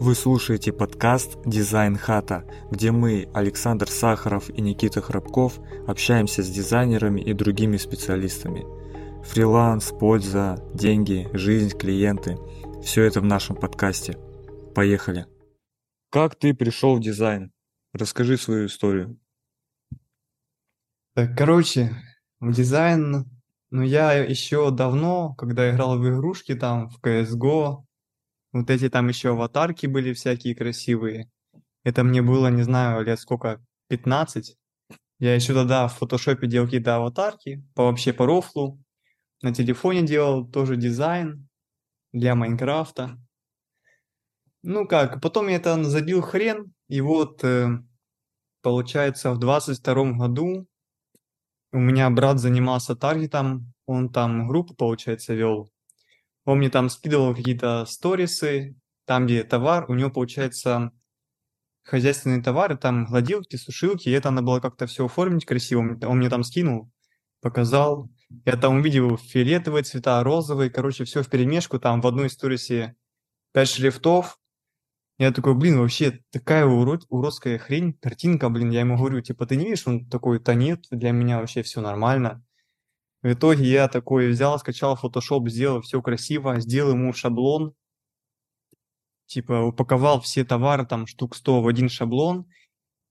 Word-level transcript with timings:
Вы 0.00 0.14
слушаете 0.14 0.72
подкаст 0.72 1.40
«Дизайн 1.44 1.96
хата», 1.96 2.44
где 2.70 2.92
мы, 2.92 3.28
Александр 3.34 3.90
Сахаров 3.90 4.48
и 4.48 4.60
Никита 4.60 5.00
Храбков, 5.00 5.58
общаемся 5.88 6.44
с 6.44 6.48
дизайнерами 6.48 7.20
и 7.20 7.32
другими 7.32 7.78
специалистами. 7.78 8.64
Фриланс, 9.24 9.90
польза, 9.90 10.64
деньги, 10.72 11.28
жизнь, 11.32 11.76
клиенты– 11.76 12.38
все 12.82 13.02
это 13.02 13.20
в 13.20 13.24
нашем 13.24 13.56
подкасте. 13.56 14.16
Поехали! 14.72 15.26
Как 16.10 16.36
ты 16.36 16.54
пришел 16.54 16.94
в 16.94 17.00
дизайн? 17.00 17.50
Расскажи 17.92 18.36
свою 18.36 18.66
историю. 18.66 19.18
Так, 21.16 21.36
короче, 21.36 21.90
в 22.38 22.52
дизайн, 22.52 23.24
ну 23.70 23.82
я 23.82 24.12
еще 24.12 24.70
давно, 24.70 25.34
когда 25.34 25.68
играл 25.68 25.98
в 25.98 26.08
игрушки 26.08 26.54
там, 26.54 26.88
в 26.88 27.00
CSGO, 27.02 27.87
вот 28.52 28.70
эти 28.70 28.88
там 28.88 29.08
еще 29.08 29.30
аватарки 29.30 29.86
были 29.86 30.12
всякие 30.12 30.54
красивые. 30.54 31.30
Это 31.84 32.04
мне 32.04 32.22
было, 32.22 32.48
не 32.48 32.62
знаю, 32.62 33.04
лет 33.04 33.18
сколько, 33.20 33.64
15. 33.88 34.56
Я 35.20 35.34
еще 35.34 35.54
тогда 35.54 35.88
в 35.88 35.94
фотошопе 35.94 36.46
делал 36.46 36.66
какие-то 36.66 36.96
аватарки, 36.96 37.64
по 37.74 37.84
вообще 37.84 38.12
по 38.12 38.26
рофлу. 38.26 38.78
На 39.42 39.54
телефоне 39.54 40.02
делал 40.02 40.46
тоже 40.46 40.76
дизайн 40.76 41.48
для 42.12 42.34
Майнкрафта. 42.34 43.18
Ну 44.62 44.86
как, 44.86 45.20
потом 45.20 45.48
я 45.48 45.56
это 45.56 45.82
забил 45.84 46.20
хрен, 46.20 46.72
и 46.88 47.00
вот, 47.00 47.44
э, 47.44 47.68
получается, 48.62 49.32
в 49.32 49.38
22 49.38 50.12
году 50.12 50.66
у 51.72 51.78
меня 51.78 52.10
брат 52.10 52.38
занимался 52.38 52.96
таргетом, 52.96 53.72
он 53.86 54.10
там 54.10 54.48
группу, 54.48 54.74
получается, 54.74 55.34
вел. 55.34 55.70
Он 56.48 56.60
мне 56.60 56.70
там 56.70 56.88
скидывал 56.88 57.34
какие-то 57.34 57.84
сторисы, 57.84 58.74
там, 59.04 59.26
где 59.26 59.44
товар, 59.44 59.84
у 59.90 59.94
него, 59.94 60.08
получается, 60.08 60.92
хозяйственные 61.82 62.42
товары, 62.42 62.78
там 62.78 63.04
гладилки, 63.04 63.56
сушилки, 63.56 64.08
и 64.08 64.12
это 64.12 64.30
надо 64.30 64.46
было 64.46 64.58
как-то 64.58 64.86
все 64.86 65.04
оформить 65.04 65.44
красиво. 65.44 65.98
Он 66.06 66.16
мне 66.16 66.30
там 66.30 66.44
скинул, 66.44 66.90
показал. 67.42 68.08
Я 68.46 68.56
там 68.56 68.76
увидел 68.76 69.18
фиолетовые 69.18 69.82
цвета, 69.82 70.24
розовые, 70.24 70.70
короче, 70.70 71.04
все 71.04 71.22
в 71.22 71.28
перемешку, 71.28 71.78
там 71.78 72.00
в 72.00 72.06
одной 72.06 72.30
сторисе 72.30 72.96
5 73.52 73.68
шрифтов. 73.68 74.40
Я 75.18 75.32
такой, 75.32 75.54
блин, 75.54 75.78
вообще 75.78 76.22
такая 76.30 76.64
урод, 76.64 77.04
уродская 77.10 77.58
хрень, 77.58 77.92
картинка, 77.92 78.48
блин, 78.48 78.70
я 78.70 78.80
ему 78.80 78.96
говорю, 78.96 79.20
типа, 79.20 79.44
ты 79.44 79.56
не 79.56 79.66
видишь, 79.66 79.86
он 79.86 80.08
такой, 80.08 80.40
да 80.40 80.54
нет, 80.54 80.86
для 80.90 81.10
меня 81.10 81.40
вообще 81.40 81.60
все 81.60 81.82
нормально. 81.82 82.42
В 83.22 83.32
итоге 83.32 83.64
я 83.64 83.88
такой 83.88 84.28
взял, 84.28 84.58
скачал 84.58 84.98
Photoshop, 85.00 85.48
сделал 85.48 85.80
все 85.80 86.00
красиво, 86.00 86.60
сделал 86.60 86.92
ему 86.92 87.12
шаблон, 87.12 87.74
типа 89.26 89.62
упаковал 89.62 90.20
все 90.20 90.44
товары, 90.44 90.86
там 90.86 91.06
штук 91.06 91.34
100 91.34 91.62
в 91.62 91.66
один 91.66 91.88
шаблон. 91.88 92.46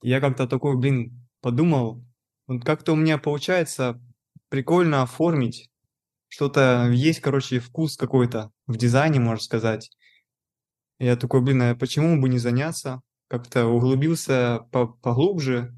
Я 0.01 0.21
как-то 0.21 0.47
такой, 0.47 0.77
блин, 0.77 1.27
подумал, 1.41 2.05
вот 2.47 2.63
как-то 2.63 2.93
у 2.93 2.95
меня 2.95 3.17
получается 3.17 4.01
прикольно 4.49 5.01
оформить. 5.01 5.69
Что-то 6.29 6.89
есть, 6.91 7.19
короче, 7.19 7.59
вкус 7.59 7.97
какой-то 7.97 8.51
в 8.65 8.77
дизайне, 8.77 9.19
можно 9.19 9.43
сказать. 9.43 9.91
Я 10.99 11.15
такой, 11.15 11.41
блин, 11.41 11.61
а 11.61 11.75
почему 11.75 12.19
бы 12.21 12.29
не 12.29 12.39
заняться? 12.39 13.01
Как-то 13.27 13.67
углубился 13.67 14.67
поглубже, 14.71 15.73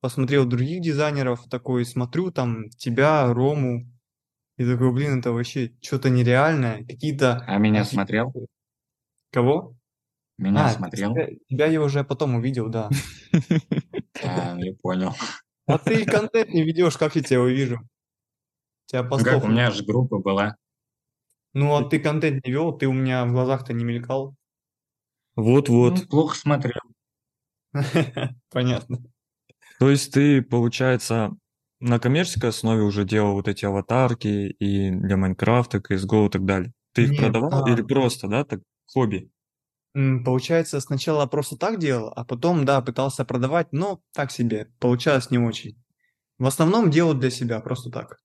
посмотрел 0.00 0.46
других 0.46 0.82
дизайнеров, 0.82 1.48
такой 1.48 1.84
смотрю 1.84 2.30
там 2.30 2.70
тебя, 2.70 3.32
Рому, 3.32 3.86
и 4.56 4.64
такой, 4.64 4.92
блин, 4.92 5.20
это 5.20 5.32
вообще 5.32 5.72
что-то 5.80 6.10
нереальное, 6.10 6.84
какие-то... 6.84 7.44
А 7.46 7.58
меня 7.58 7.84
смотрел? 7.84 8.32
Кого? 9.30 9.76
Меня 10.36 10.66
а, 10.66 10.70
смотрел? 10.70 11.12
Тебя, 11.12 11.28
тебя 11.48 11.66
я 11.66 11.82
уже 11.82 12.04
потом 12.04 12.36
увидел, 12.36 12.68
да. 12.68 12.88
А, 14.24 14.56
я 14.58 14.74
понял. 14.74 15.14
А 15.66 15.78
ты 15.78 16.06
контент 16.06 16.48
не 16.48 16.64
ведешь, 16.64 16.96
как 16.96 17.14
я 17.14 17.22
тебя 17.22 17.42
увижу? 17.42 17.80
Тебя 18.86 19.02
ну 19.02 19.18
как, 19.18 19.44
у 19.44 19.48
меня 19.48 19.70
же 19.70 19.84
группа 19.84 20.18
была. 20.18 20.56
Ну, 21.52 21.76
а 21.76 21.84
ты 21.84 22.00
контент 22.00 22.42
не 22.46 22.52
вел, 22.52 22.72
ты 22.72 22.86
у 22.86 22.92
меня 22.94 23.26
в 23.26 23.32
глазах-то 23.32 23.74
не 23.74 23.84
мелькал. 23.84 24.34
Вот-вот. 25.36 25.94
Ну, 25.98 26.06
плохо 26.06 26.36
смотрел. 26.36 26.80
Понятно. 28.50 28.98
То 29.78 29.90
есть 29.90 30.12
ты, 30.12 30.42
получается, 30.42 31.30
на 31.80 31.98
коммерческой 31.98 32.50
основе 32.50 32.82
уже 32.82 33.04
делал 33.04 33.34
вот 33.34 33.48
эти 33.48 33.64
аватарки 33.64 34.26
и 34.58 34.90
для 34.90 35.16
Майнкрафта, 35.16 35.78
CSGO 35.78 36.26
и 36.26 36.30
так 36.30 36.44
далее. 36.44 36.72
Ты 36.92 37.04
их 37.04 37.10
Нет, 37.10 37.20
продавал 37.20 37.64
а, 37.64 37.70
или 37.70 37.82
просто, 37.82 38.26
да, 38.28 38.44
так 38.44 38.60
хобби? 38.86 39.30
Получается, 40.24 40.80
сначала 40.80 41.26
просто 41.26 41.56
так 41.56 41.78
делал, 41.78 42.12
а 42.14 42.24
потом, 42.24 42.64
да, 42.64 42.80
пытался 42.82 43.24
продавать, 43.24 43.72
но 43.72 44.00
так 44.12 44.30
себе, 44.30 44.70
получалось 44.80 45.30
не 45.30 45.38
очень. 45.38 45.76
В 46.38 46.46
основном 46.46 46.90
делал 46.90 47.14
для 47.14 47.30
себя, 47.30 47.60
просто 47.60 47.90
так. 47.90 48.18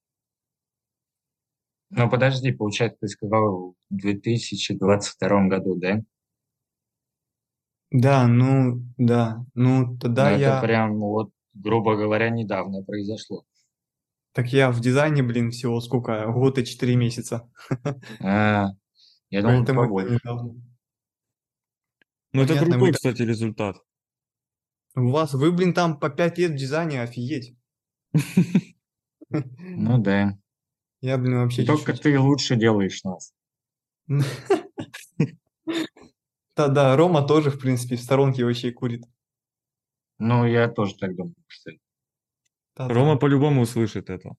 Ну, 1.89 2.09
подожди, 2.09 2.51
получается, 2.51 2.97
ты 3.01 3.07
сказал 3.07 3.75
в 3.89 3.95
2022 3.95 5.47
году, 5.47 5.75
да? 5.75 6.01
Да, 7.91 8.27
ну, 8.27 8.83
да, 8.97 9.45
ну, 9.53 9.85
Ну, 9.85 9.97
тогда 9.99 10.31
это 10.31 10.39
я, 10.39 10.61
прям 10.61 10.99
вот, 10.99 11.29
грубо 11.53 11.95
говоря, 11.95 12.29
недавно 12.29 12.83
произошло. 12.83 13.45
так 14.33 14.47
я 14.51 14.71
в 14.71 14.79
дизайне, 14.79 15.23
блин, 15.23 15.51
всего 15.51 15.79
сколько, 15.81 16.27
год 16.27 16.57
и 16.57 16.65
четыре 16.65 16.95
месяца, 16.95 17.49
А, 18.19 18.69
я 19.29 19.41
думал, 19.41 19.65
поэтому 19.65 19.83
это 19.83 20.19
побольше. 20.19 20.19
Ну, 22.33 22.41
это 22.43 22.57
крутой, 22.57 22.91
кстати, 22.93 23.21
результат. 23.21 23.77
у 24.95 25.09
вас, 25.09 25.33
вы, 25.33 25.51
блин, 25.51 25.73
там 25.73 25.99
по 25.99 26.09
пять 26.09 26.37
лет 26.37 26.51
в 26.51 26.55
дизайне, 26.55 27.01
офигеть. 27.01 27.55
Ну 29.29 29.97
да. 29.97 30.37
Я, 31.01 31.17
блин, 31.17 31.37
вообще 31.39 31.65
только 31.65 31.93
ты 31.93 32.19
лучше 32.19 32.55
делаешь 32.55 33.03
нас. 33.03 33.33
Да-да, 36.55 36.95
Рома 36.95 37.25
тоже, 37.27 37.49
в 37.49 37.59
принципе, 37.59 37.95
в 37.95 38.01
сторонке 38.01 38.45
вообще 38.45 38.71
курит. 38.71 39.03
Ну, 40.19 40.45
я 40.45 40.67
тоже 40.69 40.95
так 40.97 41.15
думаю, 41.15 41.35
кстати. 41.47 41.79
Рома 42.75 43.13
Да-да. 43.13 43.19
по-любому 43.19 43.61
услышит 43.61 44.09
это. 44.09 44.31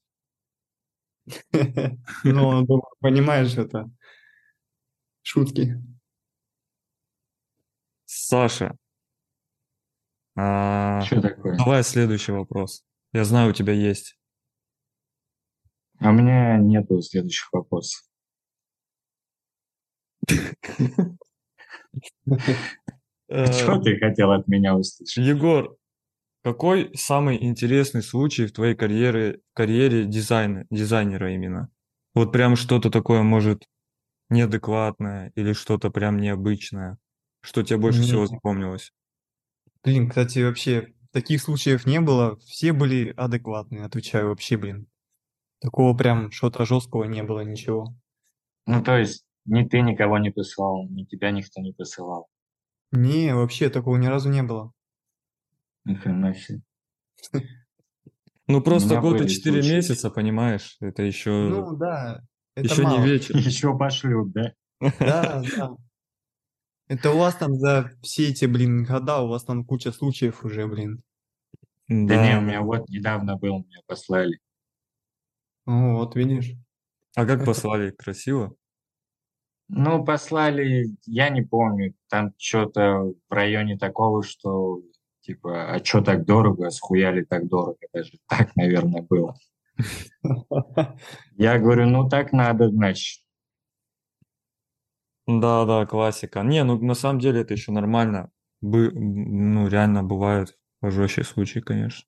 Ну, 2.25 2.67
понимаешь, 3.01 3.57
это 3.57 3.91
шутки. 5.23 5.83
Саша, 8.07 8.77
а, 10.37 11.01
Что 11.03 11.23
такое? 11.23 11.57
давай 11.57 11.83
следующий 11.85 12.33
вопрос. 12.33 12.85
Я 13.13 13.25
знаю, 13.25 13.51
у 13.51 13.53
тебя 13.53 13.73
есть. 13.73 14.19
А 16.01 16.11
у 16.11 16.13
меня 16.13 16.59
нету 16.59 17.01
следующих 17.01 17.49
вопросов. 17.53 18.03
Э, 23.29 23.51
Что 23.53 23.81
ты 23.81 23.99
хотел 23.99 24.33
от 24.33 24.47
меня 24.49 24.77
услышать? 24.77 25.17
Егор, 25.17 25.77
какой 26.43 26.91
самый 26.97 27.43
интересный 27.45 28.03
случай 28.03 28.47
в 28.47 28.53
твоей 28.53 28.75
карьере, 28.75 29.41
карьере 29.55 30.07
дизайна, 30.07 30.67
дизайнера 30.71 31.35
именно? 31.35 31.71
Вот 32.15 32.33
прям 32.33 32.57
что-то 32.57 32.91
такое, 32.91 33.23
может, 33.23 33.65
неадекватное 34.31 35.33
или 35.37 35.53
что-то 35.55 35.91
прям 35.91 36.19
необычное, 36.19 36.99
что 37.43 37.63
тебе 37.63 37.79
больше 37.79 38.03
всего 38.03 38.27
Не, 38.27 38.29
запомнилось? 38.29 38.93
блин, 39.83 40.09
кстати, 40.09 40.41
вообще 40.41 40.95
таких 41.13 41.41
случаев 41.41 41.87
не 41.87 42.01
было. 42.01 42.39
Все 42.41 42.73
были 42.73 43.13
адекватные, 43.17 43.85
отвечаю 43.85 44.29
вообще, 44.29 44.57
блин. 44.57 44.87
Такого 45.61 45.97
прям 45.97 46.31
что-то 46.33 46.67
жесткого 46.67 47.05
не 47.05 47.23
было, 47.23 47.41
ничего. 47.43 47.97
Ну, 48.67 48.83
то 48.83 48.99
есть, 48.99 49.25
ни 49.47 49.65
ты 49.65 49.81
никого 49.83 50.19
не 50.19 50.31
посылал, 50.31 50.89
ни 50.89 51.05
тебя 51.05 51.31
никто 51.31 51.61
не 51.61 51.73
посылал. 51.73 52.29
Не, 52.97 53.35
вообще 53.35 53.71
такого 53.71 53.97
ни 53.97 54.07
разу 54.07 54.29
не 54.31 54.43
было. 54.43 54.73
Ни 55.85 55.95
хрена 55.95 56.35
себе. 56.35 56.63
Ну 58.47 58.61
просто 58.63 59.01
год 59.01 59.21
и 59.21 59.29
четыре 59.29 59.61
месяца, 59.63 60.11
понимаешь? 60.11 60.77
Это 60.81 61.03
еще, 61.03 61.31
Ну, 61.31 61.77
да, 61.77 62.21
это 62.55 62.67
еще 62.69 62.83
не 62.83 62.89
мало. 62.91 63.05
вечер. 63.05 63.37
Еще 63.39 63.77
пошлют, 63.77 64.33
да? 64.33 64.53
Да, 64.81 65.43
да. 65.57 65.71
Это 66.89 67.11
у 67.13 67.19
вас 67.19 67.35
там 67.37 67.55
за 67.55 67.91
все 68.03 68.29
эти, 68.29 68.45
блин, 68.45 68.85
года, 68.85 69.21
у 69.21 69.29
вас 69.29 69.45
там 69.45 69.65
куча 69.65 69.91
случаев 69.93 70.45
уже, 70.45 70.67
блин. 70.67 71.03
Да 71.89 71.95
не, 71.97 72.33
Да. 72.33 72.39
у 72.39 72.43
меня 72.43 72.61
вот 72.61 72.89
недавно 72.91 73.37
был, 73.37 73.59
меня 73.61 73.81
послали. 73.87 74.39
Ну, 75.67 75.97
вот, 75.97 76.15
видишь. 76.15 76.53
А 77.17 77.25
как 77.27 77.45
послали? 77.47 77.91
Красиво? 77.91 78.55
Ну, 79.69 80.05
послали, 80.05 80.95
я 81.07 81.31
не 81.31 81.43
помню, 81.43 81.95
там 82.11 82.33
что-то 82.39 83.13
в 83.29 83.33
районе 83.33 83.79
такого, 83.79 84.23
что 84.23 84.83
типа, 85.23 85.75
а 85.75 85.85
что 85.85 86.03
так 86.03 86.27
дорого, 86.27 86.71
схуяли 86.71 87.25
так 87.25 87.49
дорого, 87.49 87.79
даже 87.93 88.13
так, 88.29 88.55
наверное, 88.57 89.03
было. 89.03 89.35
Я 91.37 91.59
говорю, 91.59 91.87
ну 91.87 92.09
так 92.09 92.33
надо, 92.33 92.69
значит. 92.69 93.23
Да, 95.27 95.65
да, 95.65 95.87
классика. 95.87 96.43
Не, 96.43 96.63
ну 96.65 96.79
на 96.79 96.95
самом 96.95 97.19
деле 97.19 97.41
это 97.41 97.55
еще 97.55 97.73
нормально. 97.73 98.31
Бы, 98.61 98.91
ну, 98.93 99.69
реально 99.69 100.03
бывают 100.03 100.57
пожестче 100.81 101.25
случаи, 101.25 101.61
конечно. 101.61 102.07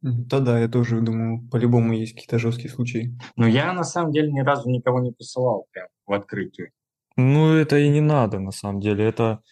Да, 0.00 0.40
да, 0.40 0.58
я 0.58 0.68
тоже 0.68 1.00
думаю, 1.00 1.46
по-любому 1.50 1.92
есть 1.92 2.14
какие-то 2.14 2.38
жесткие 2.38 2.70
случаи. 2.70 3.18
Но 3.36 3.46
я 3.46 3.72
на 3.72 3.84
самом 3.84 4.12
деле 4.12 4.32
ни 4.32 4.40
разу 4.40 4.70
никого 4.70 5.00
не 5.00 5.12
посылал 5.12 5.66
прям 5.72 5.88
в 6.06 6.12
открытую. 6.12 6.70
Ну, 7.16 7.54
это 7.54 7.78
и 7.78 7.88
не 7.88 8.00
надо, 8.00 8.38
на 8.38 8.50
самом 8.50 8.80
деле. 8.80 9.04
Это 9.04 9.42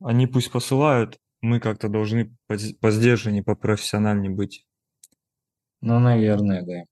они 0.00 0.26
пусть 0.26 0.52
посылают, 0.52 1.18
мы 1.40 1.60
как-то 1.60 1.88
должны 1.88 2.36
поз- 2.46 2.74
посдержаннее, 2.74 3.42
попрофессиональнее 3.42 4.30
быть. 4.30 4.66
Ну, 5.80 5.98
наверное, 5.98 6.62
да. 6.62 6.84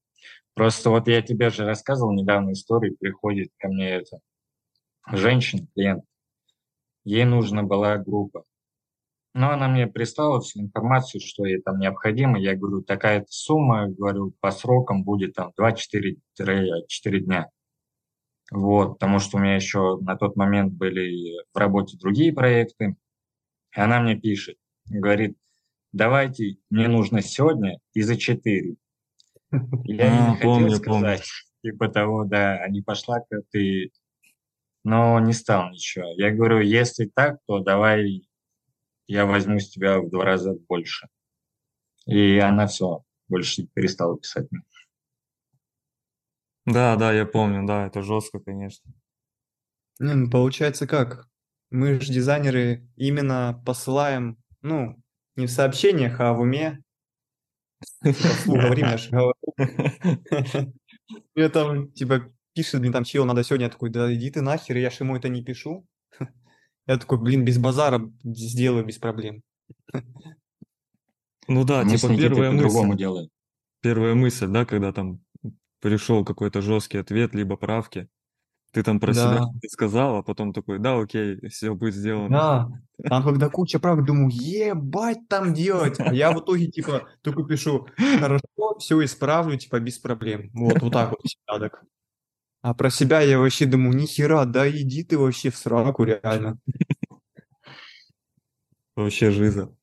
Просто 0.54 0.90
вот 0.90 1.08
я 1.08 1.22
тебе 1.22 1.50
же 1.50 1.64
рассказывал 1.64 2.12
недавно 2.12 2.52
историю, 2.52 2.96
приходит 2.98 3.50
ко 3.58 3.68
мне 3.68 3.90
эта 3.90 4.20
женщина, 5.10 5.66
клиент, 5.74 6.04
ей 7.04 7.24
нужна 7.24 7.62
была 7.62 7.96
группа. 7.96 8.44
Но 9.34 9.50
она 9.50 9.68
мне 9.68 9.86
прислала 9.86 10.40
всю 10.42 10.60
информацию, 10.60 11.22
что 11.24 11.46
ей 11.46 11.60
там 11.62 11.78
необходимо. 11.78 12.38
Я 12.38 12.54
говорю, 12.54 12.82
такая-то 12.82 13.28
сумма, 13.30 13.88
говорю, 13.88 14.34
по 14.40 14.50
срокам 14.50 15.04
будет 15.04 15.34
там 15.34 15.52
2-4 15.56 16.18
дня. 17.20 17.48
Вот, 18.52 18.98
потому 18.98 19.18
что 19.18 19.38
у 19.38 19.40
меня 19.40 19.54
еще 19.54 19.98
на 20.02 20.14
тот 20.14 20.36
момент 20.36 20.74
были 20.74 21.42
в 21.54 21.56
работе 21.56 21.96
другие 21.96 22.34
проекты. 22.34 22.96
И 23.74 23.80
она 23.80 24.00
мне 24.00 24.14
пишет, 24.14 24.58
говорит, 24.84 25.38
давайте, 25.92 26.58
мне 26.68 26.86
нужно 26.86 27.22
сегодня 27.22 27.78
и 27.94 28.02
за 28.02 28.16
4. 28.16 28.76
Я 29.84 30.06
ей 30.06 30.18
А, 30.18 30.30
не 30.30 30.36
хотел 30.36 30.50
помню, 30.50 30.80
помню. 30.82 31.00
сказать, 31.00 31.30
типа 31.62 31.88
того, 31.88 32.24
да, 32.24 32.58
а 32.58 32.68
не 32.68 32.82
пошла 32.82 33.20
к 33.20 33.26
ты, 33.50 33.90
но 34.84 35.18
не 35.18 35.32
стал 35.32 35.70
ничего. 35.70 36.12
Я 36.18 36.30
говорю, 36.30 36.60
если 36.60 37.06
так, 37.06 37.38
то 37.46 37.60
давай 37.60 38.28
я 39.06 39.24
возьму 39.24 39.60
с 39.60 39.70
тебя 39.70 39.98
в 39.98 40.10
два 40.10 40.26
раза 40.26 40.52
больше. 40.68 41.08
И 42.04 42.36
она 42.38 42.66
все, 42.66 43.02
больше 43.28 43.66
перестала 43.72 44.18
писать 44.18 44.46
мне. 44.50 44.62
Да, 46.66 46.96
да, 46.96 47.12
я 47.12 47.26
помню, 47.26 47.66
да, 47.66 47.86
это 47.86 48.02
жестко, 48.02 48.38
конечно. 48.38 48.90
Не, 49.98 50.14
ну 50.14 50.30
получается 50.30 50.86
как? 50.86 51.28
Мы 51.70 52.00
же 52.00 52.12
дизайнеры 52.12 52.86
именно 52.96 53.60
посылаем, 53.64 54.36
ну, 54.60 54.96
не 55.36 55.46
в 55.46 55.50
сообщениях, 55.50 56.20
а 56.20 56.32
в 56.34 56.40
уме. 56.40 56.82
Типа 58.04 58.28
вслух 58.28 58.60
говорим, 58.60 58.86
я 58.86 58.96
же 58.96 59.10
говорю. 59.10 59.34
Мне 61.34 61.48
там, 61.48 61.90
типа, 61.92 62.32
пишет, 62.54 62.80
блин, 62.80 62.92
там, 62.92 63.04
чел, 63.04 63.24
надо 63.24 63.42
сегодня. 63.42 63.66
Я 63.66 63.70
такой, 63.70 63.90
да 63.90 64.12
иди 64.14 64.30
ты 64.30 64.40
нахер, 64.42 64.76
я 64.76 64.90
ж 64.90 65.00
ему 65.00 65.16
это 65.16 65.28
не 65.28 65.42
пишу. 65.42 65.86
Я 66.86 66.98
такой, 66.98 67.18
блин, 67.18 67.44
без 67.44 67.58
базара 67.58 68.00
сделаю 68.24 68.84
без 68.84 68.98
проблем. 68.98 69.42
Ну 71.48 71.64
да, 71.64 71.84
Мы 71.84 71.90
типа 71.96 72.08
первая 72.16 72.50
мысль, 72.52 72.96
делаем. 72.96 73.28
первая 73.80 74.14
мысль, 74.14 74.46
да, 74.48 74.64
когда 74.64 74.92
там 74.92 75.20
пришел 75.82 76.24
какой-то 76.24 76.62
жесткий 76.62 76.98
ответ, 76.98 77.34
либо 77.34 77.56
правки, 77.56 78.08
ты 78.72 78.82
там 78.82 79.00
про 79.00 79.12
себя 79.12 79.40
Да, 79.40 79.68
сказал, 79.68 80.16
а 80.16 80.22
потом 80.22 80.54
такой, 80.54 80.78
да, 80.78 80.98
окей, 80.98 81.46
все 81.48 81.74
будет 81.74 81.94
сделано. 81.94 82.28
да. 82.30 82.68
Там 83.08 83.24
когда 83.24 83.50
куча 83.50 83.80
прав, 83.80 84.02
думаю, 84.04 84.30
ебать 84.32 85.28
там 85.28 85.52
делать. 85.52 85.98
А 85.98 86.14
я 86.14 86.30
в 86.32 86.40
итоге, 86.40 86.68
типа, 86.68 87.08
только 87.20 87.42
пишу, 87.42 87.88
хорошо, 88.20 88.44
все 88.78 89.04
исправлю, 89.04 89.58
типа, 89.58 89.80
без 89.80 89.98
проблем. 89.98 90.50
Вот, 90.54 90.80
вот 90.80 90.92
так 90.92 91.10
вот 91.10 91.20
всегда 91.24 91.58
так. 91.58 91.84
А 92.62 92.74
про 92.74 92.90
себя 92.90 93.20
я 93.20 93.40
вообще 93.40 93.66
думаю, 93.66 93.96
нихера, 93.96 94.44
да 94.44 94.70
иди 94.70 95.02
ты 95.02 95.18
вообще 95.18 95.50
в 95.50 95.56
сраку, 95.56 96.04
реально. 96.04 96.58
Вообще 98.94 99.32
жиза. 99.32 99.74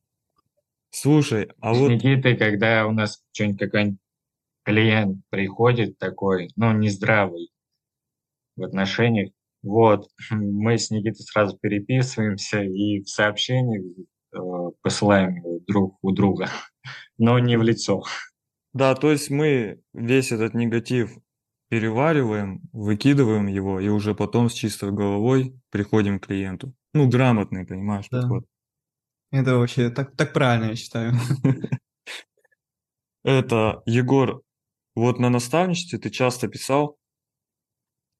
Слушай, 0.91 1.49
а 1.59 1.75
С 1.75 1.77
вот, 1.77 1.89
Никитой, 1.89 2.37
когда 2.37 2.87
у 2.87 2.91
нас 2.91 3.21
что-нибудь 3.33 3.59
какой-нибудь 3.59 3.99
клиент 4.63 5.17
приходит 5.29 5.97
такой, 5.97 6.49
ну, 6.55 6.71
нездравый 6.73 7.51
в 8.55 8.63
отношениях, 8.63 9.31
вот, 9.63 10.07
мы 10.31 10.77
с 10.77 10.89
Никитой 10.91 11.25
сразу 11.25 11.57
переписываемся 11.57 12.61
и 12.63 13.01
в 13.01 13.09
сообщениях 13.09 13.83
э, 14.33 14.37
посылаем 14.81 15.35
его 15.37 15.59
друг 15.67 15.97
у 16.01 16.11
друга, 16.11 16.49
но 17.17 17.39
не 17.39 17.57
в 17.57 17.63
лицо. 17.63 18.03
да, 18.73 18.95
то 18.95 19.11
есть 19.11 19.29
мы 19.29 19.81
весь 19.93 20.31
этот 20.31 20.53
негатив 20.53 21.17
перевариваем, 21.69 22.61
выкидываем 22.73 23.45
его, 23.47 23.79
и 23.79 23.89
уже 23.89 24.15
потом 24.15 24.49
с 24.49 24.53
чистой 24.53 24.91
головой 24.91 25.55
приходим 25.69 26.19
к 26.19 26.25
клиенту. 26.25 26.73
Ну, 26.93 27.07
грамотный, 27.07 27.65
понимаешь, 27.65 28.07
Да. 28.09 28.21
подход. 28.21 28.45
Это 29.31 29.57
вообще 29.57 29.91
так, 29.91 30.15
так 30.15 30.33
правильно, 30.33 30.69
я 30.71 30.75
считаю. 30.75 31.13
Это, 33.23 33.81
Егор, 33.85 34.41
вот 34.99 35.19
на 35.19 35.29
наставничестве 35.29 35.99
ты 35.99 36.09
часто 36.09 36.47
писал, 36.47 36.97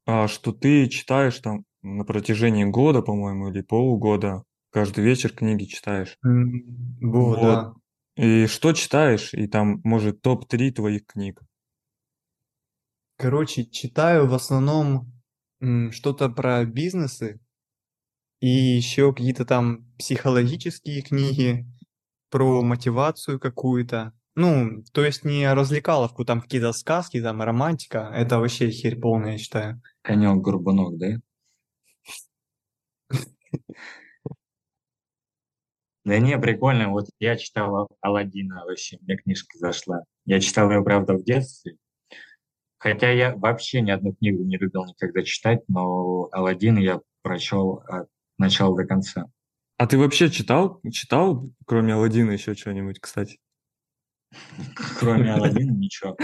а, 0.06 0.28
что 0.28 0.52
ты 0.52 0.88
читаешь 0.90 1.40
там 1.40 1.66
на 1.82 2.04
протяжении 2.04 2.66
года, 2.66 3.02
по-моему, 3.02 3.50
или 3.50 3.62
полугода, 3.62 4.44
каждый 4.72 5.04
вечер 5.04 5.32
книги 5.34 5.66
читаешь. 5.66 6.18
М, 6.24 6.98
Вот, 7.02 7.40
Вот. 7.40 7.42
да. 7.42 7.74
И 8.18 8.48
что 8.48 8.74
читаешь? 8.74 9.34
И 9.34 9.48
там, 9.48 9.82
может, 9.84 10.22
топ-3 10.22 10.72
твоих 10.72 11.06
книг. 11.06 11.42
Короче, 13.18 13.66
читаю 13.66 14.26
в 14.28 14.34
основном 14.34 15.14
что-то 15.92 16.28
про 16.30 16.66
бизнесы 16.66 17.40
и 18.42 18.48
еще 18.50 19.14
какие-то 19.14 19.46
там 19.46 19.86
психологические 19.98 21.02
книги 21.02 21.66
про 22.30 22.62
мотивацию 22.64 23.40
какую-то. 23.40 24.14
Ну, 24.40 24.86
то 24.94 25.04
есть 25.04 25.26
не 25.26 25.54
развлекаловку, 25.54 26.24
там 26.24 26.40
какие-то 26.40 26.72
сказки, 26.72 27.22
там 27.22 27.42
романтика. 27.42 28.10
Это 28.16 28.40
вообще 28.40 28.70
херь 28.72 28.98
полная, 28.98 29.34
я 29.34 29.38
считаю. 29.38 29.82
Конек-горбунок, 30.02 30.98
да? 30.98 31.20
Да 36.06 36.20
не, 36.20 36.40
прикольно. 36.40 36.88
Вот 36.88 37.10
я 37.20 37.36
читал 37.36 37.90
Алладина 38.00 38.64
вообще, 38.64 38.98
мне 39.02 39.18
книжка 39.18 39.58
зашла. 39.58 40.06
Я 40.24 40.40
читал 40.40 40.72
ее, 40.72 40.82
правда, 40.86 41.16
в 41.16 41.24
детстве. 41.26 41.76
Хотя 42.78 43.12
я 43.12 43.36
вообще 43.36 43.82
ни 43.82 43.92
одну 43.92 44.14
книгу 44.14 44.42
не 44.46 44.56
любил 44.56 44.86
никогда 44.86 45.22
читать, 45.24 45.68
но 45.68 46.30
Алладина 46.32 46.80
я 46.80 47.02
прочел 47.24 47.84
от 47.90 48.08
начала 48.38 48.74
до 48.74 48.86
конца. 48.86 49.26
А 49.76 49.86
ты 49.86 49.98
вообще 49.98 50.32
читал, 50.32 50.80
читал, 50.94 51.52
кроме 51.66 51.94
Аладдина, 51.94 52.32
еще 52.32 52.56
что-нибудь, 52.56 53.02
кстати? 53.02 53.38
Кроме 55.00 55.34
Алладина 55.34 55.72
ничего. 55.72 56.18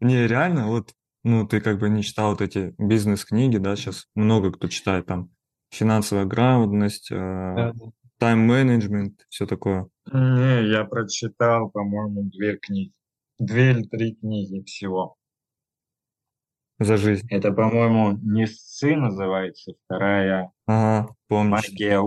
Не, 0.00 0.26
реально, 0.26 0.68
вот, 0.68 0.92
ну, 1.22 1.46
ты 1.46 1.60
как 1.60 1.78
бы 1.78 1.88
не 1.88 2.02
читал 2.02 2.30
вот 2.30 2.40
эти 2.40 2.74
бизнес-книги, 2.78 3.58
да, 3.58 3.76
сейчас 3.76 4.06
много 4.14 4.52
кто 4.52 4.68
читает 4.68 5.06
там 5.06 5.30
финансовая 5.70 6.24
грамотность, 6.24 7.10
э, 7.10 7.72
тайм-менеджмент, 8.18 9.26
все 9.28 9.46
такое. 9.46 9.88
Не, 10.12 10.68
я 10.68 10.84
прочитал, 10.84 11.70
по-моему, 11.70 12.24
две 12.24 12.56
книги. 12.56 12.92
Две 13.38 13.72
или 13.72 13.82
три 13.82 14.14
книги 14.14 14.62
всего. 14.64 15.16
За 16.78 16.96
жизнь. 16.96 17.26
Это, 17.30 17.52
по-моему, 17.52 18.18
«Несцы» 18.22 18.96
называется, 18.96 19.74
вторая 19.84 20.52
Ага, 20.66 21.14
помнишь. 21.28 21.68
«Магия, 21.68 22.00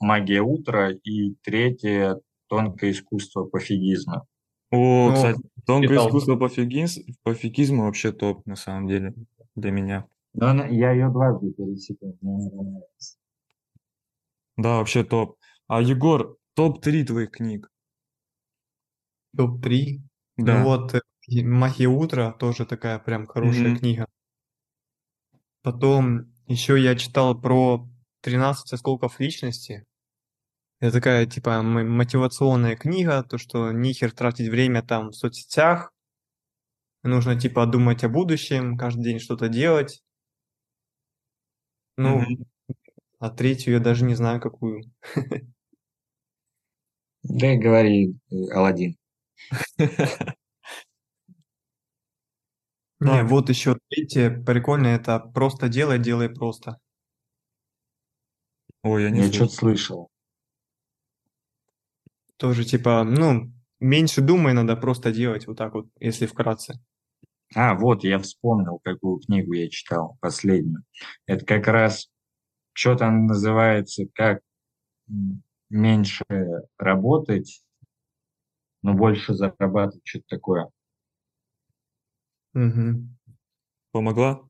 «Магия 0.00 0.42
утра» 0.42 0.90
и 0.90 1.34
третья 1.42 2.20
«Тонкое 2.48 2.92
искусство 2.92 3.44
пофигизма». 3.44 4.26
О, 4.70 5.08
Ну, 5.10 5.14
кстати, 5.14 5.40
тонкое 5.64 5.88
читал. 5.90 6.08
искусство 6.08 6.36
пофигиз, 6.36 6.98
пофигизма 7.22 7.84
вообще 7.84 8.12
топ, 8.12 8.44
на 8.46 8.56
самом 8.56 8.88
деле, 8.88 9.14
для 9.54 9.70
меня. 9.70 10.06
Она- 10.38 10.66
я 10.66 10.92
ее 10.92 11.08
дважды 11.08 11.52
перечитал, 11.52 12.16
мне 12.20 12.48
она 12.52 12.62
нравится. 12.62 13.16
Да, 14.56 14.78
вообще 14.78 15.04
топ. 15.04 15.38
А 15.68 15.80
Егор, 15.80 16.36
топ-3 16.54 17.04
твоих 17.04 17.30
книг. 17.30 17.70
Топ-3. 19.36 20.00
Да. 20.36 20.58
Ну 20.58 20.64
вот, 20.64 20.94
э, 20.94 21.00
и 21.28 21.42
«Магия 21.44 21.86
утра» 21.88 22.32
тоже 22.32 22.66
такая 22.66 22.98
прям 22.98 23.26
хорошая 23.26 23.70
Мгм. 23.70 23.78
книга. 23.78 24.06
Потом 25.62 26.32
еще 26.46 26.80
я 26.80 26.94
читал 26.96 27.38
про 27.38 27.88
13 28.20 28.72
осколков 28.72 29.18
личности. 29.20 29.84
Это 30.80 30.92
такая, 30.92 31.24
типа, 31.24 31.62
мотивационная 31.62 32.76
книга, 32.76 33.22
то, 33.22 33.38
что 33.38 33.72
нихер 33.72 34.12
тратить 34.12 34.48
время 34.50 34.82
там 34.82 35.08
в 35.10 35.14
соцсетях. 35.16 35.90
Нужно, 37.04 37.38
типа, 37.38 37.66
думать 37.66 38.04
о 38.04 38.08
будущем, 38.08 38.76
каждый 38.76 39.04
день 39.04 39.18
что-то 39.20 39.48
делать. 39.48 40.00
Ну, 41.98 42.20
Мгм. 42.20 42.44
а 43.20 43.30
третью 43.30 43.74
я 43.74 43.80
даже 43.80 44.04
не 44.04 44.14
знаю, 44.16 44.40
какую. 44.40 44.82
Да 47.24 47.52
и 47.52 47.58
говори, 47.58 48.14
э, 48.30 48.36
Алладин. 48.54 48.96
Не, 53.00 53.24
вот 53.24 53.50
еще 53.50 53.76
третья 53.90 54.30
прикольная, 54.30 54.96
это 54.96 55.18
«Просто 55.20 55.68
делай, 55.68 55.98
делай 55.98 56.30
просто». 56.30 56.78
Ой, 58.82 59.02
я 59.04 59.10
не 59.10 59.18
Я 59.18 59.24
слышал. 59.24 59.46
что-то 59.48 59.52
слышал. 59.54 60.08
Тоже 62.38 62.64
типа, 62.64 63.04
ну, 63.04 63.52
меньше 63.80 64.20
думай, 64.20 64.52
надо 64.52 64.76
просто 64.76 65.12
делать 65.12 65.46
вот 65.46 65.56
так 65.56 65.74
вот, 65.74 65.88
если 66.00 66.26
вкратце. 66.26 66.74
А, 67.54 67.74
вот, 67.74 68.04
я 68.04 68.18
вспомнил, 68.18 68.80
какую 68.82 69.20
книгу 69.20 69.52
я 69.54 69.68
читал, 69.70 70.18
последнюю. 70.20 70.82
Это 71.26 71.44
как 71.46 71.66
раз 71.68 72.10
что-то 72.72 73.08
называется, 73.10 74.04
как 74.12 74.40
меньше 75.70 76.24
работать, 76.76 77.62
но 78.82 78.94
больше 78.94 79.34
зарабатывать, 79.34 80.02
что-то 80.04 80.24
такое. 80.28 80.68
Мгм. 82.52 83.16
Помогла? 83.92 84.46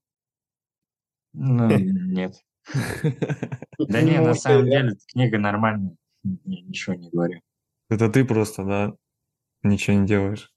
Ну, 1.35 1.69
нет. 1.78 2.35
Да 3.78 4.00
не, 4.00 4.21
на 4.21 4.35
самом 4.35 4.66
я- 4.66 4.81
деле, 4.83 4.97
книга 5.12 5.38
нормальная. 5.38 5.97
Не- 6.25 6.62
Ничего 6.62 6.97
не 6.97 7.11
говорю. 7.11 7.40
Это 7.88 8.09
ты 8.09 8.25
просто, 8.25 8.64
да, 8.64 8.93
ничего 9.62 9.97
не 9.99 10.07
делаешь. 10.07 10.52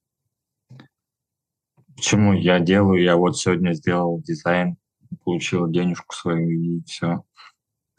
Почему 1.96 2.34
я 2.34 2.60
делаю? 2.60 3.04
Я 3.04 3.18
вот 3.18 3.38
сегодня 3.38 3.74
сделал 3.74 4.22
дизайн, 4.22 4.78
получил 5.24 5.70
денежку 5.70 6.16
свою 6.16 6.50
и 6.50 6.84
все. 6.86 7.24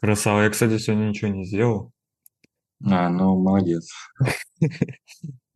Красава. 0.01 0.41
Я, 0.43 0.49
кстати, 0.49 0.77
сегодня 0.79 1.09
ничего 1.09 1.29
не 1.31 1.45
сделал. 1.45 1.91
А, 2.83 3.09
ну, 3.09 3.37
молодец. 3.39 3.89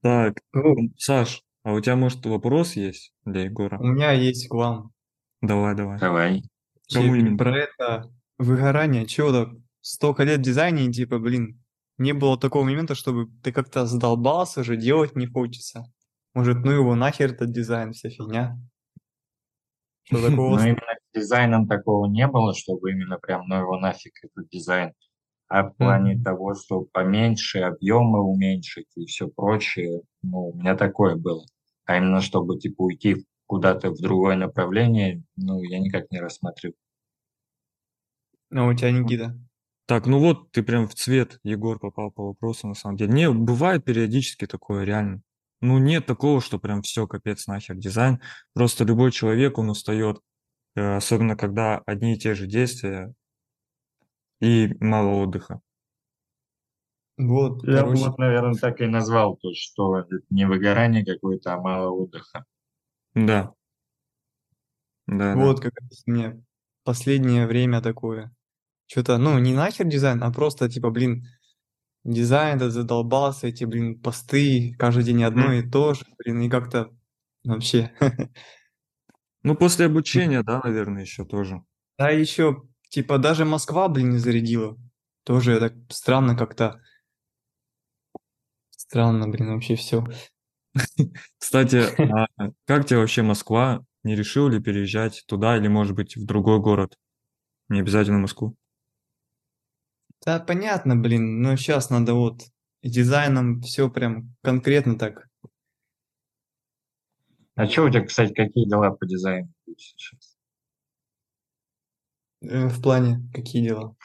Так, 0.01 0.38
Ну, 0.53 0.75
Саш, 1.00 1.41
а 1.63 1.74
у 1.74 1.79
тебя, 1.82 1.96
может, 1.96 2.24
вопрос 2.27 2.75
есть 2.75 3.12
для 3.25 3.46
Егора? 3.46 3.79
у 3.79 3.88
меня 3.88 4.12
есть 4.12 4.48
к 4.48 4.53
вам. 4.53 4.91
Давай, 5.41 5.74
давай. 5.74 5.98
Давай. 5.98 6.44
Кому 6.94 7.15
именно? 7.15 7.36
Про 7.36 7.58
это 7.58 8.12
выгорание. 8.38 9.08
Чего 9.08 9.32
так? 9.32 9.50
Столько 9.82 10.22
лет 10.24 10.41
в 10.41 10.44
дизайне, 10.44 10.91
типа, 10.91 11.17
блин, 11.17 11.60
не 11.97 12.13
было 12.13 12.37
такого 12.37 12.63
момента, 12.63 12.95
чтобы 12.95 13.29
ты 13.43 13.51
как-то 13.51 13.85
задолбался 13.85 14.61
уже, 14.61 14.77
делать 14.77 15.15
не 15.15 15.27
хочется. 15.27 15.85
Может, 16.33 16.57
ну 16.65 16.71
его 16.71 16.95
нахер 16.95 17.31
этот 17.31 17.51
дизайн, 17.51 17.93
вся 17.93 18.09
фигня. 18.09 18.57
Что 20.03 20.21
такого? 20.29 20.57
Но 20.57 20.63
именно 20.63 20.81
с 21.11 21.19
дизайном 21.19 21.67
такого 21.67 22.07
не 22.07 22.27
было, 22.27 22.53
чтобы 22.53 22.91
именно 22.91 23.17
прям, 23.17 23.47
ну 23.47 23.55
его 23.55 23.79
нафиг 23.79 24.13
этот 24.23 24.49
дизайн. 24.49 24.93
А 25.47 25.63
в 25.63 25.73
плане 25.75 26.19
того, 26.21 26.55
что 26.55 26.81
поменьше 26.91 27.59
объемы 27.59 28.19
уменьшить 28.19 28.87
и 28.95 29.05
все 29.05 29.27
прочее, 29.27 30.01
ну, 30.23 30.49
у 30.49 30.57
меня 30.57 30.75
такое 30.75 31.15
было. 31.15 31.45
А 31.85 31.97
именно, 31.97 32.19
чтобы, 32.19 32.57
типа, 32.57 32.81
уйти 32.81 33.27
куда-то 33.45 33.91
в 33.91 34.01
другое 34.01 34.35
направление, 34.35 35.21
ну, 35.35 35.61
я 35.61 35.79
никак 35.79 36.09
не 36.09 36.19
рассматривал. 36.19 36.75
А 38.51 38.65
у 38.65 38.73
тебя 38.73 38.91
Никита? 38.91 39.37
Так, 39.88 40.08
ну 40.08 40.20
вот 40.20 40.51
ты 40.51 40.63
прям 40.63 40.88
в 40.88 40.96
цвет, 40.96 41.39
Егор, 41.44 41.80
попал 41.80 42.12
по 42.12 42.27
вопросу, 42.27 42.68
на 42.68 42.74
самом 42.74 42.98
деле. 42.98 43.13
Не, 43.13 43.32
бывает 43.32 43.86
периодически 43.86 44.48
такое, 44.48 44.84
реально. 44.84 45.22
Ну, 45.62 45.77
нет 45.77 46.06
такого, 46.06 46.42
что 46.42 46.60
прям 46.60 46.82
все, 46.82 47.08
капец, 47.08 47.48
нахер 47.48 47.75
дизайн. 47.75 48.20
Просто 48.54 48.84
любой 48.84 49.12
человек, 49.12 49.58
он 49.58 49.70
устает, 49.70 50.20
э, 50.75 50.96
особенно 50.96 51.38
когда 51.38 51.82
одни 51.86 52.13
и 52.15 52.20
те 52.20 52.34
же 52.34 52.48
действия 52.48 53.13
и 54.42 54.75
мало 54.80 55.22
отдыха. 55.22 55.62
Вот, 57.18 57.63
Я 57.63 57.84
бы, 57.84 57.94
короче, 57.94 58.04
вот, 58.06 58.18
наверное, 58.18 58.56
так 58.56 58.82
и 58.82 58.88
назвал 58.88 59.38
то, 59.38 59.54
что 59.54 60.00
это 60.00 60.20
не 60.30 60.46
выгорание 60.46 61.06
какое-то, 61.06 61.54
а 61.54 61.62
мало 61.62 61.92
отдыха. 61.92 62.46
Да. 63.13 63.54
Да, 65.08 65.34
да. 65.34 65.36
вот 65.36 65.62
как 65.62 65.74
раз 65.80 66.04
мне 66.06 66.44
последнее 66.84 67.48
время 67.48 67.82
такое. 67.82 68.34
Что-то, 68.88 69.18
ну, 69.18 69.38
не 69.39 69.54
нахер 69.54 69.86
дизайн, 69.88 70.24
а 70.24 70.32
просто, 70.32 70.70
типа, 70.70 70.89
блин, 70.92 71.25
дизайн 72.04 72.58
этот 72.58 72.74
задолбался, 72.74 73.48
эти, 73.48 73.65
блин, 73.65 74.00
посты, 74.00 74.75
каждый 74.77 75.04
день 75.04 75.24
одно 75.24 75.54
и 75.54 75.68
то 75.68 75.94
же, 75.94 76.06
блин, 76.20 76.42
и 76.42 76.50
как-то 76.50 76.92
вообще. 77.44 77.92
Ну, 79.44 79.54
после 79.54 79.86
обучения, 79.86 80.42
да, 80.42 80.60
наверное, 80.63 81.04
еще 81.04 81.24
тоже. 81.24 81.62
Да, 82.00 82.10
еще, 82.10 82.63
типа, 82.89 83.20
даже 83.20 83.46
Москва, 83.46 83.88
блин, 83.89 84.10
не 84.10 84.18
зарядила. 84.18 84.75
Тоже 85.24 85.60
так 85.60 85.74
странно 85.89 86.36
как-то. 86.36 86.82
Странно, 88.72 89.27
блин, 89.27 89.54
вообще 89.54 89.75
все. 89.75 90.04
Кстати, 91.38 91.77
а 92.39 92.50
как 92.65 92.86
тебе 92.86 93.00
вообще 93.00 93.22
Москва? 93.22 93.84
Не 94.04 94.15
решил 94.15 94.48
ли 94.50 94.60
переезжать 94.60 95.24
туда 95.27 95.58
или, 95.58 95.68
может 95.68 95.96
быть, 95.96 96.15
в 96.15 96.25
другой 96.25 96.60
город? 96.60 96.98
Не 97.70 97.80
обязательно 97.82 98.20
Москву. 98.20 98.56
Да, 100.24 100.39
понятно, 100.39 100.95
блин, 100.95 101.41
но 101.41 101.55
сейчас 101.55 101.89
надо 101.89 102.13
вот 102.13 102.41
дизайном 102.84 103.62
все 103.62 103.89
прям 103.89 104.36
конкретно 104.41 104.98
так. 104.98 105.27
А 107.55 107.67
что 107.67 107.84
у 107.86 107.89
тебя, 107.89 108.03
кстати, 108.05 108.34
какие 108.34 108.67
дела 108.67 108.91
по 108.91 109.05
дизайну 109.05 109.50
сейчас? 109.77 110.38
Э, 112.41 112.67
В 112.67 112.81
плане, 112.81 113.22
какие 113.34 113.63
дела? 113.63 113.95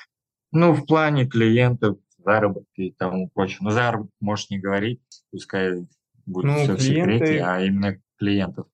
Ну, 0.52 0.72
в 0.72 0.86
плане 0.86 1.26
клиентов, 1.26 1.98
заработки 2.18 2.80
и 2.82 2.92
тому 2.92 3.28
прочее. 3.30 3.58
Ну, 3.60 3.70
заработок 3.70 4.12
можешь 4.20 4.50
не 4.50 4.58
говорить, 4.58 5.00
пускай 5.30 5.86
будет 6.26 6.44
Ну, 6.46 6.54
все 6.56 6.76
в 6.76 6.80
секрете, 6.80 7.24
клиенты- 7.24 7.40
а 7.40 7.60
именно 7.62 8.00
клиентов. 8.18 8.66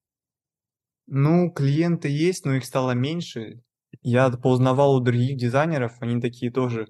Ну, 1.07 1.51
клиенты 1.51 2.09
есть, 2.09 2.45
но 2.45 2.55
их 2.55 2.65
стало 2.65 2.93
меньше. 2.93 3.63
Я 4.03 4.31
поузнавал 4.31 4.97
у 4.97 5.01
других 5.01 5.37
дизайнеров, 5.39 5.97
они 6.01 6.21
такие 6.21 6.51
тоже. 6.51 6.89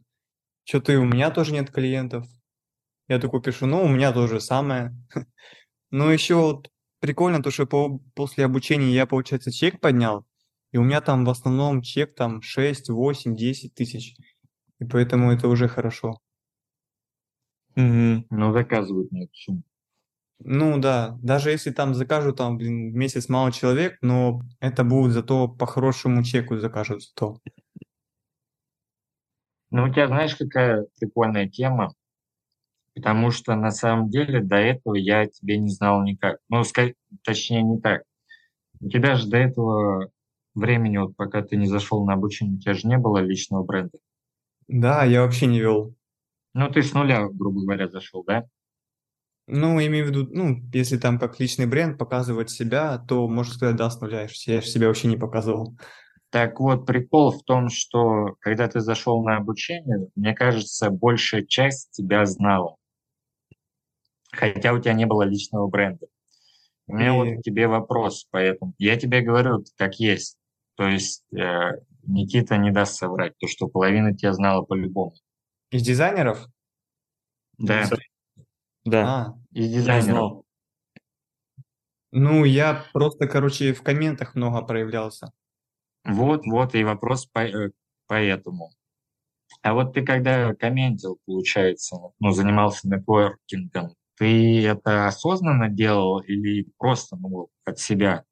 Что-то 0.67 0.93
и 0.93 0.97
у 0.97 1.05
меня 1.07 1.31
тоже 1.31 1.53
нет 1.53 1.71
клиентов. 1.71 2.27
Я 3.09 3.21
такой 3.21 3.43
пишу, 3.43 3.67
ну, 3.67 3.85
у 3.85 3.89
меня 3.89 4.13
тоже 4.13 4.41
самое. 4.41 4.95
Но 5.93 6.13
еще 6.13 6.37
вот 6.37 6.71
прикольно 7.01 7.43
то, 7.43 7.51
что 7.51 7.67
по- 7.67 8.01
после 8.15 8.45
обучения 8.45 8.93
я, 8.93 9.07
получается, 9.07 9.53
чек 9.53 9.81
поднял, 9.81 10.27
и 10.73 10.79
у 10.79 10.85
меня 10.85 11.01
там 11.01 11.25
в 11.25 11.31
основном 11.31 11.83
чек 11.83 12.15
там 12.17 12.43
6, 12.43 12.91
8, 12.91 13.37
10 13.37 13.75
тысяч. 13.75 14.17
И 14.81 14.85
поэтому 14.85 15.33
это 15.33 15.49
уже 15.49 15.69
хорошо. 15.69 16.21
Мгм. 17.77 18.27
Ну, 18.31 18.53
заказывают 18.53 19.13
мне 19.13 19.25
эту 19.25 19.35
сумму. 19.35 19.63
Ну 20.41 20.79
да, 20.79 21.19
даже 21.23 21.51
если 21.51 21.71
там 21.71 21.95
закажут 21.95 22.37
там, 22.39 22.59
блин, 22.59 22.93
в 22.93 22.97
месяц 22.97 23.29
мало 23.29 23.53
человек, 23.53 23.99
но 24.03 24.43
это 24.61 24.85
будет 24.85 25.13
зато 25.13 25.49
по 25.49 25.67
хорошему 25.67 26.25
чеку 26.25 26.59
закажут 26.59 27.03
зато. 27.05 27.41
Ну, 29.71 29.85
у 29.85 29.89
тебя 29.89 30.07
знаешь, 30.09 30.37
какая 30.37 30.87
прикольная 30.99 31.49
тема? 31.49 31.93
Потому 32.95 33.31
что 33.31 33.55
на 33.57 33.71
самом 33.71 34.09
деле 34.09 34.41
до 34.41 34.57
этого 34.57 34.95
я 34.95 35.27
тебе 35.27 35.59
не 35.59 35.69
знал 35.69 36.03
никак. 36.03 36.39
Ну, 36.49 36.63
ска- 36.63 36.95
точнее, 37.23 37.63
не 37.63 37.79
так. 37.81 38.03
У 38.81 38.89
тебя 38.89 39.17
же 39.17 39.29
до 39.29 39.37
этого 39.37 40.11
времени, 40.55 40.97
вот 40.99 41.17
пока 41.17 41.43
ты 41.43 41.57
не 41.57 41.67
зашел 41.67 42.05
на 42.07 42.15
обучение, 42.15 42.57
у 42.57 42.61
тебя 42.61 42.75
же 42.75 42.87
не 42.87 42.99
было 42.99 43.19
личного 43.19 43.65
бренда. 43.65 43.99
Да, 44.69 45.05
я 45.05 45.23
вообще 45.23 45.47
не 45.47 45.61
вел. 45.61 45.95
Ну, 46.55 46.71
ты 46.71 46.83
с 46.83 46.95
нуля, 46.95 47.29
грубо 47.29 47.61
говоря, 47.61 47.89
зашел, 47.89 48.25
да? 48.25 48.45
Ну, 49.49 49.79
имею 49.81 50.07
в 50.07 50.09
виду, 50.09 50.29
ну, 50.31 50.57
если 50.73 50.97
там 50.97 51.19
как 51.19 51.39
личный 51.39 51.67
бренд 51.67 51.99
показывать 51.99 52.51
себя, 52.51 52.99
то, 52.99 53.29
можно 53.29 53.55
сказать, 53.55 53.77
да, 53.77 53.91
с 53.91 54.01
нуля. 54.01 54.23
Я 54.23 54.29
ж 54.29 54.33
я 54.47 54.61
ж 54.61 54.65
себя 54.65 54.89
вообще 54.89 55.07
не 55.07 55.17
показывал. 55.17 55.79
Так 56.37 56.61
вот, 56.61 56.85
прикол 56.85 57.31
в 57.31 57.43
том, 57.45 57.71
что 57.71 58.37
когда 58.41 58.69
ты 58.69 58.81
зашел 58.81 59.25
на 59.25 59.39
обучение, 59.39 60.09
мне 60.17 60.35
кажется, 60.35 60.91
большая 60.91 61.47
часть 61.47 61.93
тебя 61.93 62.27
знала. 62.27 62.77
Хотя 64.33 64.75
у 64.75 64.79
тебя 64.79 64.93
не 64.93 65.07
было 65.07 65.23
личного 65.23 65.67
бренда. 65.67 66.09
У 66.89 66.95
меня 66.95 67.09
И- 67.09 67.11
вот 67.13 67.39
к 67.39 67.43
тебе 67.43 67.69
вопрос, 67.69 68.27
поэтому 68.31 68.75
я 68.77 68.99
тебе 68.99 69.23
говорю 69.23 69.65
как 69.79 69.95
есть. 69.95 70.37
То 70.75 70.87
есть 70.87 71.25
э, 71.33 71.71
Никита 72.03 72.59
не 72.59 72.71
даст 72.71 72.97
соврать, 72.97 73.33
то 73.39 73.49
что 73.49 73.67
половина 73.67 74.15
тебя 74.15 74.35
знала 74.35 74.61
по-любому. 74.61 75.15
Из 75.71 75.81
дизайнеров? 75.81 76.47
Да, 77.57 77.89
Да, 78.85 79.01
А, 79.31 79.35
из 79.53 79.71
я 79.73 79.79
дизайнеров. 79.79 80.05
знал. 80.05 80.45
ну, 82.13 82.45
я 82.45 82.85
просто, 82.93 83.27
короче, 83.27 83.73
в 83.73 83.83
комментах 83.83 84.35
много 84.35 84.61
проявлялся. 84.61 85.33
Вот, 86.07 86.47
вот 86.47 86.75
и 86.75 86.85
вопрос 86.85 87.27
по, 87.27 87.41
э, 87.41 87.71
поэтому. 88.07 88.71
А 89.63 89.75
вот 89.75 89.95
ты 89.95 90.03
когда 90.05 90.55
комментил, 90.55 91.19
получается, 91.27 91.97
ну, 92.21 92.31
занимался 92.31 92.89
нетворкингом, 92.89 93.95
ты 94.17 94.65
это 94.65 95.07
осознанно 95.09 95.69
делал 95.69 96.21
или 96.21 96.67
просто, 96.79 97.17
ну, 97.17 97.49
от 97.65 97.79
себя? 97.79 98.25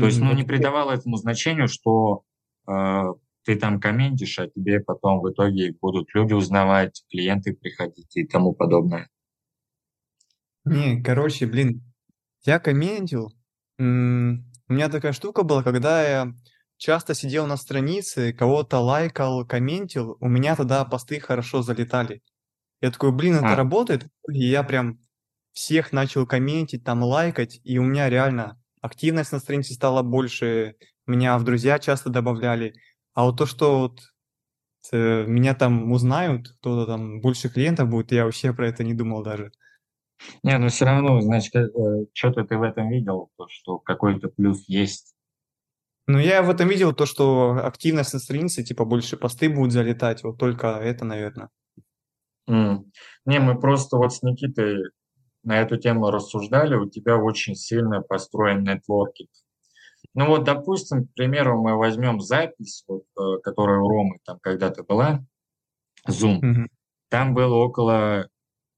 То 0.00 0.06
есть, 0.06 0.20
ну, 0.20 0.32
не 0.34 0.44
придавал 0.44 0.90
этому 0.90 1.16
значению, 1.16 1.68
что 1.68 2.22
э, 2.68 3.02
ты 3.44 3.56
там 3.56 3.80
комментишь, 3.80 4.38
а 4.38 4.48
тебе 4.48 4.80
потом 4.80 5.20
в 5.20 5.30
итоге 5.30 5.74
будут 5.80 6.14
люди 6.14 6.32
узнавать, 6.32 7.04
клиенты 7.10 7.54
приходить 7.54 8.16
и 8.16 8.26
тому 8.26 8.52
подобное. 8.54 9.08
Не, 10.64 11.02
короче, 11.02 11.46
блин, 11.46 11.82
я 12.44 12.58
комментил. 12.58 13.32
м, 13.78 14.49
У 14.70 14.72
меня 14.72 14.88
такая 14.88 15.12
штука 15.12 15.42
была, 15.42 15.64
когда 15.64 16.00
я 16.08 16.32
часто 16.76 17.12
сидел 17.12 17.48
на 17.48 17.56
странице, 17.56 18.32
кого-то 18.32 18.78
лайкал, 18.78 19.44
комментил, 19.44 20.16
у 20.20 20.28
меня 20.28 20.54
тогда 20.54 20.84
посты 20.84 21.18
хорошо 21.18 21.60
залетали. 21.62 22.22
Я 22.80 22.92
такой, 22.92 23.10
блин, 23.10 23.34
это 23.34 23.54
А. 23.54 23.56
работает? 23.56 24.06
И 24.32 24.46
я 24.46 24.62
прям 24.62 25.00
всех 25.52 25.92
начал 25.92 26.24
комментить, 26.24 26.84
там 26.84 27.02
лайкать, 27.02 27.60
и 27.64 27.78
у 27.78 27.82
меня 27.82 28.08
реально 28.08 28.62
активность 28.80 29.32
на 29.32 29.40
странице 29.40 29.74
стала 29.74 30.02
больше, 30.02 30.76
меня 31.04 31.36
в 31.36 31.42
друзья 31.42 31.80
часто 31.80 32.08
добавляли. 32.08 32.74
А 33.12 33.24
вот 33.24 33.38
то, 33.38 33.46
что 33.46 33.80
вот 33.80 34.00
э, 34.92 35.24
меня 35.26 35.54
там 35.54 35.90
узнают, 35.92 36.48
кто-то 36.60 36.86
там 36.86 37.20
больше 37.20 37.48
клиентов 37.48 37.88
будет, 37.88 38.12
я 38.12 38.24
вообще 38.24 38.52
про 38.52 38.68
это 38.68 38.84
не 38.84 38.94
думал 38.94 39.24
даже. 39.24 39.50
Не, 40.42 40.58
ну 40.58 40.68
все 40.68 40.84
равно, 40.86 41.20
значит, 41.20 41.52
что-то 42.14 42.44
ты 42.44 42.56
в 42.56 42.62
этом 42.62 42.88
видел, 42.90 43.30
то, 43.36 43.46
что 43.48 43.78
какой-то 43.78 44.28
плюс 44.28 44.64
есть. 44.68 45.14
Ну, 46.06 46.18
я 46.18 46.42
в 46.42 46.50
этом 46.50 46.68
видел 46.68 46.92
то, 46.92 47.06
что 47.06 47.60
активность 47.62 48.12
на 48.14 48.18
странице, 48.18 48.62
типа, 48.64 48.84
больше 48.84 49.16
посты 49.16 49.48
будут 49.48 49.72
залетать, 49.72 50.22
вот 50.24 50.38
только 50.38 50.68
это, 50.68 51.04
наверное. 51.04 51.50
М. 52.48 52.90
Не, 53.26 53.38
мы 53.38 53.58
просто 53.58 53.96
вот 53.96 54.12
с 54.12 54.22
Никитой 54.22 54.76
на 55.44 55.60
эту 55.60 55.76
тему 55.76 56.10
рассуждали, 56.10 56.74
у 56.76 56.88
тебя 56.88 57.16
очень 57.16 57.54
сильно 57.54 58.02
построен 58.02 58.62
нетворкинг. 58.64 59.30
Ну 60.14 60.26
вот, 60.26 60.44
допустим, 60.44 61.06
к 61.06 61.14
примеру, 61.14 61.62
мы 61.62 61.76
возьмем 61.76 62.20
запись, 62.20 62.84
вот, 62.88 63.04
э, 63.18 63.38
которая 63.42 63.80
у 63.80 63.88
Ромы 63.88 64.18
там 64.24 64.38
когда-то 64.42 64.82
была, 64.84 65.24
Zoom. 66.08 66.38
Мгм. 66.42 66.68
Там 67.10 67.34
было 67.34 67.56
около, 67.56 68.28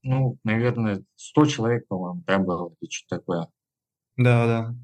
ну, 0.03 0.39
наверное, 0.45 1.05
100 1.17 1.47
человек, 1.47 1.87
по-моему, 1.89 2.23
там 2.27 2.45
было, 2.45 2.75
или 2.81 2.91
что 2.91 3.17
такое. 3.17 3.49
Да, 4.17 4.47
да. 4.47 4.75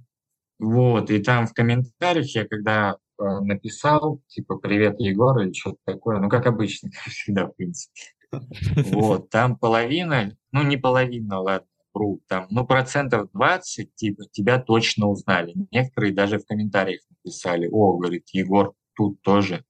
Вот, 0.58 1.10
и 1.10 1.22
там 1.22 1.46
в 1.46 1.52
комментариях 1.52 2.34
я 2.34 2.46
когда 2.46 2.96
э, 3.18 3.24
написал, 3.40 4.20
типа, 4.28 4.56
привет, 4.56 4.96
Егор, 4.98 5.38
или 5.40 5.52
что-то 5.52 5.78
такое, 5.84 6.18
ну, 6.18 6.28
как 6.28 6.46
обычно, 6.46 6.90
как 6.90 7.02
всегда, 7.12 7.46
в 7.46 7.54
принципе. 7.54 8.00
Вот, 8.30 9.30
там 9.30 9.56
половина, 9.56 10.36
ну, 10.52 10.62
не 10.62 10.76
половина, 10.76 11.40
ладно, 11.40 11.68
вру, 11.94 12.20
там, 12.28 12.46
ну, 12.50 12.66
процентов 12.66 13.30
20, 13.32 13.94
типа, 13.94 14.24
тебя 14.30 14.60
точно 14.60 15.06
узнали. 15.06 15.54
Некоторые 15.70 16.12
даже 16.12 16.38
в 16.38 16.46
комментариях 16.46 17.00
написали, 17.10 17.68
о, 17.70 17.96
говорит, 17.96 18.28
Егор 18.32 18.74
тут 18.94 19.22
тоже, 19.22 19.64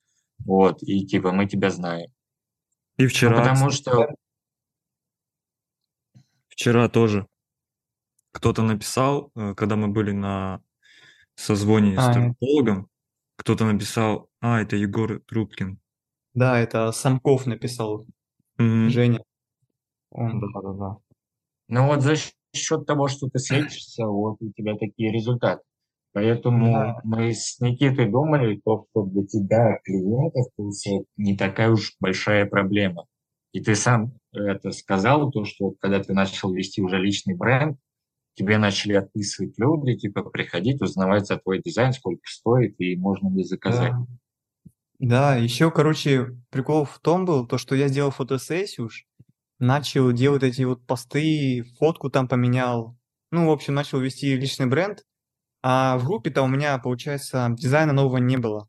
вот, 0.45 0.83
и, 0.83 1.07
типа, 1.07 1.33
мы 1.33 1.47
тебя 1.47 1.71
знаем. 1.71 2.11
И 2.97 3.05
Ну, 3.05 3.09
вчера, 3.09 3.39
потому 3.39 3.71
что, 3.71 4.09
вчера 6.59 6.89
тоже 6.89 7.29
кто-то 8.33 8.63
написал, 8.63 9.31
э, 9.37 9.55
когда 9.55 9.77
мы 9.77 9.89
были 9.89 10.11
на 10.11 10.61
созвоне 11.37 11.97
с 11.97 12.01
А, 12.01 12.13
стоматологом, 12.13 12.89
кто-то 13.37 13.65
написал, 13.65 14.29
а, 14.41 14.61
это 14.61 14.75
Егор 14.75 15.21
Трубкин. 15.21 15.79
да, 16.35 16.59
это 16.59 16.91
Самков 16.91 17.47
написал, 17.47 18.07
Мгм. 18.59 18.91
Женя. 18.91 19.21
Он. 20.11 20.41
Да-да-да. 20.41 20.97
ну, 21.69 21.87
вот 21.87 22.03
за 22.03 22.15
счет 22.53 22.87
того, 22.87 23.07
что 23.07 23.29
ты 23.29 23.39
светишься, 23.39 24.05
вот 24.05 24.39
у 24.41 24.51
тебя 24.51 24.77
такие 24.77 25.13
результаты. 25.13 25.63
Поэтому 26.13 26.73
Да. 26.73 27.01
мы 27.05 27.33
с 27.33 27.61
Никитой 27.61 28.11
думали, 28.11 28.61
то, 28.65 28.87
что 28.91 29.05
для 29.05 29.25
тебя 29.27 29.79
клиентов 29.85 30.47
не 31.17 31.37
такая 31.37 31.71
уж 31.71 31.95
большая 32.01 32.47
проблема. 32.47 33.05
И 33.53 33.61
ты 33.61 33.75
сам 33.75 34.13
это 34.33 34.71
сказал, 34.73 35.31
то, 35.31 35.45
что 35.45 35.73
когда 35.81 36.03
ты 36.03 36.13
начал 36.13 36.53
вести 36.53 36.83
уже 36.83 36.99
личный 36.99 37.35
бренд, 37.35 37.79
тебе 38.35 38.59
начали 38.59 38.93
отписывать 38.93 39.59
люди, 39.59 39.97
типа 39.97 40.23
приходить, 40.23 40.81
узнавать 40.81 41.27
за 41.27 41.39
твой 41.39 41.61
дизайн, 41.61 41.93
сколько 41.93 42.23
стоит 42.25 42.77
и 42.79 42.97
можно 42.97 43.35
ли 43.35 43.43
заказать. 43.43 43.93
Да. 43.93 44.07
Да, 45.01 45.37
еще, 45.37 45.71
короче, 45.71 46.37
прикол 46.51 46.85
в 46.85 46.99
том 46.99 47.25
был, 47.25 47.47
то, 47.47 47.57
что 47.57 47.77
я 47.77 47.87
сделал 47.87 48.11
фотосессию 48.11 48.87
уж, 48.87 49.07
начал 49.61 50.11
делать 50.13 50.43
эти 50.43 50.63
вот 50.63 50.85
посты, 50.87 51.65
фотку 51.79 52.11
там 52.11 52.27
поменял. 52.27 52.97
Ну, 53.31 53.47
в 53.47 53.51
общем, 53.51 53.75
начал 53.75 54.01
вести 54.01 54.37
личный 54.37 54.67
бренд. 54.67 55.05
А 55.63 55.99
в 55.99 56.05
группе-то 56.05 56.43
у 56.43 56.49
меня, 56.49 56.79
получается, 56.79 57.49
дизайна 57.57 57.93
нового 57.93 58.19
не 58.19 58.37
было. 58.37 58.69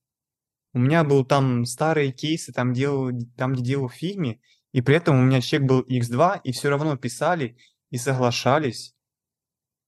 У 0.74 0.80
меня 0.80 1.04
был 1.04 1.26
там 1.26 1.66
старые 1.66 2.12
кейсы, 2.12 2.52
там, 2.52 2.74
делал, 2.74 3.12
там 3.38 3.54
где 3.54 3.64
делал 3.64 3.88
в 3.88 3.94
фигме, 3.94 4.40
и 4.72 4.82
при 4.82 4.96
этом 4.96 5.20
у 5.20 5.24
меня 5.24 5.42
чек 5.42 5.64
был 5.64 5.82
X2, 5.82 6.42
и 6.44 6.52
все 6.52 6.70
равно 6.70 6.96
писали 6.98 7.58
и 7.90 7.98
соглашались. 7.98 8.94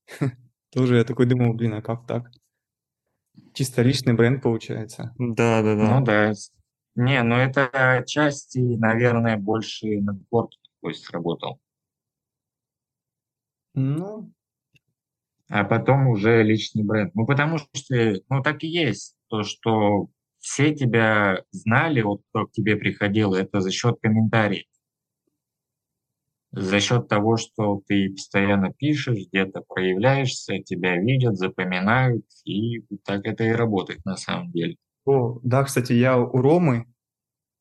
Тоже 0.72 0.98
я 0.98 1.04
такой 1.04 1.26
думал, 1.26 1.54
блин, 1.54 1.74
а 1.76 1.82
как 1.82 2.08
так? 2.08 2.32
Чисто 3.54 3.82
личный 3.82 4.13
бренд 4.13 4.41
получается. 4.41 5.13
Да-да-да. 5.17 6.00
Ну 6.00 6.06
да. 6.06 6.34
с- 6.34 6.52
Не, 6.96 7.22
ну 7.24 7.36
это 7.36 7.67
отчасти, 7.98 8.60
наверное, 8.60 9.38
больше 9.38 9.88
нетворкинг 9.88 10.62
твой 10.80 10.96
сработал. 10.96 11.60
Ну, 13.74 14.32
а 15.50 15.63
потом 15.63 16.08
уже 16.08 16.44
личный 16.44 16.84
бренд. 16.84 17.13
Ну, 17.15 17.26
потому 17.26 17.58
что, 17.58 18.15
ну, 18.30 18.41
так 18.41 18.63
и 18.63 18.67
есть. 18.67 19.15
То, 19.28 19.44
что 19.44 20.10
все 20.41 20.75
тебя 20.75 21.43
знали, 21.51 22.01
вот 22.01 22.21
кто 22.30 22.47
к 22.47 22.51
тебе 22.51 22.75
приходил, 22.75 23.34
это 23.34 23.62
за 23.62 23.71
счет 23.71 23.97
комментариев. 24.01 24.65
За 26.51 26.82
счет 26.82 27.08
того, 27.08 27.38
что 27.38 27.82
ты 27.88 28.10
постоянно 28.10 28.73
пишешь, 28.73 29.27
где-то 29.32 29.62
проявляешься, 29.65 30.60
тебя 30.60 30.97
видят, 30.97 31.38
запоминают, 31.38 32.25
и 32.43 32.82
так 33.06 33.25
это 33.25 33.45
и 33.45 33.51
работает 33.51 34.04
на 34.04 34.17
самом 34.17 34.51
деле. 34.51 34.75
О, 35.06 35.39
да, 35.43 35.63
кстати, 35.63 35.93
я 35.93 36.17
у 36.17 36.41
Ромы, 36.41 36.88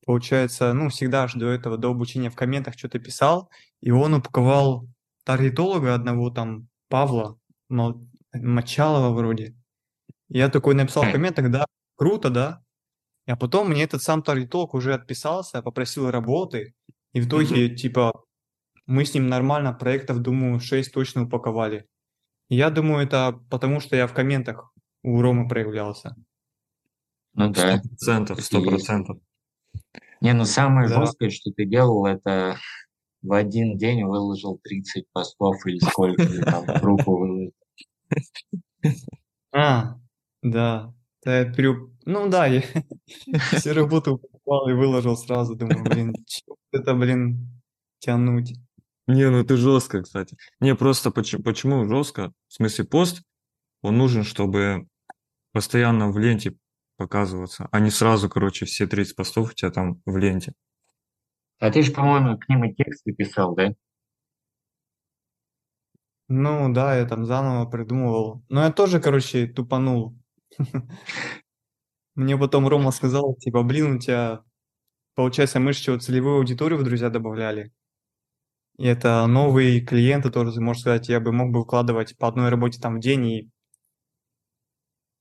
получается, 0.05 0.73
ну, 0.73 0.89
всегда 0.89 1.27
же 1.27 1.39
до 1.39 1.47
этого, 1.47 1.77
до 1.77 1.91
обучения 1.91 2.29
в 2.29 2.35
комментах 2.35 2.77
что-то 2.77 2.99
писал, 2.99 3.49
и 3.79 3.91
он 3.91 4.15
упаковал 4.15 4.87
таргетолога 5.23 5.95
одного 5.95 6.29
там, 6.29 6.67
Павла 6.89 7.37
Мочалова 8.33 9.13
вроде. 9.15 9.55
Я 10.27 10.49
такой 10.49 10.75
написал 10.75 11.03
в 11.03 11.09
Хм. 11.09 11.11
комментах, 11.13 11.51
да, 11.51 11.65
круто, 11.95 12.29
да. 12.29 12.61
А 13.31 13.37
потом 13.37 13.69
мне 13.69 13.83
этот 13.83 14.03
сам 14.03 14.23
таргетолог 14.23 14.73
уже 14.73 14.93
отписался, 14.93 15.61
попросил 15.61 16.11
работы, 16.11 16.73
и 17.13 17.21
в 17.21 17.27
итоге, 17.27 17.73
типа, 17.73 18.25
мы 18.87 19.05
с 19.05 19.13
ним 19.13 19.27
нормально 19.27 19.71
проектов, 19.71 20.19
думаю, 20.19 20.59
6 20.59 20.91
точно 20.93 21.23
упаковали. 21.23 21.87
И 22.49 22.57
Я 22.57 22.69
думаю, 22.69 23.05
это 23.05 23.39
потому, 23.49 23.79
что 23.79 23.95
я 23.95 24.07
в 24.07 24.13
комментах 24.13 24.73
у 25.03 25.21
Ромы 25.21 25.47
проявлялся. 25.47 26.13
Ну 27.33 27.53
Сто 27.53 27.61
да. 27.61 27.81
процентов, 27.81 28.37
так 28.37 28.39
и 28.39 28.41
сто 28.41 28.61
процентов. 28.61 29.17
Не, 30.19 30.33
ну 30.33 30.43
самое 30.43 30.89
Да. 30.89 30.99
жесткое, 30.99 31.29
что 31.29 31.51
ты 31.51 31.65
делал, 31.65 32.05
это 32.05 32.57
в 33.21 33.31
один 33.31 33.77
день 33.77 34.03
выложил 34.03 34.59
30 34.61 35.05
постов 35.13 35.55
или 35.65 35.79
сколько, 35.79 36.23
или 36.23 36.41
там 36.41 36.65
группу 36.65 37.17
выложил. 37.17 37.53
А, 39.53 39.95
да. 40.41 40.93
Да, 41.23 41.39
я 41.39 41.45
пере- 41.53 41.87
Ну 42.05 42.29
да, 42.29 42.47
я 42.47 42.61
все 43.51 43.71
работы 43.73 44.11
упаковал 44.11 44.69
и 44.69 44.73
выложил 44.73 45.15
сразу. 45.15 45.55
Думаю, 45.55 45.83
блин, 45.83 46.15
чё 46.25 46.55
это, 46.71 46.93
блин, 46.95 47.61
тянуть. 47.99 48.53
Не, 49.07 49.29
ну 49.29 49.43
ты 49.43 49.57
жестко, 49.57 50.01
кстати. 50.01 50.37
Не, 50.59 50.75
просто 50.75 51.11
почему, 51.11 51.43
почему 51.43 51.87
жестко? 51.87 52.31
В 52.47 52.53
смысле, 52.53 52.85
пост, 52.85 53.21
он 53.81 53.97
нужен, 53.97 54.23
чтобы 54.23 54.87
постоянно 55.53 56.11
в 56.11 56.17
ленте 56.17 56.55
показываться, 56.97 57.67
а 57.71 57.79
не 57.79 57.89
сразу, 57.91 58.29
короче, 58.29 58.65
все 58.65 58.87
30 58.87 59.15
постов 59.15 59.51
у 59.51 59.53
тебя 59.53 59.71
там 59.71 60.01
в 60.05 60.17
ленте. 60.17 60.53
А 61.59 61.69
ты 61.71 61.81
же, 61.83 61.91
по-моему, 61.91 62.37
к 62.39 62.47
ним 62.49 62.63
и 62.63 62.73
тексты 62.73 63.13
писал, 63.13 63.53
да? 63.55 63.73
Ну 66.29 66.71
да, 66.73 66.95
я 66.97 67.05
там 67.05 67.25
заново 67.25 67.69
придумывал. 67.69 68.43
Но 68.49 68.63
я 68.63 68.71
тоже, 68.71 68.99
короче, 69.01 69.47
тупанул. 69.47 70.17
Мне 72.15 72.37
потом 72.37 72.67
Рома 72.67 72.91
сказал, 72.91 73.35
типа, 73.35 73.63
блин, 73.63 73.95
у 73.95 73.99
тебя, 73.99 74.43
получается, 75.15 75.59
мы 75.59 75.73
же 75.73 75.99
целевую 75.99 76.37
аудиторию 76.37 76.79
в 76.79 76.83
друзья 76.83 77.09
добавляли. 77.09 77.71
И 78.77 78.85
это 78.85 79.25
новые 79.27 79.81
клиенты 79.81 80.31
тоже, 80.31 80.59
можно 80.59 80.81
сказать, 80.81 81.09
я 81.09 81.19
бы 81.19 81.31
мог 81.31 81.51
бы 81.51 81.63
вкладывать 81.63 82.17
по 82.17 82.27
одной 82.27 82.49
работе 82.49 82.79
там 82.79 82.97
в 82.97 82.99
день 82.99 83.25
и, 83.27 83.49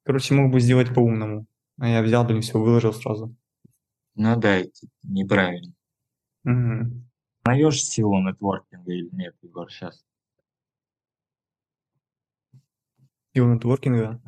короче, 0.05 0.35
мог 0.35 0.53
бы 0.53 0.61
сделать 0.61 0.95
по-умному. 0.95 1.47
А 1.79 1.89
я 1.89 2.03
взял, 2.03 2.25
блин, 2.25 2.43
все 2.43 2.59
выложил 2.59 2.93
сразу. 2.93 3.35
Ну 4.15 4.37
да, 4.39 4.57
это 4.57 4.71
неправильно. 5.03 5.73
Мгм. 6.45 7.11
Узнаешь 7.45 7.83
силу 7.83 8.21
нетворкинга 8.21 8.93
или 8.93 9.09
нет, 9.13 9.35
Егор, 9.43 9.71
сейчас? 9.71 10.05
Сила 13.35 13.55
нетворкинга. 13.55 14.21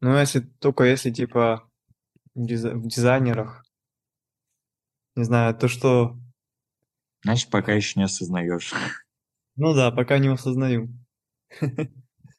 Ну, 0.00 0.16
если 0.18 0.40
только 0.40 0.84
если, 0.84 1.10
типа, 1.10 1.68
в 2.34 2.46
диза- 2.46 2.74
в 2.74 2.88
дизайнерах, 2.88 3.64
не 5.16 5.24
знаю, 5.24 5.54
то, 5.54 5.68
что, 5.68 6.16
Значит, 7.24 7.50
пока 7.50 7.72
еще 7.72 7.98
не 7.98 8.04
осознаешь. 8.04 8.72
ну 9.56 9.74
да, 9.74 9.90
пока 9.90 10.18
не 10.18 10.28
осознаю. 10.28 10.88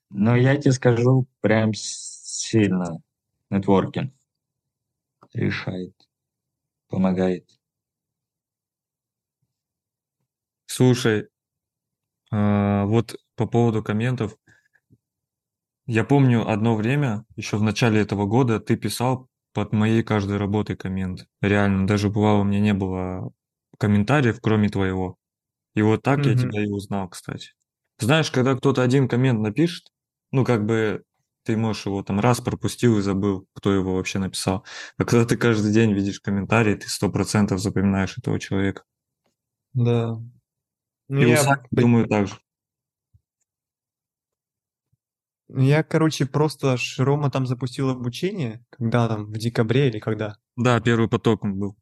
Но 0.09 0.35
я 0.35 0.55
тебе 0.57 0.71
скажу 0.71 1.27
прям 1.41 1.73
сильно 1.73 3.01
нетворкинг. 3.49 4.13
решает, 5.33 5.95
помогает. 6.89 7.49
Слушай, 10.67 11.27
а, 12.31 12.85
вот 12.85 13.15
по 13.35 13.47
поводу 13.47 13.83
комментов. 13.83 14.35
Я 15.91 16.03
помню 16.03 16.47
одно 16.47 16.75
время, 16.75 17.25
еще 17.35 17.57
в 17.57 17.63
начале 17.63 17.99
этого 17.99 18.25
года, 18.27 18.59
ты 18.59 18.75
писал 18.75 19.27
под 19.53 19.73
моей 19.73 20.03
каждой 20.03 20.37
работой 20.37 20.75
коммент. 20.75 21.25
Реально, 21.41 21.87
даже 21.87 22.09
бывало, 22.09 22.41
у 22.41 22.43
меня 22.43 22.59
не 22.59 22.75
было 22.75 23.31
комментариев, 23.79 24.39
кроме 24.39 24.69
твоего. 24.69 25.15
И 25.75 25.81
вот 25.81 26.03
так 26.03 26.27
я 26.27 26.35
Мгм. 26.35 26.51
тебя 26.51 26.63
и 26.63 26.69
узнал, 26.69 27.09
кстати. 27.09 27.53
Знаешь, 27.99 28.29
когда 28.31 28.55
кто-то 28.55 28.83
один 28.83 29.07
коммент 29.07 29.39
напишет, 29.39 29.85
ну, 30.31 30.45
как 30.45 30.65
бы 30.65 31.03
ты, 31.43 31.57
можешь, 31.57 31.87
его 31.87 32.03
там 32.03 32.19
раз 32.19 32.39
пропустил 32.39 32.99
и 32.99 33.01
забыл, 33.01 33.47
кто 33.53 33.73
его 33.73 33.95
вообще 33.95 34.19
написал. 34.19 34.65
А 34.97 35.05
когда 35.05 35.25
ты 35.25 35.37
каждый 35.37 35.73
день 35.73 35.93
видишь 35.93 36.19
комментарии, 36.19 36.75
ты 36.75 36.87
сто 36.87 37.09
процентов 37.09 37.61
запоминаешь 37.61 38.15
этого 38.17 38.39
человека. 38.39 38.83
Да. 39.73 40.19
Ну, 41.07 41.21
И 41.21 41.29
я, 41.29 41.43
при- 41.71 41.81
думаю, 41.81 42.07
так 42.07 42.27
же. 42.27 42.35
ну, 42.35 42.39
я, 45.49 45.83
короче, 45.83 46.25
просто 46.25 46.77
ж 46.77 46.99
Рома 46.99 47.31
там 47.31 47.45
запустил 47.45 47.89
обучение, 47.89 48.63
когда 48.69 49.07
там, 49.07 49.25
в 49.25 49.37
декабре 49.37 49.89
или 49.89 49.99
когда. 49.99 50.35
Да, 50.55 50.79
первый 50.79 51.09
поток 51.09 51.43
он 51.43 51.57
был. 51.57 51.75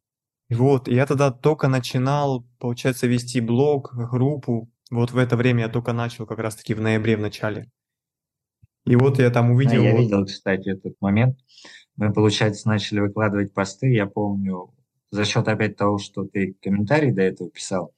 И 0.48 0.54
вот, 0.54 0.88
и 0.88 0.94
я 0.94 1.04
тогда 1.06 1.30
только 1.30 1.68
начинал, 1.68 2.46
получается, 2.58 3.06
вести 3.06 3.40
блог, 3.40 3.92
группу. 3.94 4.70
Вот 4.90 5.10
в 5.10 5.18
это 5.18 5.36
время 5.36 5.64
я 5.64 5.68
только 5.68 5.92
начал, 5.92 6.26
как 6.26 6.38
раз-таки 6.38 6.72
в 6.72 6.80
ноябре 6.80 7.16
в 7.16 7.20
начале. 7.20 7.70
И 8.86 8.96
вот 8.96 9.18
я 9.18 9.28
там 9.30 9.50
А, 9.50 9.54
увидел, 9.54 9.82
я 9.82 9.92
вот, 9.92 10.00
видел, 10.00 10.24
кстати, 10.24 10.70
этот 10.70 10.94
момент. 11.00 11.38
Мы, 11.96 12.12
получается, 12.12 12.68
начали 12.68 13.00
выкладывать 13.00 13.52
посты. 13.52 13.92
Я 13.92 14.06
помню, 14.06 14.74
за 15.10 15.26
счет 15.26 15.46
опять 15.46 15.76
того, 15.76 15.98
что 15.98 16.24
ты 16.24 16.56
комментарий 16.62 17.12
до 17.12 17.20
этого 17.20 17.50
писал, 17.50 17.92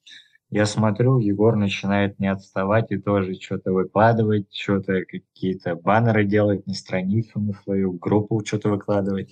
я 0.50 0.66
смотрю, 0.66 1.18
Егор 1.18 1.56
начинает 1.56 2.18
не 2.18 2.26
отставать 2.26 2.90
и 2.90 2.98
тоже 2.98 3.34
что-то 3.34 3.72
выкладывать, 3.72 4.52
что-то 4.52 5.04
какие-то 5.04 5.76
баннеры 5.76 6.24
делать 6.24 6.66
на 6.66 6.74
страницу, 6.74 7.40
на 7.40 7.52
свою 7.62 7.92
группу 7.92 8.44
что-то 8.44 8.68
выкладывать. 8.68 9.30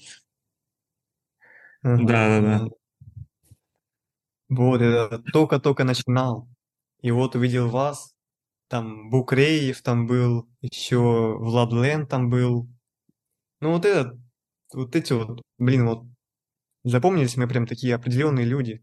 Ага, 1.83 2.05
Да-да-да. 2.07 2.59
да. 2.61 2.69
Вот, 4.49 4.81
я 4.81 5.09
только-только 5.33 5.85
начинал. 5.85 6.49
И 7.01 7.11
вот 7.11 7.35
увидел 7.35 7.69
вас, 7.69 8.15
там 8.69 9.11
Букреев 9.11 9.83
там 9.83 10.07
был, 10.07 10.49
еще 10.61 11.37
Владлен 11.39 12.07
там 12.07 12.31
был. 12.31 12.69
Ну 13.61 13.73
вот 13.73 13.85
этот, 13.85 14.19
вот 14.73 14.95
эти 14.95 15.13
вот, 15.13 15.43
блин, 15.59 15.87
вот 15.87 16.05
запомнились 16.85 17.37
мне 17.37 17.47
прям 17.47 17.67
такие 17.67 17.95
определенные 17.95 18.47
люди. 18.47 18.83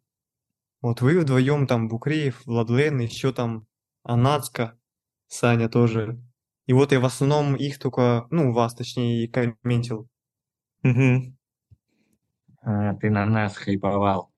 Вот 0.86 1.02
вы 1.02 1.20
вдвоем 1.20 1.66
там 1.66 1.88
Букреев, 1.88 2.46
Владлен, 2.46 3.00
еще 3.00 3.34
там 3.34 3.66
Анацка, 4.04 4.78
Саня 5.26 5.68
тоже. 5.68 6.22
И 6.68 6.74
вот 6.74 6.92
я 6.92 7.00
в 7.00 7.06
основном 7.06 7.56
их 7.56 7.80
только, 7.80 8.28
ну, 8.30 8.54
вас 8.54 8.76
точнее, 8.76 9.24
и 9.24 9.28
комментил. 9.28 10.08
Мгм. 10.84 11.36
А, 12.62 12.94
ты 12.98 13.10
на 13.10 13.26
нас 13.26 13.58
хайповал. 13.58 14.32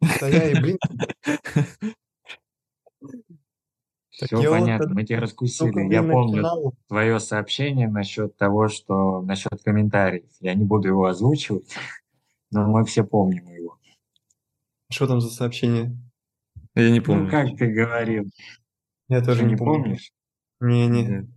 Да 0.00 0.28
я 0.28 0.50
и, 0.50 0.58
блин, 0.58 0.78
Все 4.08 4.36
вот 4.36 4.48
понятно, 4.48 4.78
тогда 4.78 4.94
мы 4.94 5.04
тебя 5.04 5.20
раскусили. 5.20 5.92
Я 5.92 6.02
помню 6.02 6.36
начинал. 6.36 6.74
твое 6.88 7.20
сообщение 7.20 7.86
насчет 7.86 8.38
того, 8.38 8.68
что 8.68 9.20
насчет 9.20 9.62
комментариев. 9.62 10.30
Я 10.40 10.54
не 10.54 10.64
буду 10.64 10.88
его 10.88 11.04
озвучивать, 11.04 11.68
но 12.50 12.66
мы 12.66 12.86
все 12.86 13.04
помним 13.04 13.46
его. 13.50 13.78
Что 14.92 15.06
там 15.06 15.20
за 15.22 15.30
сообщение? 15.30 15.96
Я 16.74 16.90
не 16.90 16.98
Ну, 17.00 17.04
помню. 17.04 17.30
как 17.30 17.46
ты 17.56 17.66
говорил, 17.72 18.24
Я 19.08 19.20
тоже 19.22 19.36
что 19.38 19.44
не 19.46 19.52
не 19.52 19.56
помню. 19.56 19.82
помнишь? 19.84 20.12
Не-не. 20.60 21.28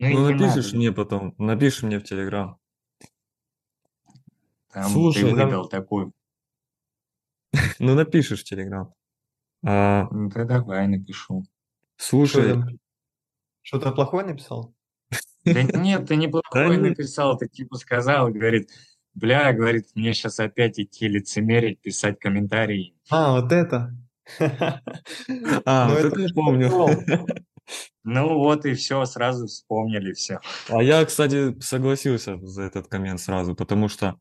Ну, 0.00 0.08
Ну, 0.10 0.30
напишешь 0.30 0.66
надо. 0.66 0.76
мне 0.76 0.92
потом, 0.92 1.34
напишешь 1.38 1.82
мне 1.84 1.98
в 2.00 2.04
Телеграм. 2.04 2.58
Там 4.72 4.90
Слушай, 4.90 5.22
ты 5.30 5.36
там- 5.36 5.46
выдал 5.48 5.68
такую. 5.68 6.12
Ну, 7.78 7.94
напишешь 7.94 8.40
в 8.40 8.44
Телеграм. 8.44 8.92
А, 9.64 10.08
Ну, 10.10 10.28
ты 10.30 10.44
давай 10.44 10.88
напишу. 10.88 11.44
Слушай, 11.96 12.50
там? 12.54 12.68
Что-то 13.62 13.92
плохое 13.92 14.26
написал? 14.26 14.74
Да 15.44 15.62
нет, 15.62 16.08
ты 16.08 16.16
неплохой 16.16 16.68
Да 16.68 16.76
нет. 16.76 16.82
написал, 16.98 17.38
ты 17.38 17.48
типа 17.48 17.76
сказал, 17.76 18.28
говорит, 18.30 18.68
бля, 19.14 19.52
говорит, 19.52 19.86
мне 19.94 20.14
сейчас 20.14 20.40
опять 20.40 20.78
идти 20.78 21.08
лицемерить, 21.08 21.80
писать 21.80 22.18
комментарии. 22.18 22.94
А, 23.10 23.40
вот 23.40 23.52
это. 23.52 23.94
а, 25.64 25.88
Ну, 25.88 25.94
вот 25.94 26.04
это 26.04 26.20
я 26.20 26.28
помню. 26.34 26.70
Ну 28.04 28.34
вот 28.38 28.66
и 28.66 28.74
все, 28.74 29.04
сразу 29.06 29.46
вспомнили 29.46 30.12
все. 30.12 30.40
А 30.68 30.82
я, 30.82 31.04
кстати, 31.04 31.58
согласился 31.60 32.38
за 32.38 32.62
этот 32.64 32.88
коммент 32.88 33.20
сразу, 33.20 33.54
потому 33.54 33.88
что, 33.88 34.18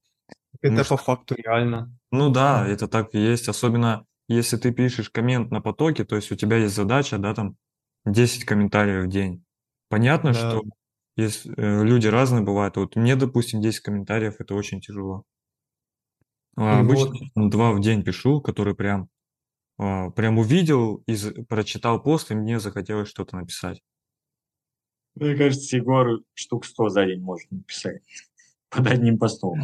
Это 0.61 0.73
Ну 0.73 0.85
по 0.85 0.97
факту 0.97 1.35
реально. 1.35 1.93
ну 2.11 2.29
да, 2.29 2.65
это 2.67 2.87
так 2.87 3.13
и 3.13 3.19
есть, 3.19 3.49
особенно 3.49 4.05
если 4.29 4.55
ты 4.55 4.71
пишешь 4.71 5.09
коммент 5.09 5.51
на 5.51 5.59
потоке, 5.61 6.05
то 6.05 6.15
есть 6.15 6.31
у 6.31 6.35
тебя 6.35 6.57
есть 6.57 6.75
задача, 6.75 7.17
да, 7.17 7.33
там 7.33 7.57
10 8.05 8.45
комментариев 8.45 9.05
в 9.05 9.09
день. 9.09 9.43
Понятно, 9.89 10.31
Да. 10.31 10.39
что 10.39 10.63
если, 11.15 11.53
э, 11.55 11.83
люди 11.83 12.07
разные 12.07 12.43
бывают. 12.43 12.77
Вот 12.77 12.95
мне, 12.95 13.15
допустим, 13.15 13.61
10 13.61 13.81
комментариев 13.81 14.35
это 14.39 14.55
очень 14.55 14.81
тяжело. 14.81 15.23
А 16.55 16.79
обычно 16.79 17.07
вот. 17.07 17.33
там 17.33 17.49
два 17.49 17.71
в 17.71 17.81
день 17.81 18.03
пишу, 18.03 18.41
который 18.41 18.75
прям, 18.75 19.09
а, 19.77 20.11
прям 20.11 20.37
увидел 20.37 21.03
и 21.07 21.15
прочитал 21.43 22.01
пост, 22.01 22.31
и 22.31 22.35
мне 22.35 22.59
захотелось 22.59 23.09
что-то 23.09 23.35
написать. 23.35 23.81
Мне 25.15 25.35
кажется, 25.35 25.77
Егор 25.77 26.21
штук 26.33 26.65
100 26.65 26.89
за 26.89 27.05
день 27.05 27.21
может 27.21 27.49
написать 27.51 28.01
под 28.69 28.87
одним 28.87 29.17
постом. 29.17 29.59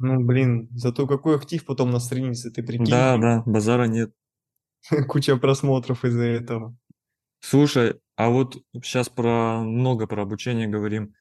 Ну, 0.00 0.24
блин, 0.24 0.68
зато 0.76 1.08
какой 1.08 1.36
актив 1.36 1.64
потом 1.64 1.90
на 1.90 1.98
странице, 1.98 2.52
ты 2.52 2.62
прикинь. 2.62 2.86
Да, 2.86 3.18
да, 3.18 3.42
базара 3.46 3.86
нет. 3.86 4.12
Куча 5.08 5.36
просмотров 5.36 6.04
из-за 6.04 6.22
этого. 6.22 6.76
Слушай, 7.40 8.00
а 8.18 8.30
вот 8.30 8.56
сейчас 8.82 9.08
про 9.08 9.60
много 9.62 10.08
про 10.08 10.22
обучение 10.22 10.66
говорим. 10.66 11.14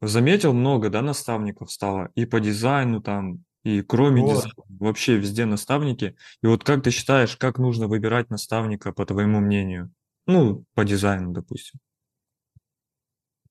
Заметил 0.00 0.52
много, 0.54 0.88
да, 0.88 1.02
наставников 1.02 1.70
стало 1.72 2.10
и 2.14 2.24
по 2.26 2.38
дизайну 2.38 3.02
там, 3.02 3.44
и 3.64 3.82
кроме 3.82 4.22
Вот. 4.22 4.34
дизайна, 4.36 4.54
вообще 4.68 5.16
везде 5.18 5.46
наставники. 5.46 6.16
И 6.42 6.46
вот 6.46 6.62
как 6.62 6.84
ты 6.84 6.90
считаешь, 6.92 7.36
как 7.36 7.58
нужно 7.58 7.88
выбирать 7.88 8.30
наставника, 8.30 8.92
по 8.92 9.04
твоему 9.04 9.40
мнению? 9.40 9.90
Ну, 10.26 10.64
по 10.74 10.84
дизайну, 10.84 11.32
допустим. 11.32 11.80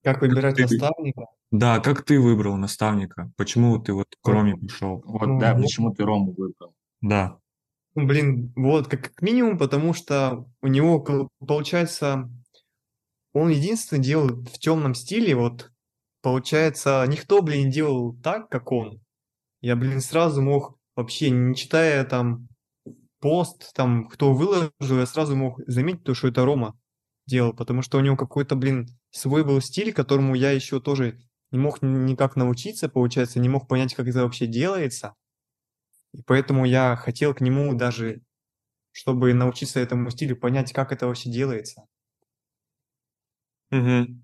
Как 0.02 0.22
выбирать 0.22 0.56
ты- 0.56 0.62
наставника? 0.62 1.26
Да, 1.50 1.78
как 1.78 2.04
ты 2.04 2.18
выбрал 2.18 2.56
наставника? 2.56 3.30
Почему 3.36 3.78
ты 3.78 3.92
вот 3.92 4.06
к 4.22 4.26
Роме 4.26 4.56
пришел? 4.56 5.02
Вот, 5.04 5.26
Ну, 5.26 5.38
да, 5.38 5.54
почему 5.54 5.92
ты 5.92 6.04
Рому 6.04 6.32
выбрал? 6.32 6.74
Да. 7.02 7.38
Ну, 7.94 8.06
блин, 8.06 8.52
вот, 8.56 8.86
как, 8.88 9.20
минимум, 9.20 9.58
потому 9.58 9.94
что 9.94 10.46
у 10.62 10.68
него, 10.68 11.28
получается, 11.44 12.30
он 13.32 13.50
единственный 13.50 14.02
делал 14.02 14.28
в 14.28 14.58
темном 14.58 14.94
стиле, 14.94 15.34
вот, 15.34 15.70
получается, 16.22 17.04
никто, 17.08 17.42
блин, 17.42 17.70
делал 17.70 18.16
так, 18.22 18.48
как 18.48 18.72
он. 18.72 19.00
Я, 19.62 19.76
блин, 19.76 20.00
сразу 20.00 20.42
мог, 20.42 20.78
вообще, 20.96 21.30
не 21.30 21.54
читая 21.56 22.04
там 22.04 22.48
пост, 23.20 23.72
там, 23.74 24.08
кто 24.08 24.34
выложил, 24.34 24.72
я 24.98 25.06
сразу 25.06 25.36
мог 25.36 25.60
заметить, 25.66 26.04
то, 26.04 26.14
что 26.14 26.28
это 26.28 26.44
Рома 26.44 26.78
делал, 27.26 27.54
потому 27.54 27.82
что 27.82 27.98
у 27.98 28.02
него 28.02 28.16
какой-то, 28.16 28.56
блин, 28.56 28.88
свой 29.10 29.44
был 29.44 29.60
стиль, 29.60 29.92
которому 29.92 30.34
я 30.34 30.52
еще 30.52 30.80
тоже 30.80 31.18
не 31.52 31.58
мог 31.58 31.82
ни- 31.82 32.10
никак 32.10 32.36
научиться, 32.36 32.88
получается, 32.88 33.40
не 33.40 33.48
мог 33.48 33.68
понять, 33.68 33.94
как 33.94 34.08
это 34.08 34.22
вообще 34.22 34.46
делается. 34.46 35.14
И 36.12 36.22
поэтому 36.22 36.64
я 36.64 36.96
хотел 36.96 37.34
к 37.34 37.40
нему 37.40 37.74
даже, 37.74 38.22
чтобы 38.92 39.34
научиться 39.34 39.80
этому 39.80 40.10
стилю, 40.10 40.36
понять, 40.36 40.72
как 40.72 40.92
это 40.92 41.06
вообще 41.08 41.30
делается. 41.30 41.86
Мгм. 43.70 44.22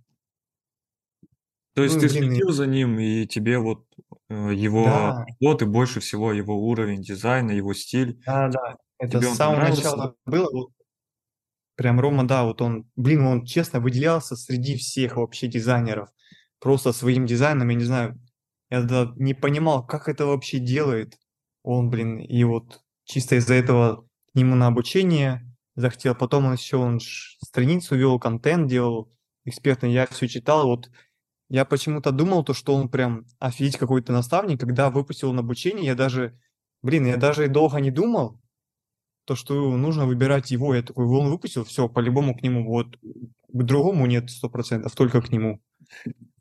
То 1.74 1.82
есть 1.82 1.98
Ну, 1.98 2.00
ты 2.00 2.08
блин, 2.08 2.32
и- 2.32 2.40
следил 2.40 2.52
за 2.52 2.66
ним, 2.66 2.98
и 2.98 3.26
тебе 3.26 3.58
вот 3.58 3.86
э, 4.30 4.52
его 4.54 5.12
Да. 5.12 5.26
работы 5.40 5.66
больше 5.66 6.00
всего, 6.00 6.32
его 6.32 6.56
уровень 6.68 7.02
дизайна, 7.02 7.50
его 7.52 7.74
стиль. 7.74 8.22
Да, 8.26 8.48
да, 8.48 8.76
это 8.98 9.20
Тебе 9.20 9.22
с 9.22 9.28
он 9.28 9.36
самого 9.36 9.58
понравился? 9.58 9.98
начала 9.98 10.14
было. 10.26 10.48
вот 10.52 10.70
Прям 11.76 12.00
Рома, 12.00 12.26
да, 12.26 12.44
вот 12.44 12.62
он, 12.62 12.90
блин, 12.96 13.22
он 13.26 13.44
честно 13.44 13.80
выделялся 13.80 14.34
среди 14.36 14.76
всех 14.76 15.16
вообще 15.16 15.46
дизайнеров. 15.46 16.08
Просто 16.58 16.92
своим 16.92 17.26
дизайном, 17.26 17.68
я 17.68 17.74
не 17.76 17.84
знаю, 17.84 18.18
я 18.70 18.80
тогда 18.80 19.12
не 19.16 19.34
понимал, 19.34 19.86
как 19.86 20.08
это 20.08 20.24
вообще 20.26 20.58
делает 20.58 21.18
он, 21.66 21.90
блин, 21.90 22.18
и 22.18 22.44
вот 22.44 22.80
чисто 23.04 23.34
из-за 23.36 23.54
этого 23.54 24.06
к 24.32 24.34
нему 24.36 24.54
на 24.54 24.68
обучение 24.68 25.42
захотел. 25.74 26.14
Потом 26.14 26.46
он 26.46 26.52
еще 26.52 26.76
он 26.76 27.00
страницу 27.00 27.96
вел, 27.96 28.20
контент 28.20 28.68
делал 28.68 29.12
экспертный, 29.44 29.92
я 29.92 30.06
все 30.06 30.28
читал, 30.28 30.66
вот 30.66 30.90
Я 31.48 31.64
почему-то 31.64 32.12
думал, 32.12 32.44
то, 32.44 32.54
что 32.54 32.74
он 32.74 32.88
прям 32.88 33.26
офигеть 33.40 33.78
какой-то 33.78 34.12
наставник. 34.12 34.60
Когда 34.60 34.90
выпустил 34.90 35.30
он 35.30 35.38
обучение, 35.40 35.86
я 35.86 35.94
даже, 35.96 36.38
блин, 36.82 37.06
я 37.06 37.16
даже 37.16 37.48
долго 37.48 37.80
не 37.80 37.90
думал, 37.90 38.40
то, 39.24 39.34
что 39.34 39.76
нужно 39.76 40.06
выбирать 40.06 40.52
его. 40.52 40.74
Я 40.74 40.82
такой, 40.82 41.04
он 41.06 41.30
выпустил, 41.30 41.64
все, 41.64 41.88
по-любому 41.88 42.36
к 42.36 42.42
нему. 42.42 42.68
Вот 42.68 42.96
к 42.96 43.62
другому 43.64 44.06
нет 44.06 44.30
сто 44.30 44.48
процентов, 44.48 44.94
только 44.94 45.20
к 45.20 45.32
нему. 45.32 45.60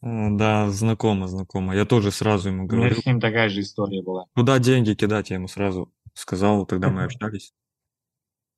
Да, 0.01 0.69
знакомо, 0.69 1.27
знакомо. 1.27 1.75
Я 1.75 1.85
тоже 1.85 2.11
сразу 2.11 2.49
ему 2.49 2.67
У 2.67 2.71
меня 2.75 2.93
с 2.93 3.05
ним 3.05 3.19
такая 3.19 3.49
же 3.49 3.61
история 3.61 4.03
была. 4.03 4.25
куда 4.35 4.59
деньги 4.59 4.93
кидать, 4.93 5.29
я 5.31 5.37
ему 5.37 5.47
сразу 5.47 5.91
сказал, 6.13 6.65
тогда 6.65 6.89
мы 6.89 7.03
общались. 7.03 7.53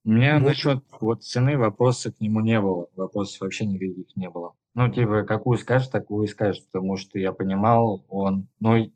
У 0.04 0.12
меня 0.12 0.40
Вот. 0.40 0.48
насчет 0.50 0.84
вот 1.02 1.24
цены 1.24 1.58
вопросов 1.58 2.16
к 2.16 2.22
нему 2.22 2.40
не 2.42 2.60
было. 2.62 2.88
Вопросов 2.96 3.42
вообще 3.42 3.66
никаких 3.66 4.16
не 4.16 4.30
было. 4.30 4.54
Ну, 4.74 4.90
типа, 4.92 5.24
какую 5.24 5.58
скажешь, 5.58 5.88
такую 5.90 6.26
и 6.26 6.30
скажешь, 6.30 6.64
потому 6.66 6.98
что 6.98 7.18
я 7.18 7.32
понимал, 7.34 8.06
он, 8.10 8.48
ну, 8.60 8.92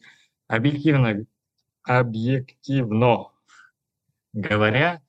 объективно, 0.48 1.26
объективно 1.84 3.28
говоря, 4.34 5.02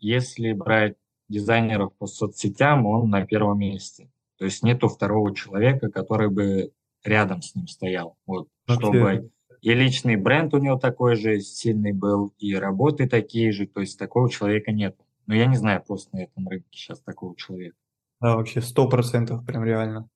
если 0.00 0.52
брать 0.52 0.96
дизайнеров 1.28 1.94
по 1.94 2.06
соцсетям, 2.06 2.86
он 2.86 3.10
на 3.10 3.24
первом 3.24 3.58
месте. 3.58 4.10
То 4.38 4.44
есть 4.44 4.62
нету 4.62 4.88
второго 4.88 5.34
человека, 5.34 5.90
который 5.90 6.30
бы 6.30 6.72
рядом 7.04 7.42
с 7.42 7.54
ним 7.54 7.66
стоял. 7.66 8.16
Вот, 8.26 8.48
Вообще. 8.66 8.86
чтобы 8.86 9.30
и 9.60 9.74
личный 9.74 10.16
бренд 10.16 10.54
у 10.54 10.58
него 10.58 10.78
такой 10.78 11.16
же 11.16 11.40
сильный 11.40 11.92
был, 11.92 12.32
и 12.38 12.54
работы 12.54 13.08
такие 13.08 13.52
же, 13.52 13.66
то 13.66 13.80
есть 13.80 13.98
такого 13.98 14.30
человека 14.30 14.72
нет. 14.72 14.96
Но 15.26 15.34
я 15.34 15.46
не 15.46 15.56
знаю 15.56 15.82
просто 15.86 16.16
на 16.16 16.22
этом 16.22 16.48
рынке 16.48 16.68
сейчас 16.72 17.00
такого 17.00 17.36
человека. 17.36 17.76
Да, 18.20 18.36
вообще 18.36 18.60
сто 18.60 18.88
процентов, 18.88 19.44
прям 19.44 19.64
реально. 19.64 20.08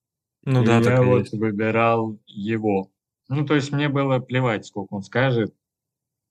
Ну 0.44 0.62
И 0.62 0.66
да, 0.66 0.78
я 0.80 1.02
вот 1.02 1.20
есть. 1.20 1.32
выбирал 1.34 2.18
его. 2.26 2.90
Ну, 3.28 3.46
то 3.46 3.54
есть 3.54 3.72
мне 3.72 3.88
было 3.88 4.18
плевать, 4.18 4.66
сколько 4.66 4.94
он 4.94 5.02
скажет. 5.02 5.54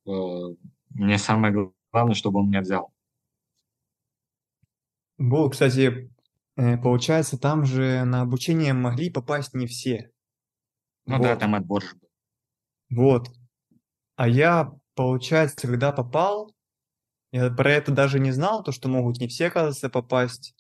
Э, 0.08 0.12
Мне 0.90 1.18
самое 1.18 1.72
главное, 1.92 2.16
чтобы 2.16 2.40
он 2.40 2.48
меня 2.50 2.62
взял. 2.62 2.94
Был, 5.18 5.50
кстати, 5.50 6.11
получается, 6.56 7.38
там 7.38 7.66
же 7.66 8.04
на 8.04 8.22
обучение 8.22 8.74
могли 8.74 9.10
попасть 9.10 9.54
не 9.54 9.68
все. 9.68 10.12
Ну 11.06 11.22
да, 11.22 11.32
Вот. 11.32 11.40
там 11.40 11.56
отбор 11.56 11.84
же 11.84 11.96
был. 11.96 12.10
Вот. 12.90 13.30
А 14.16 14.28
я, 14.28 14.72
получается, 14.96 15.68
когда 15.68 15.92
попал, 15.92 16.54
я 17.32 17.50
про 17.50 17.72
это 17.72 17.92
даже 17.92 18.20
не 18.20 18.32
знал, 18.32 18.64
то, 18.64 18.72
что 18.72 18.90
могут 18.90 19.20
не 19.20 19.28
все, 19.28 19.48
оказывается, 19.48 19.90
попасть. 19.90 20.54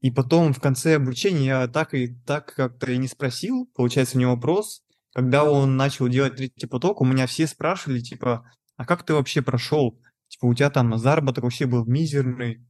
И 0.00 0.10
потом 0.10 0.52
в 0.52 0.60
конце 0.60 0.96
обучения 0.96 1.46
я 1.46 1.68
так 1.68 1.94
и 1.94 2.14
так 2.26 2.54
как-то 2.54 2.90
и 2.90 2.98
не 2.98 3.08
спросил, 3.08 3.70
получается, 3.74 4.18
у 4.18 4.20
него 4.20 4.34
вопрос, 4.34 4.82
когда 5.14 5.44
он 5.44 5.76
начал 5.76 6.08
делать 6.08 6.36
третий 6.36 6.66
поток, 6.66 7.00
у 7.00 7.04
меня 7.04 7.26
все 7.26 7.46
спрашивали, 7.46 8.00
типа, 8.00 8.50
а 8.76 8.84
как 8.84 9.04
ты 9.04 9.14
вообще 9.14 9.42
прошел? 9.42 10.00
Типа, 10.28 10.46
у 10.46 10.54
тебя 10.54 10.70
там 10.70 10.96
заработок 10.98 11.44
вообще 11.44 11.66
был 11.66 11.84
мизерный, 11.86 12.66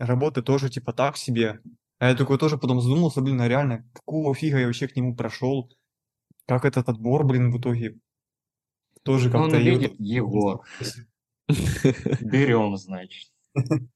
работы 0.00 0.42
тоже 0.42 0.70
типа 0.70 0.92
так 0.92 1.16
себе. 1.16 1.60
А 1.98 2.08
я 2.08 2.14
такой 2.14 2.38
тоже 2.38 2.56
потом 2.56 2.80
задумался, 2.80 3.20
блин, 3.20 3.40
а 3.40 3.48
реально, 3.48 3.88
какого 3.92 4.34
фига 4.34 4.58
я 4.58 4.66
вообще 4.66 4.88
к 4.88 4.96
нему 4.96 5.14
прошел? 5.14 5.70
Как 6.46 6.64
этот 6.64 6.88
отбор, 6.88 7.24
блин, 7.24 7.52
в 7.52 7.60
итоге 7.60 7.98
тоже 9.02 9.26
Он 9.26 9.50
как-то... 9.50 9.56
вот 9.56 9.64
видит 9.64 9.94
Егор. 9.98 10.62
Берем, 12.20 12.76
значит. 12.76 13.30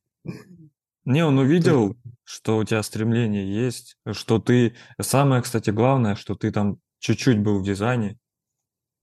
Не, 1.05 1.25
он 1.25 1.39
увидел, 1.39 1.97
что 2.25 2.59
у 2.59 2.65
тебя 2.65 2.83
стремление 2.83 3.47
есть, 3.47 3.99
что 4.13 4.39
ты... 4.39 4.75
Самое, 5.01 5.43
кстати, 5.43 5.71
главное, 5.71 6.15
что 6.15 6.35
ты 6.35 6.51
там 6.51 6.79
чуть-чуть 6.99 7.41
был 7.41 7.61
в 7.61 7.65
дизайне, 7.65 8.19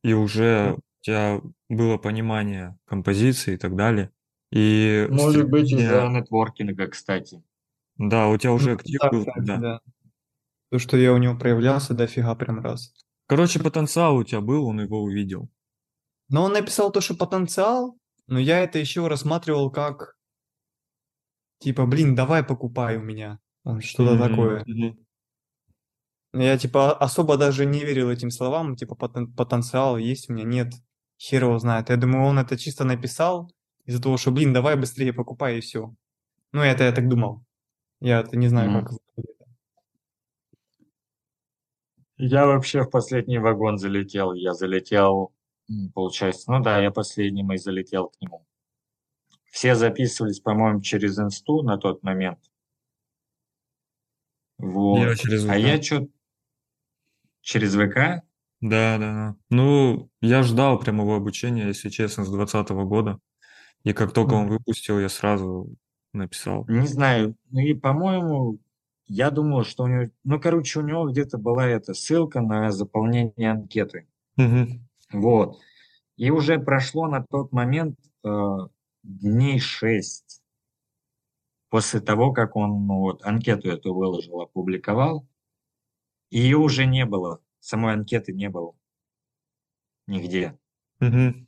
и 0.04 0.14
уже 0.14 0.74
у 0.74 0.82
тебя 1.02 1.42
было 1.70 1.98
понимание 1.98 2.78
композиции 2.86 3.54
и 3.54 3.58
так 3.58 3.76
далее. 3.76 4.12
И 4.52 5.08
Может 5.10 5.50
быть, 5.50 5.72
из-за 5.72 6.08
нетворкинга, 6.10 6.88
кстати. 6.88 7.42
Да, 7.98 8.28
у 8.28 8.38
тебя 8.38 8.52
уже 8.54 8.72
Ну, 8.72 8.76
актив 8.76 9.00
да, 9.02 9.10
был 9.10 9.26
тогда. 9.26 9.58
да. 9.58 9.80
То, 10.72 10.80
что 10.80 10.98
я 10.98 11.14
у 11.14 11.18
него 11.18 11.38
проявлялся, 11.38 11.94
дофига 11.94 12.36
прям 12.36 12.62
раз. 12.62 12.94
Короче, 13.28 13.60
потенциал 13.60 14.18
у 14.18 14.24
тебя 14.24 14.42
был, 14.42 14.66
он 14.66 14.82
его 14.82 15.02
увидел. 15.02 15.50
Но 16.30 16.44
он 16.44 16.54
написал 16.54 16.92
то, 16.92 17.02
что 17.02 17.14
потенциал, 17.16 17.98
но 18.28 18.40
я 18.40 18.60
это 18.60 18.80
еще 18.80 19.08
рассматривал 19.08 19.70
как, 19.70 20.16
типа, 21.60 21.86
блин, 21.86 22.16
давай 22.16 22.44
покупай 22.44 22.98
у 22.98 23.02
меня. 23.02 23.40
Он 23.64 23.82
что-то 23.82 24.16
Мгм, 24.16 24.30
такое. 24.30 24.66
Я, 26.34 26.58
типа, 26.58 26.94
особо 26.98 27.38
даже 27.38 27.66
не 27.66 27.82
верил 27.82 28.10
этим 28.10 28.32
словам, 28.32 28.76
типа, 28.76 28.96
потен- 28.96 29.34
потенциал 29.36 29.98
есть 29.98 30.30
у 30.30 30.34
меня, 30.34 30.46
нет. 30.46 30.74
Хер 31.22 31.44
его 31.44 31.60
знает. 31.60 31.90
Я 31.90 31.98
думаю, 31.98 32.26
он 32.26 32.40
это 32.40 32.58
чисто 32.58 32.84
написал 32.86 33.52
из-за 33.92 34.02
того, 34.02 34.16
что, 34.18 34.32
блин, 34.32 34.54
давай 34.54 34.78
быстрее 34.78 35.12
покупай 35.14 35.58
и 35.58 35.62
все. 35.62 35.94
Ну, 36.54 36.62
это 36.62 36.86
я 36.86 36.92
так 36.94 37.10
думал. 37.10 37.44
Я 38.00 38.22
это 38.22 38.38
не 38.38 38.48
знаю, 38.48 38.72
Мгм. 38.72 38.86
как. 38.86 38.98
Я 42.18 42.46
вообще 42.46 42.84
в 42.84 42.90
последний 42.90 43.38
вагон 43.40 43.78
залетел. 43.78 44.34
Я 44.34 44.54
залетел, 44.54 45.34
получается, 45.94 46.52
ну 46.52 46.62
да, 46.64 46.80
я 46.80 46.92
последним 46.92 47.52
и 47.52 47.58
залетел 47.58 48.10
к 48.10 48.22
нему. 48.22 48.46
Все 49.52 49.76
записывались, 49.76 50.40
по-моему, 50.40 50.82
через 50.82 51.20
инсту 51.20 51.62
на 51.64 51.78
тот 51.78 52.04
момент. 52.04 52.40
Вот. 54.58 55.00
Я 55.00 55.16
через 55.16 55.44
А 55.46 55.54
ВК. 55.56 55.60
я 55.60 55.82
что 55.82 56.08
через 57.42 57.74
ВК? 57.74 58.24
Да, 58.62 58.98
да, 59.00 59.00
да. 59.00 59.36
Ну, 59.50 60.10
я 60.22 60.44
ждал 60.44 60.80
прямого 60.80 61.18
обучения, 61.18 61.68
если 61.68 61.90
честно, 61.90 62.24
с 62.24 62.30
двадцатого 62.32 62.86
года. 62.86 63.20
И 63.84 63.94
как 63.94 64.14
только 64.14 64.34
он 64.34 64.48
выпустил, 64.48 65.00
я 65.00 65.10
сразу 65.10 65.76
написал. 66.14 66.66
Не 66.68 66.88
знаю. 66.88 67.36
Ну 67.50 67.62
и, 67.62 67.74
по-моему, 67.74 68.60
я 69.08 69.32
думал, 69.32 69.64
что 69.64 69.84
у 69.84 69.88
него... 69.88 70.12
Ну, 70.24 70.40
короче, 70.40 70.80
у 70.80 70.84
него 70.84 71.10
где-то 71.10 71.38
была 71.38 71.68
эта 71.68 71.94
ссылка 71.94 72.42
на 72.42 72.72
заполнение 72.72 73.52
анкеты. 73.52 74.08
Мгм. 74.38 74.88
Вот. 75.12 75.60
И 76.18 76.30
уже 76.30 76.60
прошло 76.60 77.08
на 77.08 77.26
тот 77.26 77.52
момент 77.52 77.98
э, 78.24 78.58
дней 79.04 79.60
шесть 79.60 80.42
после 81.70 82.02
того, 82.02 82.34
как 82.34 82.56
он 82.56 82.86
ну, 82.86 83.00
вот, 83.00 83.24
анкету 83.24 83.70
эту 83.70 83.94
выложил, 83.94 84.42
опубликовал. 84.42 85.28
И 86.30 86.40
ее 86.40 86.58
уже 86.58 86.86
не 86.86 87.06
было. 87.06 87.42
Самой 87.60 87.94
анкеты 87.94 88.34
не 88.34 88.50
было. 88.50 88.76
Нигде. 90.08 90.58
Мгм. 91.00 91.48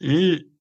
И 0.00 0.51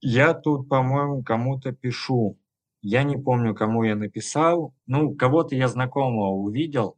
я 0.00 0.34
тут, 0.34 0.68
по-моему, 0.68 1.22
кому-то 1.22 1.72
пишу. 1.72 2.38
Я 2.82 3.02
не 3.04 3.16
помню, 3.18 3.54
кому 3.54 3.84
я 3.84 3.94
написал. 3.96 4.74
Ну, 4.86 5.14
кого-то 5.14 5.54
я 5.54 5.68
знакомого 5.68 6.30
увидел, 6.30 6.96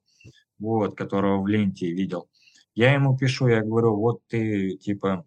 вот, 0.59 0.97
которого 0.97 1.43
в 1.43 1.49
ленте 1.49 1.91
видел. 1.93 2.29
Я 2.75 2.95
ему 2.95 3.17
пишу, 3.19 3.49
я 3.49 3.63
говорю, 3.63 3.97
вот 3.97 4.23
ты, 4.29 4.77
типа, 4.79 5.27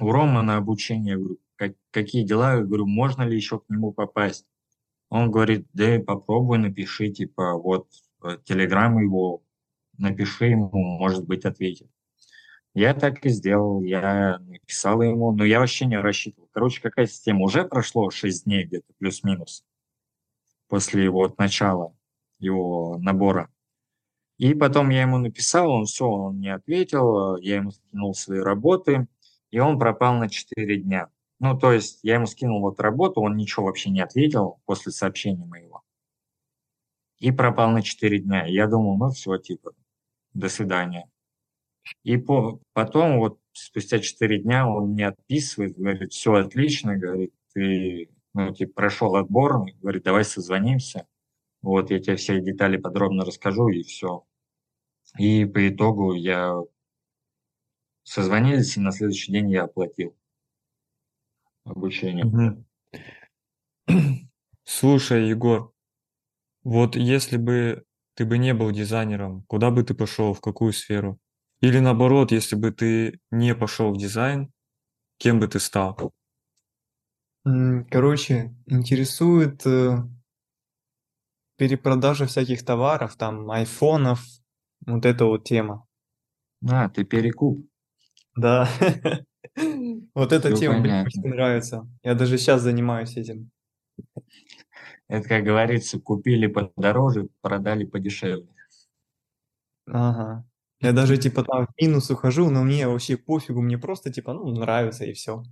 у 0.00 0.10
Рома 0.10 0.42
на 0.42 0.56
обучение, 0.56 1.12
я 1.12 1.18
говорю, 1.18 1.38
«Как- 1.56 1.76
какие 1.90 2.24
дела? 2.24 2.54
Я 2.56 2.62
говорю, 2.62 2.86
можно 2.86 3.22
ли 3.22 3.36
еще 3.36 3.60
к 3.60 3.68
нему 3.70 3.92
попасть? 3.92 4.46
Он 5.10 5.30
говорит, 5.30 5.66
да 5.74 5.98
попробуй, 6.00 6.58
напиши, 6.58 7.10
типа, 7.10 7.54
вот, 7.54 7.88
э, 8.24 8.38
телеграм 8.44 8.98
его, 9.00 9.42
напиши 9.98 10.46
ему, 10.46 10.70
может 10.72 11.26
быть, 11.26 11.44
ответит. 11.46 11.90
Я 12.76 12.92
так 12.92 13.24
и 13.24 13.30
сделал, 13.30 13.80
я 13.80 14.38
написал 14.38 15.00
ему, 15.00 15.32
но 15.32 15.46
я 15.46 15.60
вообще 15.60 15.86
не 15.86 15.98
рассчитывал. 15.98 16.50
Короче, 16.52 16.82
какая 16.82 17.06
система? 17.06 17.42
Уже 17.44 17.64
прошло 17.64 18.10
6 18.10 18.44
дней 18.44 18.66
где-то, 18.66 18.92
плюс-минус, 18.98 19.64
после 20.68 21.04
его 21.04 21.20
вот 21.20 21.38
начала, 21.38 21.94
его 22.38 22.98
набора. 22.98 23.50
И 24.36 24.52
потом 24.52 24.90
я 24.90 25.00
ему 25.00 25.16
написал, 25.16 25.70
он 25.70 25.86
все, 25.86 26.06
он 26.06 26.38
не 26.38 26.50
ответил, 26.50 27.38
я 27.38 27.56
ему 27.56 27.70
скинул 27.70 28.12
свои 28.14 28.40
работы, 28.40 29.08
и 29.50 29.58
он 29.58 29.78
пропал 29.78 30.18
на 30.18 30.28
4 30.28 30.76
дня. 30.76 31.08
Ну, 31.38 31.58
то 31.58 31.72
есть 31.72 32.00
я 32.02 32.16
ему 32.16 32.26
скинул 32.26 32.60
вот 32.60 32.78
работу, 32.78 33.22
он 33.22 33.38
ничего 33.38 33.64
вообще 33.64 33.88
не 33.88 34.02
ответил 34.02 34.60
после 34.66 34.92
сообщения 34.92 35.46
моего. 35.46 35.80
И 37.20 37.32
пропал 37.32 37.70
на 37.70 37.80
4 37.80 38.18
дня. 38.18 38.44
Я 38.44 38.66
думал, 38.66 38.98
ну 38.98 39.08
все, 39.08 39.38
типа, 39.38 39.72
до 40.34 40.50
свидания. 40.50 41.08
И 42.02 42.16
по, 42.16 42.60
потом 42.72 43.18
вот 43.18 43.38
спустя 43.52 43.98
4 43.98 44.38
дня 44.42 44.68
он 44.68 44.90
мне 44.90 45.08
отписывает, 45.08 45.76
говорит, 45.76 46.12
все 46.12 46.34
отлично, 46.34 46.96
говорит, 46.96 47.32
ты, 47.52 48.08
ну, 48.34 48.54
типа, 48.54 48.72
прошел 48.74 49.16
отбор, 49.16 49.66
говорит, 49.80 50.02
давай 50.02 50.24
созвонимся. 50.24 51.06
Вот, 51.62 51.90
я 51.90 51.98
тебе 51.98 52.16
все 52.16 52.40
детали 52.40 52.76
подробно 52.76 53.24
расскажу, 53.24 53.68
и 53.68 53.82
все. 53.82 54.24
И 55.18 55.44
по 55.44 55.68
итогу 55.68 56.12
я 56.12 56.54
созвонились, 58.02 58.76
и 58.76 58.80
на 58.80 58.92
следующий 58.92 59.32
день 59.32 59.50
я 59.50 59.64
оплатил 59.64 60.16
обучение. 61.64 62.64
Слушай, 64.64 65.28
Егор, 65.28 65.72
вот 66.62 66.96
если 66.96 67.36
бы 67.36 67.84
ты 68.14 68.24
бы 68.24 68.38
не 68.38 68.54
был 68.54 68.70
дизайнером, 68.70 69.42
куда 69.48 69.70
бы 69.70 69.82
ты 69.82 69.94
пошел, 69.94 70.34
в 70.34 70.40
какую 70.40 70.72
сферу? 70.72 71.18
Или 71.60 71.78
наоборот, 71.78 72.32
если 72.32 72.56
бы 72.56 72.70
ты 72.70 73.20
не 73.30 73.54
пошел 73.54 73.92
в 73.92 73.96
дизайн, 73.96 74.52
кем 75.18 75.40
бы 75.40 75.48
ты 75.48 75.58
стал? 75.58 76.12
Короче, 77.90 78.54
интересует 78.66 79.64
э, 79.66 79.98
перепродажа 81.56 82.26
всяких 82.26 82.64
товаров, 82.64 83.16
там, 83.16 83.50
айфонов, 83.50 84.24
вот 84.84 85.06
эта 85.06 85.24
вот 85.24 85.44
тема. 85.44 85.86
А, 86.68 86.88
ты 86.88 87.04
перекуп. 87.04 87.66
Да. 88.36 88.68
Вот 90.14 90.32
эта 90.32 90.52
тема 90.52 90.80
мне 90.80 91.02
очень 91.02 91.22
нравится. 91.22 91.88
Я 92.02 92.14
даже 92.14 92.36
сейчас 92.36 92.60
занимаюсь 92.60 93.16
этим. 93.16 93.50
Это, 95.08 95.26
как 95.26 95.44
говорится, 95.44 95.98
купили 95.98 96.46
подороже, 96.46 97.28
продали 97.40 97.84
подешевле. 97.84 98.48
Ага. 99.86 100.44
Я 100.86 100.92
даже 100.92 101.16
типа 101.18 101.42
там 101.42 101.66
в 101.66 101.70
минус 101.82 102.10
ухожу, 102.10 102.48
но 102.50 102.62
мне 102.62 102.86
вообще 102.86 103.16
пофигу, 103.16 103.60
мне 103.60 103.76
просто 103.76 104.12
типа, 104.12 104.32
ну, 104.34 104.48
нравится 104.52 105.04
и 105.04 105.12
все. 105.12 105.42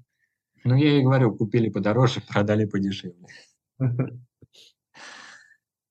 Ну, 0.63 0.77
я 0.77 0.99
и 0.99 1.03
говорю, 1.03 1.35
купили 1.35 1.69
подороже, 1.71 2.21
продали 2.29 2.67
подешевле. 2.67 3.27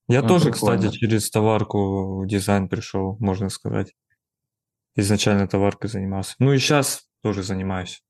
Я 0.08 0.22
Ну, 0.22 0.28
тоже, 0.28 0.52
прикольно. 0.52 0.78
кстати, 0.78 0.98
через 0.98 1.30
товарку 1.30 2.22
в 2.24 2.28
дизайн 2.28 2.68
пришел, 2.68 3.18
можно 3.20 3.50
сказать. 3.50 3.94
Изначально 4.96 5.48
товаркой 5.48 5.90
занимался. 5.90 6.36
Ну 6.40 6.54
и 6.54 6.58
сейчас 6.60 7.08
тоже 7.22 7.44
занимаюсь. 7.44 8.04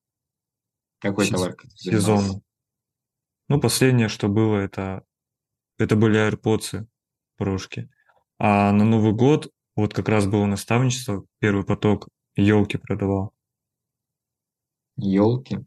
Какой 0.99 1.25
Сез- 1.25 1.31
товаркой? 1.31 1.69
Сезонно. 1.75 2.41
Ну, 3.49 3.59
последнее, 3.59 4.07
что 4.07 4.27
было, 4.27 4.57
это, 4.57 5.03
это 5.77 5.95
были 5.95 6.19
AirPods 6.29 6.85
прошки. 7.37 7.89
А 8.39 8.71
на 8.71 8.83
Новый 8.85 9.13
год 9.13 9.51
вот 9.75 9.93
как 9.93 10.09
раз 10.09 10.25
было 10.27 10.45
наставничество, 10.45 11.25
первый 11.39 11.65
поток, 11.65 12.07
елки 12.35 12.77
продавал. 12.77 13.33
Елки. 14.95 15.59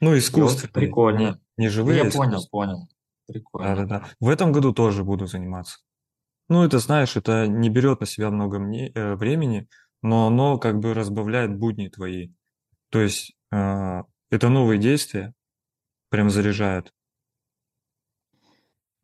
Ну, 0.00 0.16
искусственные, 0.16 0.72
прикольно. 0.72 1.18
Не, 1.18 1.26
не 1.56 1.66
Ну, 1.66 1.70
живые, 1.72 1.98
я 2.02 2.08
а 2.08 2.10
понял, 2.10 2.46
понял. 2.50 2.88
Прикольно. 3.26 3.76
Да-да-да. 3.76 4.08
В 4.20 4.28
этом 4.28 4.52
году 4.52 4.72
тоже 4.72 5.04
буду 5.04 5.26
заниматься. 5.26 5.78
Ну, 6.48 6.64
это, 6.64 6.78
знаешь, 6.78 7.16
это 7.16 7.46
не 7.46 7.68
берет 7.68 8.00
на 8.00 8.06
себя 8.06 8.30
много 8.30 8.58
мне- 8.58 8.90
э, 8.94 9.14
времени, 9.16 9.68
но 10.02 10.26
оно 10.26 10.58
как 10.58 10.78
бы 10.78 10.94
разбавляет 10.94 11.58
будни 11.58 11.88
твои. 11.88 12.30
То 12.90 13.00
есть 13.00 13.34
э, 13.50 14.02
это 14.30 14.48
новые 14.48 14.78
действия, 14.78 15.34
прям 16.10 16.30
заряжает. 16.30 16.92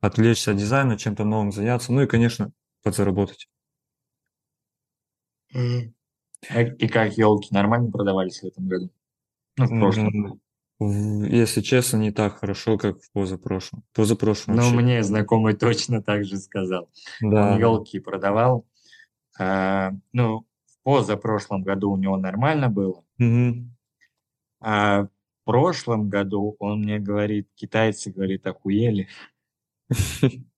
Отвлечься 0.00 0.52
от 0.52 0.58
дизайна, 0.58 0.98
чем-то 0.98 1.24
новым 1.24 1.50
заняться, 1.50 1.92
ну 1.92 2.02
и, 2.02 2.06
конечно, 2.06 2.52
подзаработать. 2.82 3.48
А 5.54 6.60
И 6.62 6.88
как 6.88 7.16
елки 7.16 7.48
нормально 7.52 7.90
продавались 7.90 8.40
в 8.40 8.44
этом 8.44 8.66
году? 8.66 8.90
Ну, 9.56 9.66
в 9.66 9.68
прошлом. 9.68 10.40
Если 10.80 11.60
честно, 11.60 11.98
не 11.98 12.10
так 12.10 12.38
хорошо, 12.38 12.76
как 12.76 13.00
в 13.00 13.12
позапрошлом. 13.12 13.84
Позапрошлом 13.94 14.56
Ну, 14.56 14.70
мне 14.70 15.02
знакомый 15.02 15.54
точно 15.56 16.02
так 16.02 16.24
же 16.24 16.36
сказал. 16.38 16.90
Да, 17.20 17.52
Он 17.52 17.58
елки 17.58 18.00
продавал. 18.00 18.66
А, 19.38 19.92
ну, 20.12 20.46
в 20.66 20.82
позапрошлом 20.82 21.62
году 21.62 21.92
у 21.92 21.96
него 21.96 22.16
нормально 22.16 22.68
было. 22.68 23.04
Мгм. 23.18 23.76
А 24.60 25.04
в 25.04 25.08
прошлом 25.44 26.08
году 26.08 26.56
он 26.58 26.80
мне 26.80 26.98
говорит, 26.98 27.48
китайцы, 27.54 28.10
говорит, 28.10 28.46
охуели. 28.46 29.08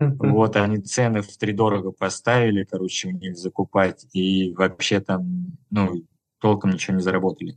Вот 0.00 0.56
они 0.56 0.78
цены 0.78 1.22
в 1.22 1.36
три 1.36 1.52
дорого 1.52 1.92
поставили, 1.92 2.64
короче, 2.64 3.08
у 3.08 3.12
них 3.12 3.36
закупать. 3.36 4.06
И 4.12 4.52
вообще 4.54 5.00
там, 5.00 5.56
ну, 5.70 6.02
толком 6.40 6.70
ничего 6.72 6.96
не 6.96 7.02
заработали. 7.02 7.56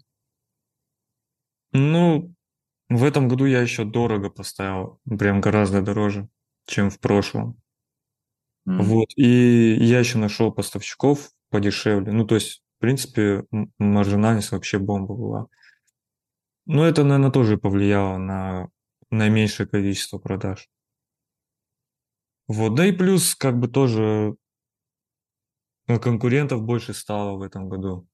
Ну, 1.74 2.34
в 2.90 3.04
этом 3.06 3.28
году 3.30 3.46
я 3.46 3.62
еще 3.62 3.86
дорого 3.86 4.30
поставил, 4.30 5.00
прям 5.20 5.42
гораздо 5.42 5.82
дороже, 5.82 6.30
чем 6.68 6.90
в 6.92 7.00
прошлом. 7.00 7.62
М. 8.66 8.82
Вот, 8.82 9.10
и 9.16 9.76
я 9.80 10.00
еще 10.00 10.18
нашел 10.18 10.52
поставщиков 10.52 11.30
подешевле. 11.50 12.12
Ну, 12.12 12.26
то 12.26 12.36
есть, 12.36 12.64
в 12.78 12.82
принципе, 12.82 13.46
маржинальность 13.80 14.52
вообще 14.52 14.78
бомба 14.80 15.14
была. 15.16 15.48
Ну, 16.66 16.84
это, 16.84 17.04
наверное, 17.04 17.32
тоже 17.32 17.58
повлияло 17.58 18.18
на 18.18 18.68
наименьшее 19.10 19.68
количество 19.68 20.18
продаж. 20.18 20.68
Вот, 22.48 22.76
да 22.76 22.86
и 22.86 22.92
плюс, 22.92 23.36
как 23.36 23.60
бы 23.60 23.68
тоже 23.68 24.36
э, 25.88 26.00
конкурентов 26.00 26.64
больше 26.64 26.94
стало 26.94 27.38
в 27.38 27.42
этом 27.42 27.68
году. 27.68 28.08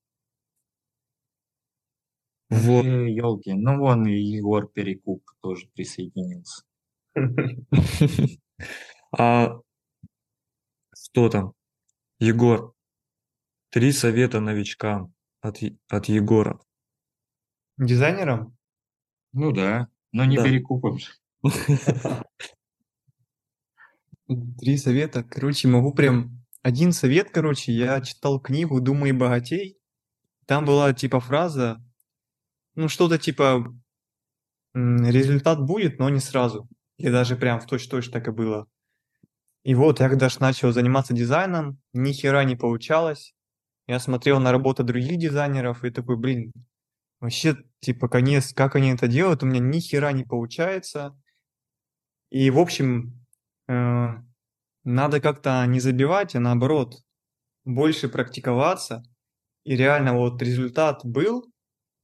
Вот. 2.49 2.85
елки. 2.85 3.53
Ну, 3.53 3.79
вон 3.79 4.07
и 4.07 4.13
Егор 4.13 4.67
Перекуп 4.67 5.23
тоже 5.41 5.67
присоединился. 5.73 6.63
А 9.15 9.59
что 10.95 11.29
там? 11.29 11.53
Егор, 12.17 12.73
три 13.69 13.91
совета 13.91 14.39
новичкам 14.39 15.13
от, 15.41 15.59
от 15.89 16.05
Егора. 16.05 16.59
Дизайнером? 17.77 18.57
Ну 19.33 19.51
да, 19.51 19.87
но 20.11 20.25
не 20.25 20.37
Да. 20.37 20.43
Перекупом 20.43 20.97
же. 20.97 21.11
Три 24.27 24.77
совета. 24.77 25.23
Короче, 25.23 25.67
могу 25.67 25.93
прям... 25.93 26.39
Один 26.61 26.93
совет, 26.93 27.29
короче, 27.29 27.73
я 27.73 27.99
читал 27.99 28.39
книгу 28.39 28.79
«Думай 28.79 29.11
богатей». 29.11 29.77
Там 30.45 30.63
была 30.63 30.93
типа 30.93 31.19
фраза, 31.19 31.83
ну 32.75 32.87
что-то 32.87 33.17
типа 33.17 33.65
результат 34.73 35.61
будет, 35.61 35.99
но 35.99 36.09
не 36.09 36.19
сразу. 36.19 36.67
Или 36.97 37.11
даже 37.11 37.35
прям 37.35 37.59
в 37.59 37.65
точь-точь 37.65 38.09
так 38.09 38.27
и 38.27 38.31
было. 38.31 38.67
И 39.63 39.75
вот 39.75 39.99
я 39.99 40.09
когда 40.09 40.29
ж 40.29 40.39
начал 40.39 40.71
заниматься 40.71 41.13
дизайном, 41.13 41.79
ни 41.93 42.11
хера 42.11 42.43
не 42.43 42.55
получалось. 42.55 43.33
Я 43.87 43.99
смотрел 43.99 44.39
на 44.39 44.51
работу 44.51 44.83
других 44.83 45.17
дизайнеров 45.17 45.83
и 45.83 45.89
такой, 45.89 46.17
блин, 46.17 46.51
вообще, 47.19 47.57
типа, 47.79 48.07
конец, 48.07 48.53
как 48.53 48.75
они 48.75 48.91
это 48.91 49.07
делают, 49.07 49.43
у 49.43 49.45
меня 49.45 49.59
ни 49.59 49.79
хера 49.79 50.11
не 50.11 50.23
получается. 50.23 51.17
И, 52.29 52.49
в 52.49 52.59
общем, 52.59 53.22
надо 53.67 55.19
как-то 55.21 55.65
не 55.65 55.79
забивать, 55.79 56.35
а 56.35 56.39
наоборот, 56.39 56.95
больше 57.65 58.09
практиковаться. 58.09 59.03
И 59.63 59.75
реально 59.75 60.15
вот 60.17 60.41
результат 60.41 61.01
был, 61.05 61.45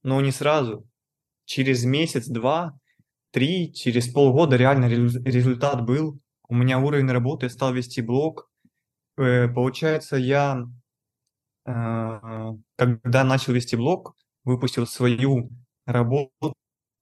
но 0.03 0.21
не 0.21 0.31
сразу. 0.31 0.87
Через 1.45 1.83
месяц, 1.83 2.27
два, 2.27 2.79
три, 3.31 3.73
через 3.73 4.07
полгода 4.11 4.55
реально 4.55 4.85
резу- 4.85 5.21
результат 5.23 5.85
был. 5.85 6.19
У 6.47 6.55
меня 6.55 6.79
уровень 6.79 7.11
работы, 7.11 7.47
я 7.47 7.49
стал 7.49 7.73
вести 7.73 8.01
блог. 8.01 8.49
Э, 9.17 9.47
Получается, 9.49 10.15
я, 10.15 10.63
э, 11.65 12.51
когда 12.77 13.23
начал 13.23 13.53
вести 13.53 13.75
блог, 13.75 14.15
выпустил 14.43 14.87
свою 14.87 15.49
работу, 15.85 16.53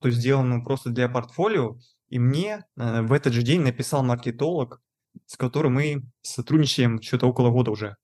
сделанную 0.03 0.63
просто 0.63 0.89
для 0.89 1.09
портфолио, 1.09 1.77
и 2.09 2.19
мне 2.19 2.65
э, 2.77 3.01
в 3.01 3.11
этот 3.11 3.33
же 3.33 3.41
день 3.41 3.61
написал 3.61 4.03
маркетолог, 4.03 4.81
с 5.25 5.35
которым 5.37 5.75
мы 5.75 6.03
сотрудничаем 6.21 7.01
что-то 7.01 7.27
около 7.27 7.49
года 7.49 7.71
уже. 7.71 7.95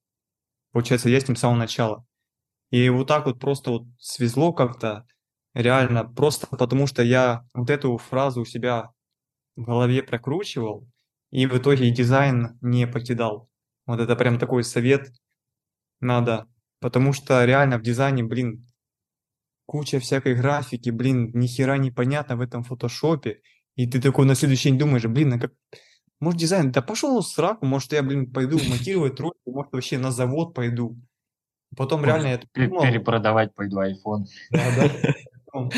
Получается, 0.72 1.08
я 1.08 1.20
с 1.20 1.28
ним 1.28 1.36
с 1.36 1.40
самого 1.40 1.58
начала. 1.58 2.04
И 2.70 2.88
вот 2.88 3.06
так 3.06 3.26
вот 3.26 3.38
просто 3.38 3.70
вот 3.70 3.82
свезло 3.98 4.52
как-то, 4.52 5.06
реально, 5.54 6.04
просто 6.04 6.46
потому 6.48 6.86
что 6.86 7.02
я 7.02 7.44
вот 7.54 7.70
эту 7.70 7.96
фразу 7.98 8.42
у 8.42 8.44
себя 8.44 8.90
в 9.56 9.62
голове 9.62 10.02
прокручивал, 10.02 10.86
и 11.30 11.46
в 11.46 11.56
итоге 11.56 11.90
дизайн 11.90 12.58
не 12.60 12.86
покидал. 12.86 13.48
Вот 13.86 14.00
это 14.00 14.16
прям 14.16 14.38
такой 14.38 14.64
совет 14.64 15.12
надо, 16.00 16.48
потому 16.80 17.12
что 17.12 17.44
реально 17.44 17.78
в 17.78 17.82
дизайне, 17.82 18.24
блин, 18.24 18.66
куча 19.66 20.00
всякой 20.00 20.34
графики, 20.34 20.90
блин, 20.90 21.30
ни 21.34 21.46
хера 21.46 21.76
непонятно 21.76 22.36
в 22.36 22.40
этом 22.40 22.62
фотошопе, 22.62 23.40
и 23.76 23.86
ты 23.86 24.00
такой 24.00 24.26
на 24.26 24.34
следующий 24.34 24.70
день 24.70 24.78
думаешь, 24.78 25.04
блин, 25.04 25.34
а 25.34 25.38
как... 25.38 25.52
Может, 26.20 26.40
дизайн, 26.40 26.72
да 26.72 26.80
пошел 26.80 27.20
в 27.20 27.26
сраку, 27.26 27.66
может, 27.66 27.92
я, 27.92 28.02
блин, 28.02 28.32
пойду 28.32 28.58
монтировать 28.68 29.18
ролики, 29.20 29.38
может, 29.46 29.72
вообще 29.72 29.98
на 29.98 30.10
завод 30.10 30.54
пойду. 30.54 30.96
Потом 31.76 32.04
реально 32.04 32.28
я 32.28 32.40
думал, 32.54 32.82
Перепродавать 32.82 33.54
пойду 33.54 33.80
iPhone. 33.80 34.24
да, 34.50 34.70
да. 34.76 34.90
Потом 35.46 35.70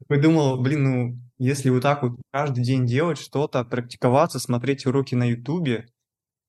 такой 0.00 0.20
думал, 0.20 0.60
блин, 0.60 0.84
ну, 0.84 1.20
если 1.38 1.70
вот 1.70 1.82
так 1.82 2.02
вот 2.02 2.12
каждый 2.32 2.64
день 2.64 2.86
делать 2.86 3.18
что-то, 3.18 3.64
практиковаться, 3.64 4.38
смотреть 4.38 4.86
уроки 4.86 5.14
на 5.14 5.24
Ютубе, 5.24 5.88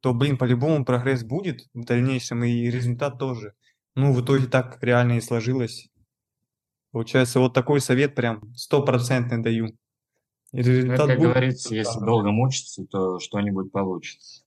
то, 0.01 0.13
блин, 0.13 0.37
по-любому 0.37 0.83
прогресс 0.83 1.23
будет 1.23 1.67
в 1.73 1.85
дальнейшем, 1.85 2.43
и 2.43 2.69
результат 2.69 3.19
тоже. 3.19 3.53
Ну, 3.95 4.13
в 4.13 4.23
итоге 4.23 4.47
так 4.47 4.79
реально 4.81 5.13
и 5.13 5.21
сложилось. 5.21 5.89
Получается, 6.91 7.39
вот 7.39 7.53
такой 7.53 7.81
совет 7.81 8.15
прям 8.15 8.53
стопроцентный 8.55 9.41
даю. 9.41 9.77
И 10.53 10.61
Ну, 10.83 10.93
результат 10.93 10.93
это, 10.93 11.13
как 11.13 11.19
будет. 11.19 11.35
говорится, 11.35 11.73
если 11.73 11.99
долго 12.01 12.31
мучиться, 12.31 12.85
то 12.85 13.19
что-нибудь 13.19 13.71
получится. 13.71 14.43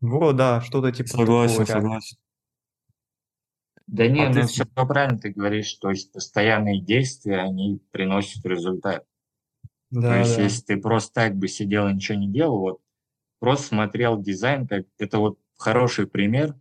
Вот, 0.00 0.36
да, 0.36 0.60
что-то 0.60 0.92
типа 0.92 1.18
такого, 1.18 1.62
Согласен, 1.62 1.64
реально. 1.64 1.88
согласен. 1.90 2.16
Да 3.86 4.06
не, 4.08 4.26
А 4.26 4.28
ты 4.28 4.42
ну 4.42 4.46
с- 4.46 4.62
все 4.64 4.66
правильно 4.66 5.18
ты 5.18 5.30
говоришь, 5.30 5.72
то 5.76 5.88
есть 5.88 6.12
постоянные 6.12 6.82
действия, 6.82 7.38
они 7.38 7.80
приносят 7.92 8.44
результат. 8.44 9.06
То 10.06 10.14
Да, 10.14 10.14
есть 10.14 10.36
да. 10.36 10.38
если 10.38 10.62
ты 10.64 10.76
просто 10.76 11.12
так 11.14 11.36
бы 11.36 11.48
сидел 11.48 11.88
и 11.88 11.94
ничего 11.94 12.18
не 12.18 12.28
делал, 12.28 12.58
вот 12.60 12.80
просто 13.40 13.68
смотрел 13.68 14.20
дизайн, 14.20 14.66
как 14.66 14.86
это 14.98 15.18
вот 15.18 15.38
хороший 15.56 16.06
пример. 16.06 16.54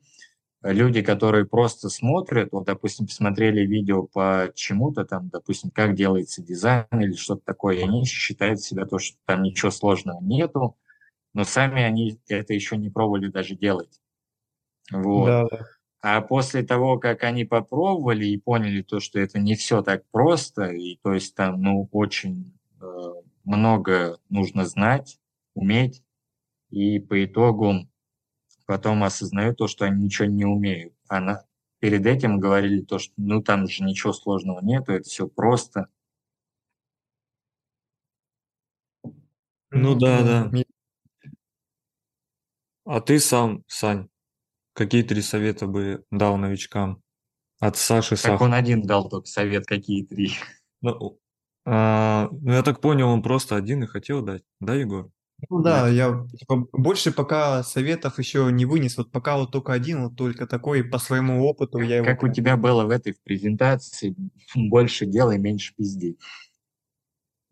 Люди, 0.63 1.01
которые 1.01 1.45
просто 1.45 1.89
смотрят, 1.89 2.53
вот, 2.53 2.65
допустим, 2.65 3.05
посмотрели 3.05 3.65
видео 3.65 4.03
по 4.03 4.49
чему-то 4.55 5.03
там, 5.03 5.27
допустим, 5.27 5.71
как 5.71 5.93
делается 5.93 6.41
дизайн 6.41 6.87
или 6.93 7.13
что-то 7.13 7.41
такое, 7.43 7.75
и 7.75 7.81
они 7.81 8.05
считают 8.05 8.61
себя 8.61 8.85
то, 8.85 8.97
что 8.97 9.17
там 9.25 9.43
ничего 9.43 9.71
сложного 9.71 10.21
нету, 10.21 10.77
но 11.33 11.43
сами 11.43 11.83
они 11.83 12.17
это 12.29 12.53
еще 12.53 12.77
не 12.77 12.89
пробовали 12.89 13.27
даже 13.27 13.55
делать. 13.55 13.99
Вот. 14.89 15.25
Да, 15.25 15.47
да. 15.51 15.65
А 16.01 16.21
после 16.21 16.63
того, 16.63 16.97
как 16.97 17.23
они 17.23 17.45
попробовали 17.45 18.25
и 18.25 18.37
поняли 18.37 18.81
то, 18.81 18.99
что 18.99 19.19
это 19.19 19.39
не 19.39 19.55
все 19.55 19.81
так 19.81 20.03
просто, 20.11 20.65
и 20.65 20.97
то 21.01 21.13
есть 21.13 21.33
там, 21.35 21.61
ну, 21.61 21.87
очень 21.91 22.53
э, 22.81 22.85
много 23.45 24.17
нужно 24.29 24.65
знать, 24.65 25.17
уметь, 25.55 26.03
и 26.69 26.99
по 26.99 27.23
итогу 27.23 27.87
потом 28.65 29.03
осознают 29.03 29.57
то, 29.57 29.67
что 29.67 29.85
они 29.85 30.05
ничего 30.05 30.27
не 30.27 30.45
умеют. 30.45 30.93
А 31.07 31.19
на- 31.19 31.45
перед 31.79 32.05
этим 32.05 32.39
говорили 32.39 32.81
то, 32.81 32.99
что 32.99 33.13
ну 33.17 33.41
там 33.41 33.67
же 33.67 33.83
ничего 33.83 34.13
сложного 34.13 34.61
нету, 34.61 34.93
это 34.93 35.07
все 35.09 35.27
просто. 35.27 35.87
Ну 39.71 39.95
да, 39.95 40.23
да. 40.23 40.51
А 42.85 42.99
ты 42.99 43.19
сам, 43.19 43.63
Сань, 43.67 44.09
какие 44.73 45.03
три 45.03 45.21
совета 45.21 45.67
бы 45.67 46.03
дал 46.11 46.37
новичкам 46.37 47.01
от 47.59 47.77
Саши 47.77 48.11
Так 48.11 48.19
Сахарова? 48.19 48.43
он 48.43 48.53
один 48.53 48.81
дал 48.81 49.07
только 49.09 49.27
совет, 49.27 49.65
какие 49.65 50.05
три. 50.05 50.31
Ну, 50.81 51.17
а, 51.65 52.27
ну, 52.31 52.51
я 52.51 52.61
так 52.61 52.81
понял, 52.81 53.07
он 53.09 53.23
просто 53.23 53.55
один 53.55 53.83
и 53.83 53.87
хотел 53.87 54.21
дать, 54.21 54.43
да, 54.59 54.75
Егор? 54.75 55.09
Ну 55.49 55.61
да, 55.61 55.87
я 55.87 56.25
типа, 56.37 56.67
больше 56.71 57.11
пока 57.11 57.63
советов 57.63 58.19
еще 58.19 58.49
не 58.51 58.65
вынес. 58.65 58.97
Вот 58.97 59.11
пока 59.11 59.37
вот 59.37 59.51
только 59.51 59.73
один, 59.73 60.03
вот 60.05 60.15
только 60.15 60.47
такой 60.47 60.83
по 60.83 60.97
своему 60.99 61.43
опыту 61.45 61.79
я 61.79 61.97
его 61.97 62.05
Как 62.05 62.23
у 62.23 62.29
тебя 62.29 62.57
было 62.57 62.85
в 62.85 62.89
этой 62.89 63.13
в 63.13 63.21
презентации, 63.21 64.15
больше 64.55 65.05
делай, 65.05 65.37
меньше 65.37 65.73
пизди. 65.75 66.17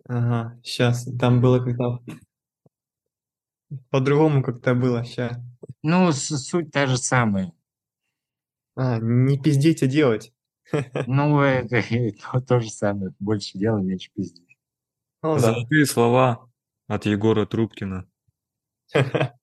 Ага, 0.08 0.60
сейчас. 0.64 1.06
Там 1.20 1.42
было 1.42 1.60
как-то 1.60 2.00
по-другому 3.90 4.42
как-то 4.44 4.74
было. 4.74 5.04
Сейчас. 5.06 5.38
Ну, 5.84 6.12
с- 6.12 6.38
суть 6.38 6.72
та 6.72 6.88
же 6.88 6.98
самая. 6.98 7.54
А, 8.76 9.00
не 9.00 9.38
пиздеть, 9.38 9.84
а 9.84 9.88
делать. 9.88 10.34
Ну, 11.08 11.42
это 11.42 11.82
то, 12.32 12.42
то 12.42 12.60
же 12.60 12.70
самое. 12.70 13.14
Больше 13.20 13.58
делай, 13.58 13.84
меньше 13.84 14.10
пизди. 14.16 14.42
Ну 15.24 15.36
да. 15.36 15.40
Золотые 15.40 15.86
слова 15.88 16.50
от 16.92 17.06
Егора 17.06 17.46
Трубкина. 17.46 18.06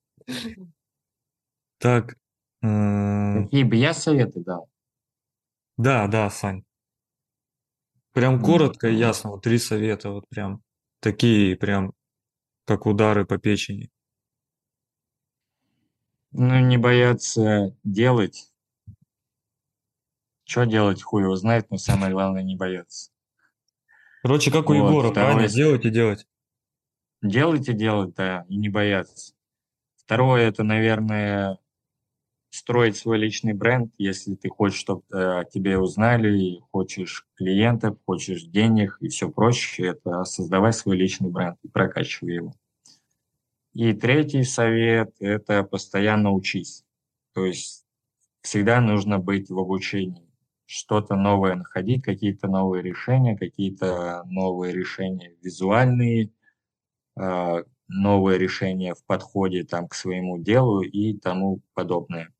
Так, 1.79 2.15
м, 2.61 3.45
Какие 3.45 3.63
бы 3.63 3.75
я 3.77 3.93
советы 3.93 4.43
дал? 4.43 4.69
да, 5.77 6.07
да, 6.07 6.29
Сань. 6.29 6.63
Прям 8.13 8.35
М. 8.35 8.43
коротко 8.43 8.87
и 8.87 8.95
ясно, 8.95 9.31
вот 9.31 9.41
три 9.43 9.57
совета, 9.57 10.11
вот 10.11 10.27
прям 10.29 10.61
такие, 10.99 11.55
прям 11.55 11.93
как 12.65 12.85
удары 12.85 13.25
по 13.25 13.37
печени. 13.37 13.89
Ну, 16.31 16.59
не 16.59 16.77
бояться 16.77 17.75
делать. 17.83 18.51
Что 20.43 20.65
делать, 20.65 21.01
хуй 21.01 21.23
его 21.23 21.35
знает, 21.35 21.71
но 21.71 21.77
самое 21.77 22.11
главное 22.11 22.43
не 22.43 22.55
бояться. 22.55 23.09
Короче, 24.21 24.51
как 24.51 24.69
у 24.69 24.73
Вот, 24.73 24.89
Егора, 24.89 25.11
второе 25.11 25.33
правильно? 25.33 25.47
Делать 25.47 25.85
и 25.85 25.89
делать. 25.89 26.27
Делать 27.21 27.67
и 27.67 27.73
делать, 27.73 28.15
да, 28.15 28.45
и 28.47 28.55
не 28.55 28.69
бояться. 28.69 29.33
Второе, 29.97 30.47
это, 30.47 30.63
наверное, 30.63 31.59
строить 32.49 32.97
свой 32.97 33.17
личный 33.17 33.53
бренд, 33.53 33.93
если 33.97 34.35
ты 34.35 34.49
хочешь, 34.49 34.79
чтобы 34.79 35.03
о 35.11 35.43
тебе 35.43 35.77
узнали, 35.77 36.39
и 36.39 36.61
хочешь 36.71 37.27
клиентов, 37.35 37.97
хочешь 38.05 38.43
денег 38.43 38.97
и 39.01 39.09
все 39.09 39.29
прочее, 39.29 39.89
это 39.89 40.23
создавай 40.23 40.73
свой 40.73 40.97
личный 40.97 41.29
бренд 41.29 41.57
и 41.63 41.67
прокачивай 41.67 42.35
его. 42.35 42.53
И 43.73 43.93
третий 43.93 44.43
совет– 44.43 45.13
это 45.19 45.63
постоянно 45.63 46.31
учись. 46.31 46.85
То 47.33 47.45
есть 47.45 47.85
всегда 48.41 48.81
нужно 48.81 49.19
быть 49.19 49.49
в 49.49 49.59
обучении, 49.59 50.27
что-то 50.65 51.15
новое 51.15 51.55
находить, 51.55 52.03
какие-то 52.03 52.47
новые 52.47 52.81
решения, 52.81 53.37
какие-то 53.37 54.23
новые 54.25 54.73
решения 54.73 55.35
визуальные, 55.43 56.31
а, 57.19 57.63
новые 57.87 58.39
решения 58.39 58.95
в 58.95 59.03
подходе 59.05 59.63
там, 59.63 59.87
к 59.87 59.95
своему 59.95 60.37
делу 60.37 60.81
и 60.81 61.17
тому 61.17 61.61
подобное. 61.73 62.31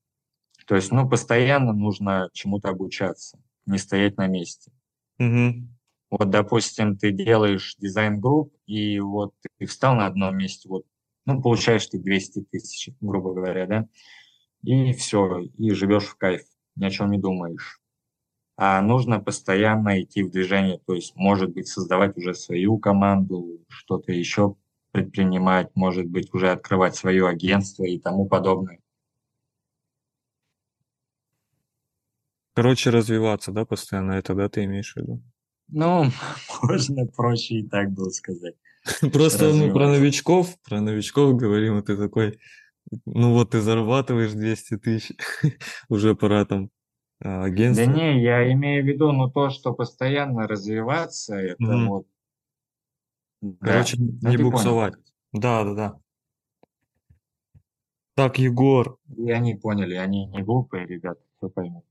То 0.67 0.75
есть, 0.75 0.91
ну, 0.91 1.09
постоянно 1.09 1.73
нужно 1.73 2.29
чему-то 2.33 2.69
обучаться, 2.69 3.39
не 3.65 3.77
стоять 3.77 4.17
на 4.17 4.27
месте. 4.27 4.71
Мгм. 5.17 5.75
Вот, 6.11 6.29
допустим, 6.29 6.97
ты 6.97 7.11
делаешь 7.11 7.75
дизайн 7.77 8.15
групп, 8.15 8.53
и 8.65 8.99
вот 8.99 9.33
ты 9.57 9.65
встал 9.65 9.95
на 9.95 10.07
одном 10.07 10.37
месте, 10.37 10.69
вот, 10.69 10.85
ну, 11.25 11.41
получаешь 11.41 11.85
ты 11.87 11.99
200 11.99 12.45
тысяч, 12.51 12.89
грубо 13.01 13.33
говоря, 13.33 13.67
да, 13.67 13.87
и 14.63 14.93
все, 14.93 15.41
и 15.57 15.71
живешь 15.71 16.05
в 16.05 16.15
кайф, 16.15 16.41
ни 16.75 16.85
о 16.85 16.89
чем 16.89 17.11
не 17.11 17.19
думаешь. 17.19 17.79
А 18.57 18.81
нужно 18.81 19.19
постоянно 19.19 20.01
идти 20.01 20.23
в 20.23 20.31
движение, 20.31 20.79
то 20.85 20.93
есть, 20.93 21.15
может 21.15 21.53
быть, 21.53 21.67
создавать 21.67 22.17
уже 22.17 22.33
свою 22.33 22.77
команду, 22.77 23.59
что-то 23.69 24.11
еще 24.11 24.55
предпринимать, 24.91 25.75
может 25.75 26.07
быть, 26.07 26.33
уже 26.33 26.51
открывать 26.51 26.95
свое 26.95 27.27
агентство 27.27 27.83
и 27.83 27.99
тому 27.99 28.27
подобное. 28.27 28.79
Короче, 32.53 32.89
развиваться, 32.89 33.51
да, 33.51 33.65
постоянно, 33.65 34.13
это, 34.13 34.33
да, 34.33 34.49
ты 34.49 34.65
имеешь 34.65 34.93
в 34.93 34.97
виду? 34.97 35.21
Ну, 35.69 36.05
можно 36.63 37.05
проще 37.05 37.55
и 37.55 37.67
так 37.67 37.91
было 37.91 38.09
сказать. 38.09 38.55
Просто 39.13 39.53
мы 39.53 39.71
про 39.71 39.87
новичков, 39.89 40.57
про 40.67 40.81
новичков 40.81 41.35
говорим, 41.35 41.79
и 41.79 41.83
ты 41.83 41.95
такой, 41.95 42.39
ну 43.05 43.33
вот 43.33 43.51
ты 43.51 43.61
зарабатываешь 43.61 44.33
200 44.33 44.77
тысяч, 44.77 45.15
уже 45.89 46.15
пора 46.15 46.45
там 46.45 46.69
а, 47.21 47.41
Да 47.41 47.43
агентство. 47.43 47.91
не, 47.91 48.21
я 48.21 48.51
имею 48.53 48.83
в 48.83 48.87
виду, 48.87 49.11
ну, 49.11 49.29
то, 49.29 49.49
что 49.49 49.73
постоянно 49.73 50.47
развиваться, 50.47 51.35
это 51.35 51.77
вот... 51.87 52.07
Да, 53.41 53.57
Короче, 53.71 53.97
ну, 53.99 54.05
не 54.05 54.11
ты 54.11 54.21
понял. 54.21 54.51
буксовать. 54.51 54.93
Да, 55.31 55.63
да, 55.63 55.73
да. 55.73 55.99
Так, 58.15 58.37
Егор, 58.37 58.97
И 59.15 59.31
они 59.31 59.55
поняли, 59.55 59.95
они 59.95 60.25
не 60.25 60.41
глупые 60.43 60.85
ребята, 60.85 61.21
все 61.37 61.49
поймут. 61.49 61.85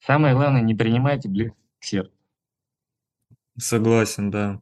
Самое 0.00 0.34
главное, 0.34 0.62
не 0.62 0.74
принимайте 0.74 1.28
близко 1.28 1.56
к 1.78 1.84
сердцу. 1.84 2.12
согласен, 3.58 4.30
да. 4.30 4.60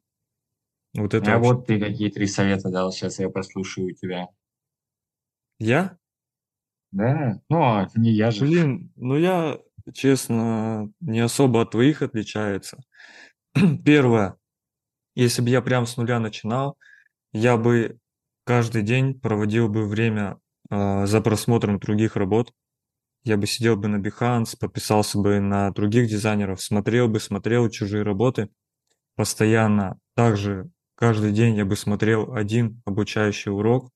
Вот 0.95 1.14
это 1.14 1.32
а 1.32 1.39
вообще- 1.39 1.53
вот 1.55 1.66
ты 1.66 1.78
какие 1.80 2.11
три 2.11 2.26
совета 2.26 2.70
дал, 2.70 2.91
сейчас 2.93 3.18
я 3.18 3.30
послушаю 3.30 3.95
тебя. 3.95 4.28
Я? 5.59 5.97
Да? 6.91 7.41
Ну, 7.49 7.62
а 7.62 7.89
не 7.95 8.11
я 8.11 8.30
же. 8.30 8.45
Блин, 8.45 8.93
ну 8.97 9.16
я, 9.16 9.59
честно, 9.95 10.91
не 11.01 11.20
особо 11.20 11.62
от 11.62 11.70
твоих 11.70 12.03
отличается. 12.03 12.78
Первое, 13.84 14.36
если 15.23 15.43
бы 15.43 15.51
я 15.51 15.62
прям 15.62 15.87
с 15.87 15.97
нуля 15.97 16.21
начинал, 16.21 16.77
я 17.33 17.57
бы 17.57 17.99
каждый 18.45 18.83
день 18.83 19.19
проводил 19.19 19.69
бы 19.69 19.87
время 19.89 20.39
а, 20.71 21.07
за 21.07 21.21
просмотром 21.21 21.79
других 21.79 22.16
работ. 22.16 22.53
Я 23.25 23.37
бы 23.37 23.47
сидел 23.47 23.77
бы 23.77 23.89
на 23.89 23.97
Behance, 23.97 24.57
подписался 24.59 25.19
бы 25.19 25.41
на 25.41 25.71
других 25.73 26.09
дизайнеров, 26.09 26.62
смотрел 26.62 27.09
бы, 27.09 27.21
смотрел 27.21 27.69
чужие 27.71 28.03
работы 28.03 28.49
постоянно. 29.16 29.99
Также 30.14 30.71
каждый 30.97 31.33
день 31.33 31.57
я 31.57 31.64
бы 31.64 31.77
смотрел 31.77 32.35
один 32.35 32.83
обучающий 32.87 33.53
урок 33.53 33.91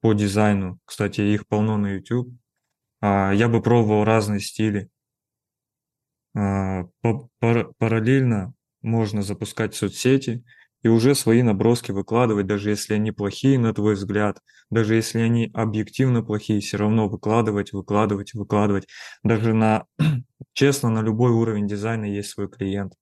по 0.00 0.14
дизайну. 0.14 0.78
Кстати, 0.84 1.20
их 1.22 1.46
полно 1.48 1.76
на 1.78 1.94
YouTube. 1.94 2.30
А, 3.02 3.32
Я 3.32 3.48
бы 3.48 3.62
пробовал 3.62 4.04
разные 4.04 4.40
стили. 4.40 4.90
Пара- 6.34 7.72
Параллельно 7.78 8.54
можно 8.82 9.22
запускать 9.22 9.74
соцсети 9.74 10.44
и 10.84 10.88
уже 10.88 11.14
свои 11.16 11.42
наброски 11.42 11.92
выкладывать, 11.92 12.46
даже 12.46 12.70
если 12.70 12.94
они 12.94 13.10
плохие, 13.10 13.58
на 13.58 13.72
твой 13.74 13.94
взгляд, 13.94 14.40
даже 14.70 14.94
если 14.94 15.18
они 15.18 15.50
объективно 15.54 16.22
плохие, 16.22 16.60
все 16.60 16.76
равно 16.76 17.08
выкладывать, 17.08 17.72
выкладывать, 17.72 18.34
выкладывать. 18.34 18.86
Даже 19.24 19.54
на, 19.54 19.86
честно, 20.52 20.90
на 20.90 21.00
любой 21.00 21.32
уровень 21.32 21.66
дизайна 21.66 22.04
есть 22.04 22.30
свой 22.30 22.50
клиент. 22.50 22.92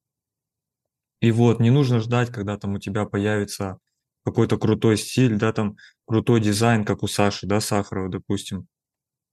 И 1.20 1.33
вот, 1.33 1.61
не 1.61 1.70
нужно 1.70 2.01
ждать, 2.01 2.30
когда 2.30 2.57
там 2.57 2.74
у 2.74 2.78
тебя 2.78 3.05
появится 3.05 3.78
какой-то 4.24 4.59
крутой 4.59 4.97
стиль, 4.97 5.37
да, 5.37 5.53
там 5.53 5.76
крутой 6.07 6.41
дизайн, 6.41 6.85
как 6.85 7.03
у 7.03 7.09
Саши, 7.09 7.47
да, 7.47 7.61
Сахарова, 7.61 8.09
допустим. 8.09 8.68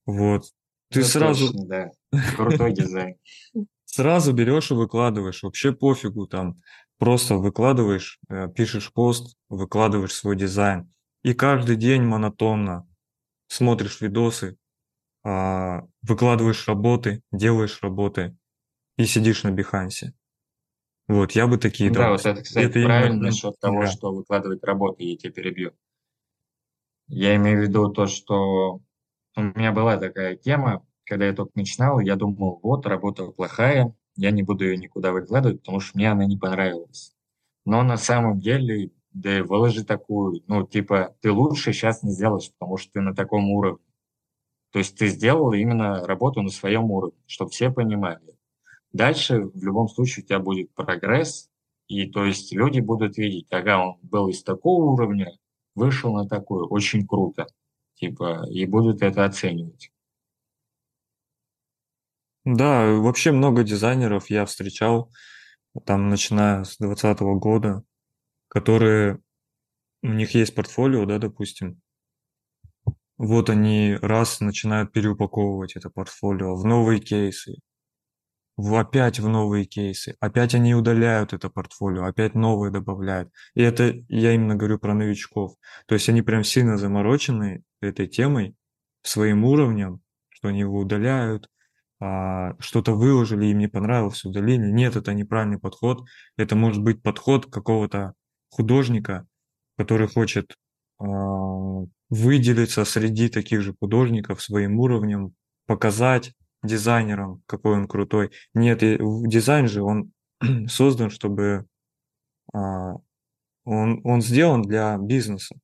Вот. 0.07 0.45
Ты 0.91 1.01
Ну, 1.01 1.05
сразу, 1.05 1.47
точно, 1.47 1.67
да. 1.67 1.91
Крутой 2.35 2.73
дизайн. 2.73 3.15
сразу 3.85 4.33
берешь 4.33 4.71
и 4.71 4.73
выкладываешь. 4.75 5.43
Вообще 5.43 5.71
пофигу 5.71 6.27
там. 6.27 6.61
Просто 6.99 7.35
выкладываешь, 7.35 8.19
э, 8.29 8.49
пишешь 8.53 8.91
пост, 8.91 9.37
выкладываешь 9.47 10.13
свой 10.13 10.35
дизайн. 10.35 10.91
И 11.23 11.33
каждый 11.33 11.77
день 11.77 12.03
монотонно 12.03 12.87
смотришь 13.47 14.01
видосы, 14.01 14.57
а, 15.23 15.83
выкладываешь 16.03 16.67
работы, 16.67 17.23
делаешь 17.31 17.79
работы 17.81 18.37
и 18.97 19.05
сидишь 19.05 19.43
на 19.43 19.51
Бихансе. 19.51 20.13
Вот, 21.07 21.33
я 21.33 21.47
бы 21.47 21.57
такие 21.57 21.91
Да, 21.91 22.11
вот 22.11 22.25
это, 22.25 22.41
кстати, 22.41 22.67
Это 22.67 22.79
именно 22.79 22.87
правильно 22.89 23.19
для 23.19 23.27
насчет 23.29 23.59
того, 23.59 23.81
тебя. 23.85 23.91
что 23.91 24.13
выкладывать 24.13 24.63
работу, 24.63 25.03
я 25.03 25.17
тебя 25.17 25.31
перебью. 25.33 25.73
Я 27.07 27.35
имею 27.35 27.59
в 27.59 27.61
виду 27.63 27.89
то, 27.89 28.05
что 28.05 28.81
у 29.35 29.41
меня 29.41 29.71
была 29.71 29.97
такая 29.97 30.35
тема, 30.35 30.85
когда 31.05 31.25
я 31.27 31.33
только 31.33 31.51
начинал, 31.55 31.99
я 31.99 32.15
думал, 32.15 32.59
вот, 32.63 32.85
работа 32.85 33.25
плохая, 33.31 33.95
я 34.19 34.31
не 34.31 34.43
буду 34.43 34.65
ее 34.65 34.77
никуда 34.77 35.13
выкладывать, 35.13 35.61
потому 35.61 35.79
что 35.79 35.97
мне 35.97 36.11
она 36.11 36.25
не 36.25 36.37
понравилась. 36.37 37.15
Но 37.65 37.83
на 37.83 37.95
самом 37.95 38.39
деле, 38.39 38.91
да 39.13 39.43
выложи 39.43 39.85
такую, 39.85 40.43
ну, 40.47 40.67
типа, 40.67 41.15
ты 41.21 41.31
лучше 41.31 41.71
сейчас 41.71 42.03
не 42.03 42.11
сделаешь, 42.11 42.51
потому 42.51 42.77
что 42.77 42.91
ты 42.91 43.01
на 43.01 43.15
таком 43.15 43.49
уровне. 43.49 43.83
То 44.71 44.79
есть 44.79 44.97
ты 44.97 45.07
сделал 45.07 45.53
именно 45.53 46.05
работу 46.05 46.41
на 46.41 46.49
своем 46.49 46.91
уровне, 46.91 47.17
чтобы 47.27 47.51
все 47.51 47.71
понимали. 47.71 48.19
Дальше 48.91 49.45
в 49.45 49.63
любом 49.63 49.87
случае 49.87 50.23
у 50.23 50.27
тебя 50.27 50.39
будет 50.39 50.73
прогресс, 50.73 51.49
и 51.87 52.05
то 52.05 52.25
есть 52.25 52.51
люди 52.53 52.81
будут 52.81 53.17
видеть, 53.17 53.47
ага, 53.51 53.79
он 53.83 53.97
был 54.01 54.27
из 54.27 54.43
такого 54.43 54.91
уровня, 54.91 55.31
вышел 55.75 56.13
на 56.13 56.27
такой, 56.27 56.67
очень 56.67 57.07
круто, 57.07 57.47
типа, 57.95 58.45
и 58.49 58.65
будут 58.65 59.01
это 59.01 59.23
оценивать. 59.23 59.91
Да, 62.45 62.85
вообще 62.87 63.31
много 63.31 63.63
дизайнеров 63.63 64.29
я 64.29 64.45
встречал, 64.45 65.09
там, 65.85 66.09
начиная 66.09 66.63
с 66.63 66.77
2020 66.77 67.39
года, 67.39 67.83
которые, 68.49 69.21
у 70.03 70.09
них 70.09 70.35
есть 70.35 70.55
портфолио, 70.55 71.05
да, 71.05 71.19
допустим, 71.19 71.81
вот 73.17 73.49
они 73.49 73.97
раз 74.01 74.39
начинают 74.39 74.91
переупаковывать 74.91 75.75
это 75.75 75.89
портфолио 75.89 76.55
в 76.55 76.65
новые 76.65 76.99
кейсы, 76.99 77.55
в, 78.57 78.75
опять 78.75 79.19
в 79.19 79.27
новые 79.27 79.65
кейсы, 79.65 80.15
опять 80.19 80.53
они 80.53 80.75
удаляют 80.75 81.33
это 81.33 81.49
портфолио, 81.49 82.05
опять 82.05 82.35
новые 82.35 82.71
добавляют. 82.71 83.29
И 83.55 83.61
это 83.61 83.93
я 84.09 84.33
именно 84.33 84.55
говорю 84.55 84.79
про 84.79 84.93
новичков. 84.93 85.53
То 85.87 85.95
есть 85.95 86.09
они 86.09 86.21
прям 86.21 86.43
сильно 86.43 86.77
заморочены 86.77 87.63
этой 87.81 88.07
темой, 88.07 88.55
своим 89.01 89.45
уровнем, 89.45 90.01
что 90.29 90.49
они 90.49 90.59
его 90.59 90.79
удаляют, 90.79 91.49
а, 91.99 92.55
что-то 92.59 92.93
выложили, 92.93 93.47
им 93.47 93.59
не 93.59 93.67
понравилось, 93.67 94.23
удалили. 94.23 94.71
Нет, 94.71 94.95
это 94.95 95.13
неправильный 95.13 95.59
подход. 95.59 96.07
Это 96.37 96.55
может 96.55 96.81
быть 96.81 97.01
подход 97.01 97.45
какого-то 97.47 98.13
художника, 98.49 99.27
который 99.77 100.07
хочет 100.07 100.55
а, 100.99 101.05
выделиться 102.09 102.85
среди 102.85 103.29
таких 103.29 103.61
же 103.61 103.75
художников 103.79 104.41
своим 104.41 104.79
уровнем, 104.79 105.33
показать 105.65 106.33
дизайнерам, 106.63 107.41
какой 107.45 107.73
он 107.73 107.87
крутой. 107.87 108.31
Нет, 108.53 108.81
и 108.83 108.97
дизайн 108.97 109.67
же, 109.67 109.81
он 109.81 110.11
создан, 110.67 111.09
чтобы 111.09 111.65
а, 112.53 112.95
он, 113.65 114.01
он 114.03 114.21
сделан 114.21 114.61
для 114.63 114.97
бизнеса, 114.97 115.55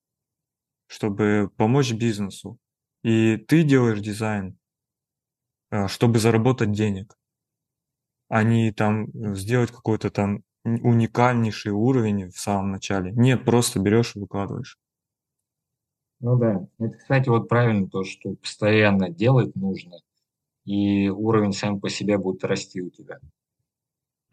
чтобы 0.87 1.49
помочь 1.57 1.93
бизнесу. 1.93 2.57
И 3.03 3.37
ты 3.37 3.63
делаешь 3.63 3.99
дизайн, 3.99 4.57
чтобы 5.87 6.19
заработать 6.19 6.71
денег, 6.71 7.15
а 8.29 8.43
не 8.43 8.71
там 8.71 9.05
э, 9.05 9.35
сделать 9.35 9.71
какой-то 9.71 10.09
там 10.09 10.43
ун- 10.63 10.81
уникальнейший 10.83 11.71
уровень 11.71 12.29
в 12.29 12.39
самом 12.39 12.71
начале. 12.71 13.11
Нет, 13.11 13.45
просто 13.45 13.79
берешь 13.79 14.15
и 14.15 14.19
выкладываешь. 14.19 14.77
Ну 16.21 16.37
да, 16.37 16.67
это, 16.79 16.97
кстати, 16.97 17.29
вот 17.29 17.47
правильно 17.47 17.87
то, 17.87 18.03
что 18.03 18.35
постоянно 18.35 19.09
делать 19.09 19.55
нужно, 19.55 19.97
и 20.65 21.09
уровень 21.09 21.53
сам 21.53 21.79
по 21.79 21.89
себе 21.89 22.17
будет 22.17 22.43
расти 22.43 22.81
у 22.81 22.89
тебя. 22.89 23.19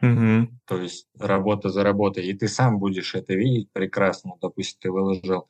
Мгм. 0.01 0.59
То 0.65 0.77
есть 0.81 1.07
работа 1.17 1.69
за 1.69 1.83
работой, 1.83 2.25
и 2.25 2.33
ты 2.33 2.47
сам 2.47 2.79
будешь 2.79 3.15
это 3.15 3.33
видеть 3.33 3.71
прекрасно. 3.71 4.33
Допустим, 4.41 4.79
ты 4.81 4.91
выложил 4.91 5.47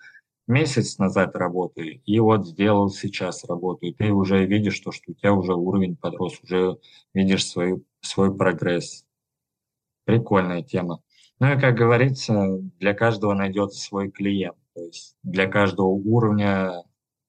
месяц 0.48 0.98
назад 0.98 1.36
работы, 1.36 2.02
и 2.06 2.20
вот 2.20 2.48
сделал 2.48 2.89
сейчас 2.89 3.44
работу, 3.46 3.86
и 3.86 3.94
ты 3.94 4.12
уже 4.12 4.46
видишь 4.46 4.80
то, 4.80 4.91
что 4.91 5.12
у 5.12 5.14
тебя 5.14 5.34
уже 5.34 5.54
уровень 5.54 5.96
подрос, 5.96 6.39
уже 6.44 6.78
видишь 7.14 7.48
свой, 7.48 7.84
свой 8.02 8.36
прогресс. 8.36 9.06
Прикольная 10.06 10.62
тема. 10.64 11.02
Ну 11.39 11.54
и, 11.54 11.60
как 11.60 11.76
говорится, 11.76 12.58
для 12.80 12.94
каждого 12.94 13.34
найдется 13.34 13.80
свой 13.80 14.12
клиент. 14.12 14.58
То 14.74 14.82
есть 14.82 15.16
для 15.24 15.48
каждого 15.48 15.88
уровня 15.88 16.84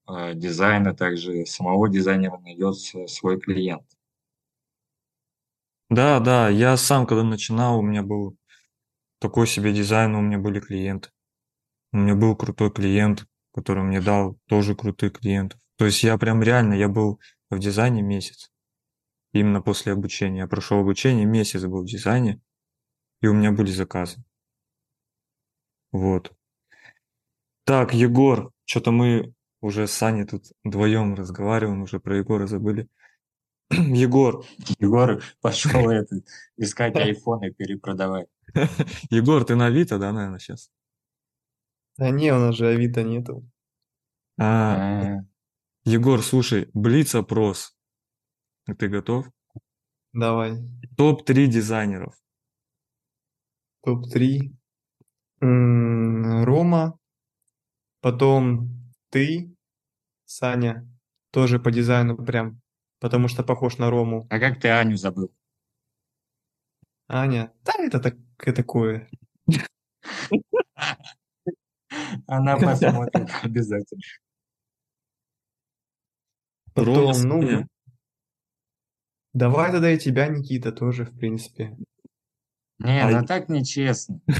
э, 0.09 0.35
дизайна, 0.35 0.95
также 0.95 1.47
самого 1.47 1.89
дизайнера 1.89 2.39
найдется 2.39 3.07
свой 3.07 3.41
клиент. 3.41 3.85
Да, 5.91 6.19
да, 6.19 6.49
я 6.49 6.77
сам, 6.77 7.07
когда 7.07 7.23
начинал, 7.23 7.79
у 7.79 7.83
меня 7.83 8.03
был 8.03 8.37
такой 9.21 9.47
себе 9.47 9.73
дизайн, 9.73 10.15
у 10.15 10.21
меня 10.21 10.39
были 10.39 10.59
клиенты. 10.59 11.11
У 11.95 11.97
меня 11.97 12.17
был 12.17 12.35
крутой 12.35 12.73
клиент, 12.73 13.25
который 13.53 13.85
мне 13.85 14.01
дал 14.01 14.37
тоже 14.49 14.75
крутых 14.75 15.21
клиентов. 15.21 15.61
То 15.77 15.85
есть 15.85 16.03
я 16.03 16.19
прям 16.19 16.43
реально, 16.43 16.75
я 16.75 16.89
был 16.89 17.21
в 17.51 17.61
дизайне 17.61 18.03
месяц. 18.03 18.51
Именно 19.33 19.63
после 19.63 19.93
обучения. 19.93 20.41
Я 20.41 20.49
прошел 20.49 20.81
обучение, 20.81 21.25
месяц 21.25 21.63
был 21.63 21.83
в 21.83 21.87
дизайне, 21.87 22.41
и 23.23 23.29
у 23.29 23.33
меня 23.33 23.53
были 23.53 23.71
заказы. 23.71 24.25
Вот. 25.93 26.33
Так, 27.65 27.95
Егор, 27.95 28.51
что-то 28.65 28.91
мы 28.91 29.33
уже 29.61 29.87
с 29.87 29.93
Саней 29.93 30.25
тут 30.25 30.47
вдвоем 30.65 31.15
разговариваем, 31.15 31.83
уже 31.83 32.01
про 32.01 32.17
Егора 32.17 32.49
забыли. 32.49 32.89
Егор, 33.71 34.45
Егор 34.81 35.23
пошел 35.41 35.89
это, 35.91 36.17
искать 36.57 36.97
айфон 36.97 37.45
и 37.45 37.53
перепродавать. 37.53 38.27
Егор, 39.11 39.45
ты 39.45 39.55
на 39.55 39.67
Авито, 39.67 40.01
да, 40.01 40.11
наверное, 40.11 40.41
сейчас? 40.41 40.73
Да 41.97 42.11
не, 42.11 42.33
у 42.33 42.39
нас 42.39 42.57
же 42.57 42.67
Авито 42.69 43.03
нету. 43.03 43.45
А, 44.39 45.17
А, 45.19 45.25
Егор, 45.85 46.23
слушай, 46.23 46.69
Блиц-опрос. 46.75 47.77
Ты 48.79 48.89
готов? 48.89 49.27
Давай. 50.13 50.59
Топ-3 50.97 51.47
дизайнеров. 51.47 52.15
Топ-3. 53.85 54.53
М, 55.41 56.45
Рома. 56.45 56.99
Потом 58.01 58.71
ты, 59.11 59.55
Саня. 60.25 60.89
Тоже 61.31 61.59
по 61.59 61.71
дизайну 61.71 62.17
прям. 62.17 62.61
Потому 63.01 63.29
что 63.29 63.43
похож 63.43 63.79
на 63.79 63.91
Рому. 63.91 64.27
А 64.31 64.39
как 64.39 64.61
ты 64.61 64.69
Аню 64.69 64.97
забыл? 64.97 65.33
Аня. 67.09 67.53
Да, 67.65 67.73
это 67.79 68.01
так, 68.01 68.15
это 68.39 68.53
такое. 68.53 69.09
Она 72.27 72.57
посмотрит 72.57 73.31
обязательно. 73.43 74.03
Потом, 76.75 77.13
ну, 77.23 77.67
давай 79.33 79.71
тогда 79.71 79.93
и 79.93 79.99
тебя, 79.99 80.27
Никита, 80.29 80.73
тоже, 80.73 81.05
в 81.05 81.17
принципе. 81.17 81.77
Не, 82.79 83.03
А 83.03 83.21
ну 83.21 83.27
так 83.27 83.49
нечестно. 83.49 84.21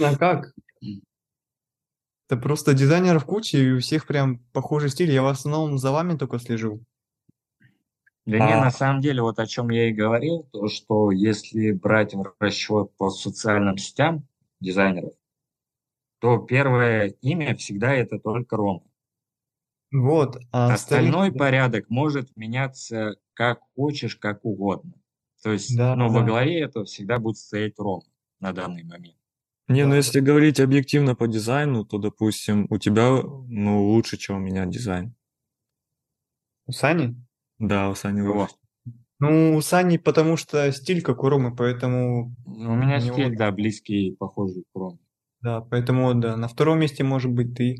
А 0.00 0.16
как? 0.16 0.52
Это 2.28 2.36
просто 2.36 2.74
дизайнеров 2.74 3.24
куча, 3.24 3.56
и 3.56 3.70
у 3.72 3.80
всех 3.80 4.06
прям 4.06 4.40
похожий 4.52 4.90
стиль. 4.90 5.10
Я 5.10 5.22
в 5.22 5.28
основном 5.28 5.78
за 5.78 5.92
вами 5.92 6.16
только 6.18 6.38
слежу. 6.38 6.84
Да 8.26 8.36
не, 8.36 8.52
А. 8.52 8.64
на 8.64 8.70
самом 8.70 9.00
деле, 9.00 9.22
вот 9.22 9.38
о 9.38 9.46
чем 9.46 9.70
я 9.70 9.88
и 9.88 9.94
говорил, 9.94 10.46
то, 10.52 10.68
что 10.68 11.10
если 11.10 11.72
брать 11.72 12.14
расчет 12.38 12.94
по 12.98 13.08
социальным 13.08 13.78
сетям 13.78 14.26
дизайнеров, 14.60 15.14
то 16.20 16.38
первое 16.38 17.08
имя 17.20 17.56
всегда 17.56 17.92
это 17.94 18.18
только 18.18 18.56
Рома. 18.56 18.82
Вот, 19.90 20.38
а 20.52 20.74
Остальной 20.74 21.32
порядок 21.32 21.88
может 21.88 22.36
меняться 22.36 23.16
как 23.34 23.60
хочешь, 23.74 24.16
как 24.16 24.44
угодно. 24.44 24.92
То 25.42 25.52
есть, 25.52 25.76
Да, 25.76 25.94
ну, 25.96 26.08
во 26.10 26.20
да. 26.20 26.26
главе 26.26 26.60
этого 26.60 26.84
всегда 26.84 27.18
будет 27.18 27.36
стоять 27.38 27.78
Рома 27.78 28.02
на 28.40 28.52
данный 28.52 28.84
момент. 28.84 29.16
Не, 29.68 29.84
ну 29.84 29.90
Да. 29.90 29.96
если 29.96 30.20
говорить 30.20 30.60
объективно 30.60 31.14
по 31.14 31.26
дизайну, 31.28 31.84
то, 31.84 31.98
допустим, 31.98 32.66
у 32.70 32.78
тебя, 32.78 33.22
ну, 33.22 33.84
лучше, 33.90 34.16
чем 34.16 34.36
у 34.36 34.40
меня 34.40 34.66
дизайн. 34.66 35.14
У 36.66 36.72
Сани? 36.72 37.14
Да, 37.58 37.88
у 37.88 37.94
Сани 37.94 38.20
лучше. 38.20 38.54
Ну, 39.20 39.56
у 39.56 39.60
Сани, 39.62 39.96
потому 39.96 40.36
что 40.36 40.70
стиль 40.72 41.02
как 41.02 41.22
у 41.22 41.28
Ромы, 41.28 41.54
поэтому, 41.54 42.34
У 42.46 42.74
меня 42.74 43.00
стиль, 43.00 43.36
да, 43.36 43.50
близкий, 43.52 44.14
похожий 44.18 44.64
к 44.72 44.76
Роме. 44.76 44.98
Да, 45.40 45.60
поэтому, 45.60 46.14
да, 46.14 46.36
на 46.36 46.48
втором 46.48 46.80
месте 46.80 47.04
может 47.04 47.30
быть 47.30 47.54
ты, 47.54 47.76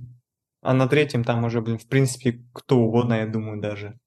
А 0.63 0.75
на 0.75 0.89
третьем 0.89 1.25
там 1.25 1.45
уже, 1.45 1.61
блин, 1.61 1.79
в 1.79 1.87
принципе, 1.87 2.43
кто 2.53 2.79
угодно, 2.79 3.15
я 3.15 3.27
думаю, 3.27 3.61
даже. 3.61 3.99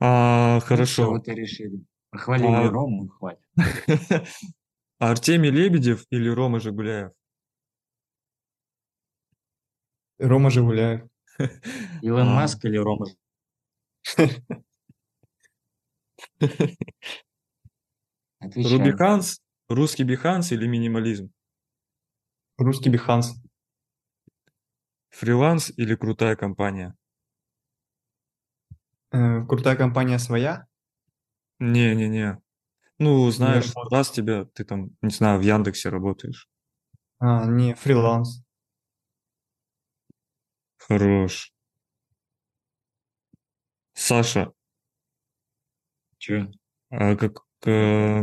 А, 0.00 0.54
Ну, 0.56 0.60
хорошо. 0.60 1.10
вот 1.10 1.28
и 1.28 1.34
решили. 1.34 1.84
Похвалили 2.10 2.66
А, 2.66 2.70
Рому, 2.70 3.08
хватит. 3.08 3.44
Артемий 4.98 5.50
Лебедев 5.50 6.04
или 6.10 6.28
Рома 6.28 6.60
Жигуляев? 6.60 7.12
Рома 10.18 10.50
Жигуляев. 10.50 11.02
Илон 12.02 12.28
А. 12.28 12.34
Маск 12.34 12.64
или 12.64 12.76
Рома? 12.76 13.06
Рубиханс, 18.40 19.40
русский 19.68 20.04
Биханс 20.04 20.52
или 20.52 20.66
минимализм? 20.66 21.30
Русский 22.58 22.88
Биханс. 22.88 23.34
Фриланс 25.10 25.72
или 25.76 25.96
крутая 25.96 26.36
компания? 26.36 26.94
Э, 29.12 29.44
крутая 29.46 29.76
компания 29.76 30.18
своя? 30.18 30.66
Не-не-не. 31.58 32.40
Ну, 32.98 33.30
знаешь, 33.30 33.74
работаю. 33.74 33.90
раз 33.90 34.10
тебя, 34.10 34.44
ты 34.44 34.64
там, 34.64 34.90
не 35.02 35.10
знаю, 35.10 35.40
в 35.40 35.42
Яндексе 35.42 35.88
работаешь. 35.88 36.48
А, 37.18 37.44
не, 37.46 37.74
фриланс. 37.74 38.44
Хорош. 40.78 41.52
Саша, 43.94 44.52
Чё? 46.18 46.48
а 46.90 47.16
как, 47.16 47.42
э, 47.66 48.22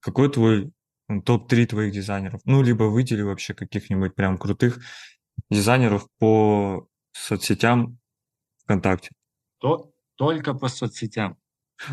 какой 0.00 0.30
твой 0.30 0.73
топ-3 1.08 1.66
твоих 1.66 1.92
дизайнеров? 1.92 2.40
Ну, 2.44 2.62
либо 2.62 2.84
выдели 2.84 3.22
вообще 3.22 3.54
каких-нибудь 3.54 4.14
прям 4.14 4.38
крутых 4.38 4.78
дизайнеров 5.50 6.08
по 6.18 6.88
соцсетям 7.12 7.98
ВКонтакте. 8.64 9.10
То- 9.60 9.92
только 10.16 10.54
по 10.54 10.68
соцсетям. 10.68 11.38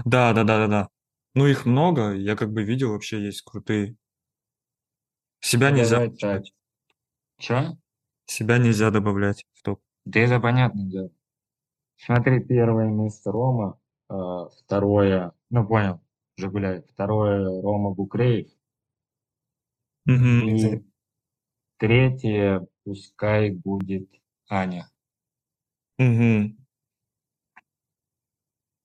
Да, 0.06 0.34
да, 0.34 0.44
да, 0.46 0.60
да, 0.60 0.68
да. 0.68 0.90
Ну, 1.36 1.48
их 1.48 1.66
много, 1.66 2.14
я 2.14 2.36
как 2.36 2.52
бы 2.54 2.64
видел, 2.64 2.92
вообще 2.94 3.24
есть 3.24 3.44
крутые. 3.44 3.98
Себя 5.42 5.72
Ну, 5.72 5.78
нельзя, 5.78 5.96
давай 5.98 6.10
так. 6.18 6.44
Чё? 7.40 7.78
себя 8.28 8.58
нельзя 8.60 8.92
добавлять 8.92 9.46
в 9.54 9.64
топ. 9.64 9.82
Да 10.06 10.20
это 10.22 10.40
понятно 10.40 10.84
дело. 10.90 11.12
Смотри, 11.98 12.42
первое 12.44 12.88
место 12.90 13.32
Рома, 13.32 13.80
а, 14.10 14.50
второе, 14.50 15.34
ну 15.50 15.68
понял, 15.68 16.02
Жигуляев, 16.38 16.86
второе 16.94 17.46
Рома 17.62 17.92
Букреев, 17.92 18.50
Мгм. 20.06 20.50
и 20.50 20.84
третье 21.78 22.66
пускай 22.84 23.52
будет 23.52 24.10
Аня. 24.50 24.90
Мгм. 25.98 26.58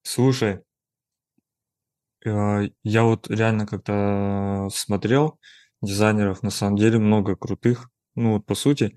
Слушай, 0.03 0.63
э, 2.25 2.69
я 2.83 3.05
вот 3.05 3.29
реально 3.31 3.67
как-то 3.67 4.69
смотрел 4.73 5.39
дизайнеров, 5.83 6.43
на 6.43 6.51
самом 6.51 6.77
деле 6.77 6.99
много 6.99 7.37
крутых. 7.37 7.91
Ну 8.15 8.35
вот 8.35 8.47
по 8.47 8.55
сути, 8.55 8.97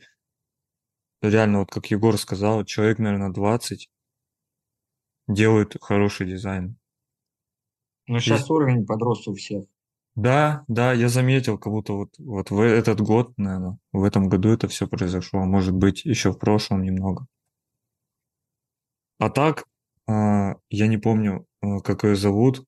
реально 1.22 1.60
вот 1.60 1.72
как 1.72 1.88
Егор 1.88 2.18
сказал, 2.18 2.66
человек, 2.66 3.00
наверное, 3.00 3.30
20 3.32 3.90
делает 5.28 5.76
хороший 5.82 6.28
дизайн. 6.28 6.78
Ну 8.08 8.20
сейчас 8.20 8.50
уровень 8.50 8.86
подрос 8.86 9.28
у 9.28 9.34
всех. 9.36 9.66
Да, 10.22 10.66
да, 10.68 10.92
я 10.94 11.08
заметил, 11.08 11.58
как 11.58 11.72
будто 11.72 11.94
вот, 11.94 12.10
вот 12.18 12.52
в 12.52 12.60
этот 12.60 13.00
год, 13.00 13.38
наверное, 13.38 13.78
в 13.94 14.04
этом 14.04 14.28
году 14.28 14.50
это 14.50 14.68
все 14.68 14.88
произошло. 14.88 15.46
Может 15.46 15.74
быть, 15.74 16.04
еще 16.04 16.32
в 16.34 16.40
прошлом 16.40 16.84
немного. 16.84 17.26
А 19.18 19.30
так, 19.30 19.64
а, 20.08 20.56
я 20.70 20.88
не 20.88 20.98
помню, 20.98 21.46
а, 21.62 21.80
как 21.80 22.04
ее 22.04 22.16
зовут. 22.16 22.66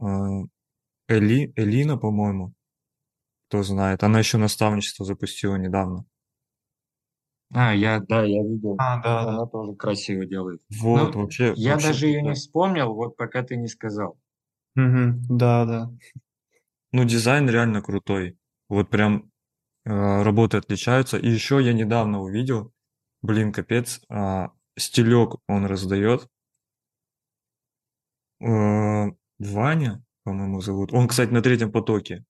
А, 0.00 0.42
Эли, 1.08 1.52
Элина, 1.56 1.96
по-моему. 1.98 2.52
Кто 3.48 3.62
знает. 3.62 4.02
Она 4.02 4.20
еще 4.20 4.38
наставничество 4.38 5.04
запустила 5.04 5.56
недавно. 5.56 6.04
А, 7.52 7.74
я, 7.74 8.00
да, 8.00 8.24
я 8.24 8.42
видел. 8.44 8.76
А, 8.78 9.02
да, 9.02 9.24
да. 9.24 9.30
Она 9.30 9.46
тоже 9.46 9.74
красиво 9.74 10.24
делает. 10.24 10.60
Вот, 10.80 11.14
Ну, 11.14 11.22
вообще. 11.22 11.52
Я 11.56 11.72
вообще 11.72 11.88
даже 11.88 12.06
ее 12.06 12.22
не 12.22 12.34
вспомнил, 12.34 12.94
вот 12.94 13.16
пока 13.16 13.42
ты 13.42 13.56
не 13.56 13.66
сказал. 13.66 14.18
Мгм, 14.76 15.22
да, 15.28 15.64
да. 15.64 15.90
Ну, 16.92 17.04
дизайн 17.04 17.48
реально 17.48 17.82
крутой. 17.82 18.36
Вот 18.68 18.90
прям 18.90 19.30
э, 19.84 20.22
работы 20.22 20.56
отличаются. 20.58 21.18
И 21.18 21.28
еще 21.28 21.60
я 21.62 21.72
недавно 21.72 22.20
увидел, 22.20 22.72
блин, 23.22 23.52
капец, 23.52 24.00
а, 24.08 24.52
стилек 24.76 25.36
он 25.48 25.66
раздает. 25.66 26.28
Э, 28.40 29.06
Ваня, 29.38 30.02
по-моему, 30.24 30.60
зовут. 30.60 30.92
Он, 30.92 31.08
кстати, 31.08 31.30
на 31.30 31.42
третьем 31.42 31.72
потоке. 31.72 32.24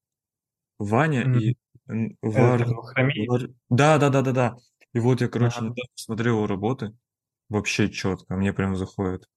Ваня 0.78 1.24
Мгм. 1.24 1.38
и 1.38 1.56
Это 1.88 2.18
Вар... 2.22 2.66
Вар- 3.28 3.50
Да, 3.68 3.98
да, 3.98 4.10
да, 4.10 4.22
да, 4.22 4.32
да. 4.32 4.56
И 4.92 5.00
вот 5.00 5.20
я, 5.20 5.28
короче, 5.28 5.56
Ага. 5.60 5.74
смотрел 5.94 6.36
его 6.36 6.46
работы. 6.46 6.96
Вообще 7.48 7.90
четко, 7.90 8.36
мне 8.36 8.52
прям 8.52 8.76
заходит. 8.76 9.28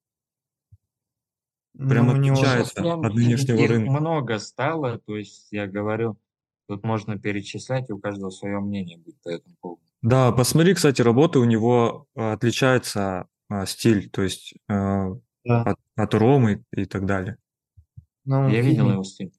Прям 1.78 2.08
Ну, 2.08 2.14
у 2.14 2.18
него 2.18 2.36
отличается. 2.36 2.74
Прям 2.76 3.02
от 3.02 3.14
нынешнего 3.14 3.68
рынка. 3.68 3.92
много 3.92 4.40
стало, 4.40 5.00
то 5.00 5.18
есть 5.18 5.48
я 5.52 5.68
говорю, 5.68 6.18
тут 6.68 6.84
можно 6.84 7.18
перечислять, 7.18 7.90
и 7.90 7.94
у 7.94 8.00
каждого 8.00 8.30
свое 8.30 8.60
мнение 8.60 8.98
будет 8.98 9.22
по 9.24 9.30
этому 9.30 9.56
поводу. 9.60 9.82
Да, 10.02 10.32
посмотри, 10.32 10.74
кстати, 10.74 11.02
работы 11.02 11.40
у 11.40 11.46
него 11.46 12.08
а, 12.16 12.34
отличается 12.34 13.28
а, 13.50 13.66
стиль, 13.66 14.10
то 14.10 14.22
есть 14.22 14.54
а, 14.70 15.12
Да. 15.46 15.64
от, 15.64 15.78
от 15.96 16.14
Ромы 16.14 16.64
и 16.72 16.86
так 16.86 17.06
далее. 17.06 17.38
Ну, 18.26 18.50
Я 18.50 18.62
видел 18.62 18.92
его 18.92 19.04
стиль. 19.04 19.32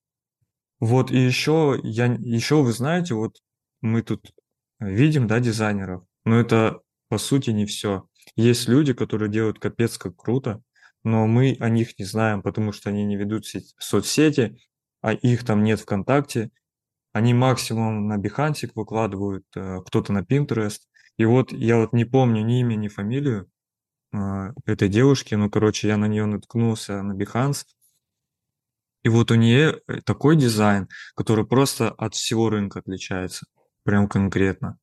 Вот 0.80 1.11
и 1.11 1.18
еще 1.18 1.78
я 1.82 2.07
еще 2.07 2.62
вы 2.62 2.72
знаете, 2.72 3.14
вот 3.14 3.37
мы 3.80 4.03
тут 4.03 4.32
видим, 4.80 5.26
да, 5.26 5.39
дизайнеров, 5.39 6.05
но 6.24 6.39
это 6.41 6.80
по 7.09 7.18
сути 7.18 7.51
не 7.51 7.64
все. 7.64 8.09
Есть 8.35 8.68
люди, 8.68 8.93
которые 8.93 9.30
делают 9.30 9.59
капец 9.59 9.97
как 9.99 10.16
круто, 10.16 10.62
но 11.05 11.27
мы 11.27 11.57
о 11.61 11.69
них 11.69 11.99
не 11.99 12.05
знаем, 12.05 12.43
потому 12.43 12.73
что 12.73 12.91
они 12.91 13.05
не 13.05 13.17
ведут 13.17 13.47
сеть- 13.47 13.75
соцсети, 13.79 14.59
а 15.03 15.13
их 15.13 15.45
там 15.45 15.63
нет 15.63 15.81
ВКонтакте. 15.81 16.51
Они 17.13 17.35
максимум 17.35 18.09
на 18.09 18.19
Behance 18.19 18.71
выкладывают, 18.75 19.45
э, 19.57 19.81
кто-то 19.87 20.13
на 20.13 20.23
Pinterest. 20.23 20.81
И 21.19 21.25
вот 21.25 21.53
я 21.53 21.79
вот 21.79 21.93
не 21.93 22.05
помню 22.05 22.43
ни 22.45 22.61
имя, 22.61 22.77
ни 22.77 22.89
фамилию 22.89 23.49
э, 24.13 24.53
этой 24.67 24.89
девушки, 24.89 25.35
ну, 25.35 25.51
короче, 25.51 25.89
я 25.89 25.97
на 25.97 26.07
нее 26.07 26.27
наткнулся 26.27 27.03
на 27.03 27.15
Behance, 27.15 27.65
и 29.05 29.11
вот 29.11 29.31
у 29.31 29.35
нее 29.35 29.81
такой 30.05 30.35
дизайн, 30.35 30.89
который 31.15 31.47
просто 31.47 31.91
от 31.91 32.15
всего 32.15 32.49
рынка 32.49 32.79
отличается. 32.79 33.47
Прям 33.85 34.09
конкретно. 34.09 34.79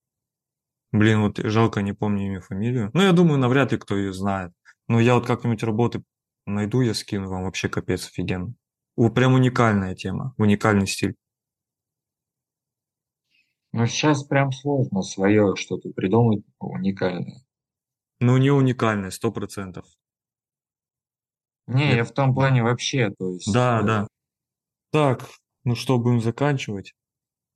Блин, 0.92 1.22
вот 1.22 1.38
жалко, 1.38 1.82
не 1.82 1.94
помню 1.94 2.28
имя, 2.28 2.42
фамилию. 2.42 2.92
Ну, 2.94 3.02
я 3.02 3.14
думаю, 3.14 3.40
навряд 3.40 3.72
ли 3.72 3.78
кто 3.78 3.98
ее 3.98 4.14
знает. 4.14 4.52
Но 4.88 5.00
я 5.00 5.16
вот 5.16 5.26
как-нибудь 5.26 5.64
работы 5.64 6.04
найду, 6.52 6.82
я 6.82 6.94
скину 6.94 7.30
вам. 7.30 7.44
Вообще 7.44 7.70
капец 7.70 8.08
офигенно. 8.08 8.54
У- 8.96 9.10
Прям 9.10 9.34
уникальная 9.34 9.96
тема, 9.96 10.34
уникальный 10.38 10.88
стиль. 10.88 11.16
Но 13.74 13.86
сейчас 13.86 14.24
прям 14.24 14.52
сложно 14.52 15.02
свое 15.02 15.56
что-то 15.56 15.90
придумать 15.92 16.44
уникальное. 16.60 17.42
Но 18.20 18.38
не 18.38 18.52
уникальный, 18.52 19.12
сто 19.12 19.32
процентов. 19.32 19.86
Не, 21.68 21.86
Нет. 21.86 21.96
я 21.96 22.04
в 22.04 22.12
том 22.12 22.34
плане 22.34 22.64
вообще, 22.64 23.12
то 23.18 23.30
есть... 23.32 23.52
Да, 23.52 23.80
э, 23.82 23.86
да. 23.86 24.08
Так, 24.92 25.30
ну 25.64 25.76
что, 25.76 25.98
будем 26.00 26.20
заканчивать? 26.20 26.94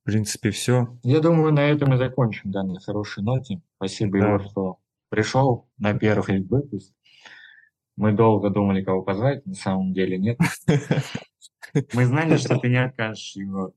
В 0.02 0.06
принципе, 0.06 0.50
все. 0.50 0.98
Я 1.02 1.20
думаю, 1.20 1.52
на 1.52 1.60
этом 1.68 1.92
и 1.92 1.98
закончим, 1.98 2.50
да, 2.50 2.62
на 2.62 2.80
хорошей 2.80 3.22
ноте. 3.22 3.60
Спасибо, 3.76 4.18
Да. 4.18 4.26
Егор, 4.26 4.50
что 4.50 4.78
пришел 5.10 5.68
на 5.76 5.92
первый 5.98 6.42
выпуск. 6.42 6.94
Мы 7.96 8.12
долго 8.12 8.50
думали, 8.50 8.84
кого 8.84 9.02
позвать, 9.02 9.44
на 9.46 9.54
самом 9.54 9.92
деле 9.94 10.18
нет. 10.18 10.38
Мы 11.94 12.04
знали, 12.04 12.36
что 12.36 12.58
ты 12.58 12.68
не 12.68 12.82
откажешь, 12.82 13.36
Егор. 13.36 13.72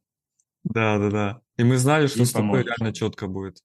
Да, 0.64 0.98
да, 0.98 1.10
да. 1.10 1.42
И 1.58 1.64
мы 1.64 1.78
знали, 1.78 2.08
что 2.08 2.26
с 2.26 2.32
тобой 2.32 2.64
реально 2.64 2.94
четко 2.94 3.28
будет. 3.28 3.64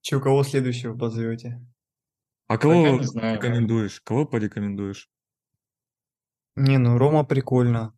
Че, 0.00 0.20
кого 0.20 0.42
следующего 0.42 0.96
позовете? 0.96 1.60
А 2.48 2.58
кого 2.58 3.02
знаю. 3.02 3.36
рекомендуешь? 3.36 4.00
Кого 4.00 4.26
порекомендуешь? 4.26 5.08
Не, 6.56 6.78
ну 6.78 6.98
Рома 6.98 7.24
прикольно. 7.24 7.94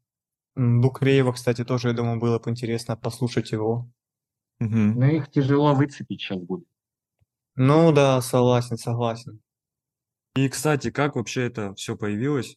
Букреева, 0.54 1.32
кстати, 1.32 1.64
тоже, 1.64 1.88
я 1.88 1.94
думаю, 1.94 2.20
было 2.20 2.38
бы 2.38 2.50
интересно 2.50 2.96
послушать 2.96 3.52
его. 3.52 3.88
Мгм. 4.58 4.98
Но 4.98 5.06
их 5.06 5.30
тяжело 5.30 5.74
выцепить 5.74 6.20
сейчас 6.20 6.40
будет. 6.40 6.68
Ну 7.54 7.92
да, 7.92 8.20
согласен, 8.20 8.76
согласен. 8.76 9.40
И, 10.34 10.48
кстати, 10.48 10.90
как 10.90 11.16
вообще 11.16 11.46
это 11.46 11.74
все 11.74 11.96
появилось? 11.96 12.56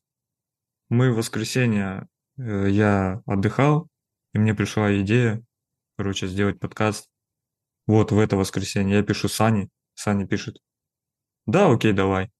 Мы 0.89 1.11
в 1.11 1.17
воскресенье, 1.17 2.07
э, 2.37 2.69
я 2.69 3.21
отдыхал, 3.25 3.89
и 4.33 4.39
мне 4.39 4.53
пришла 4.53 4.95
идея, 5.01 5.43
короче, 5.97 6.27
сделать 6.27 6.59
подкаст. 6.59 7.09
Вот 7.87 8.11
в 8.11 8.19
это 8.19 8.37
воскресенье 8.37 8.97
я 8.97 9.03
пишу 9.03 9.27
Сане, 9.27 9.69
Саня 9.93 10.25
пишет, 10.25 10.57
да, 11.45 11.71
окей, 11.71 11.93
давай. 11.93 12.31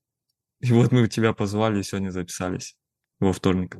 И 0.60 0.72
вот 0.72 0.92
мы 0.92 1.08
тебя 1.08 1.32
позвали 1.32 1.80
и 1.80 1.82
сегодня 1.82 2.10
записались 2.10 2.76
во 3.18 3.32
вторник. 3.32 3.76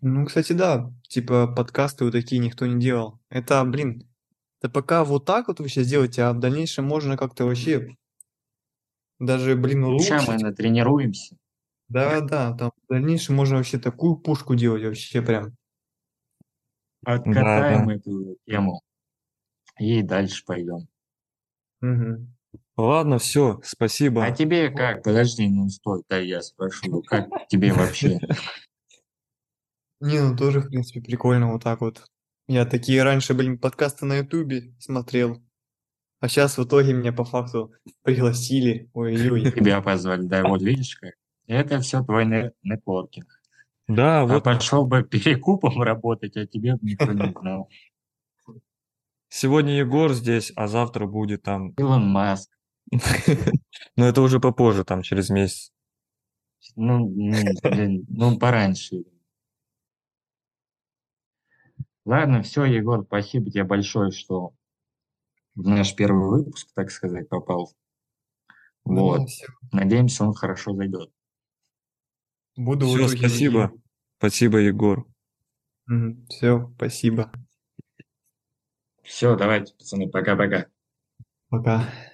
Ну, 0.00 0.26
кстати, 0.26 0.52
да, 0.52 0.90
типа 1.08 1.46
подкасты 1.46 2.04
вот 2.04 2.12
такие 2.12 2.40
никто 2.40 2.66
не 2.66 2.80
делал. 2.80 3.20
Это, 3.28 3.64
блин, 3.64 4.02
это 4.60 4.68
пока 4.68 5.04
вот 5.04 5.24
так 5.24 5.46
вот 5.46 5.60
вы 5.60 5.68
сейчас 5.68 5.86
делаете, 5.86 6.22
а 6.22 6.32
в 6.32 6.40
дальнейшем 6.40 6.84
можно 6.84 7.16
как-то 7.16 7.44
вообще 7.44 7.96
даже, 9.18 9.56
блин, 9.56 9.98
Сейчас 9.98 10.26
мы 10.26 10.34
улучшить. 10.34 10.42
натренируемся. 10.42 11.36
Да, 11.88 12.20
да, 12.20 12.54
там 12.54 12.72
в 12.88 12.92
дальнейшем 12.92 13.36
можно 13.36 13.56
вообще 13.56 13.78
такую 13.78 14.16
пушку 14.16 14.54
делать 14.54 14.82
вообще 14.82 15.22
прям. 15.22 15.56
Откатаем 17.04 17.90
эту 17.90 18.36
тему 18.46 18.80
и 19.78 20.02
дальше 20.02 20.44
пойдем. 20.46 20.88
Мгм. 21.80 22.34
Ладно, 22.76 23.18
все, 23.18 23.60
спасибо. 23.62 24.24
А 24.24 24.32
тебе 24.32 24.70
как? 24.70 25.02
Подожди, 25.02 25.48
ну 25.48 25.68
стой, 25.68 26.02
да 26.08 26.18
я 26.18 26.40
спрошу, 26.42 27.02
как 27.02 27.28
тебе 27.48 27.72
вообще? 27.72 28.18
Не, 30.00 30.20
ну 30.20 30.36
тоже, 30.36 30.60
в 30.60 30.68
принципе, 30.68 31.00
прикольно 31.00 31.52
вот 31.52 31.62
так 31.62 31.80
вот. 31.80 32.04
Я 32.46 32.66
такие 32.66 33.02
раньше, 33.02 33.32
блин, 33.34 33.58
подкасты 33.58 34.06
на 34.06 34.16
Ютубе 34.18 34.74
смотрел. 34.78 35.42
А 36.24 36.28
сейчас 36.28 36.56
в 36.56 36.64
итоге 36.64 36.94
меня 36.94 37.12
по 37.12 37.26
факту 37.26 37.74
пригласили. 38.02 38.88
Ой-ой. 38.94 39.42
Тебя 39.52 39.82
позвали, 39.82 40.22
да, 40.22 40.42
вот 40.48 40.62
видишь 40.62 40.96
как? 40.96 41.12
Это 41.46 41.80
все 41.80 42.02
твой 42.02 42.24
не- 42.24 42.50
нетворкинг. 42.62 43.26
Да, 43.88 44.22
А 44.22 44.24
вот 44.24 44.42
пошел 44.42 44.86
бы 44.86 45.02
перекупом 45.02 45.82
работать, 45.82 46.34
а 46.38 46.46
тебе 46.46 46.76
бы 46.76 46.78
никто 46.80 47.12
не 47.12 47.30
знал. 47.30 47.68
сегодня 49.28 49.76
Егор 49.76 50.14
здесь, 50.14 50.50
а 50.56 50.66
завтра 50.66 51.06
будет 51.06 51.42
там. 51.42 51.72
Илон 51.72 52.08
Маск. 52.08 52.48
Но 53.96 54.06
это 54.06 54.22
уже 54.22 54.40
попозже, 54.40 54.82
там 54.82 55.02
через 55.02 55.28
месяц. 55.28 55.72
Ну, 56.74 57.06
ну, 57.06 57.36
блин, 57.64 58.06
ну, 58.08 58.38
пораньше. 58.38 59.04
Ладно, 62.06 62.42
все, 62.42 62.64
Егор, 62.64 63.04
спасибо 63.04 63.50
тебе 63.50 63.64
большое, 63.64 64.10
что 64.10 64.54
в 65.54 65.68
наш 65.68 65.94
первый 65.94 66.28
выпуск, 66.28 66.68
так 66.74 66.90
сказать, 66.90 67.28
попал. 67.28 67.72
Вот. 68.84 69.20
Да, 69.20 69.26
всё. 69.26 69.46
Надеемся, 69.72 70.24
он 70.24 70.34
хорошо 70.34 70.74
зайдет. 70.74 71.10
Буду 72.56 72.86
Все, 72.86 73.06
итоге 73.06 73.18
спасибо. 73.18 73.72
Спасибо, 74.18 74.58
Егор. 74.58 75.06
Все, 76.28 76.72
спасибо. 76.76 77.32
Все, 79.02 79.36
давайте, 79.36 79.74
пацаны, 79.74 80.08
пока-пока. 80.08 80.66
Пока. 81.50 81.80
thank 81.80 82.08
you 82.08 82.13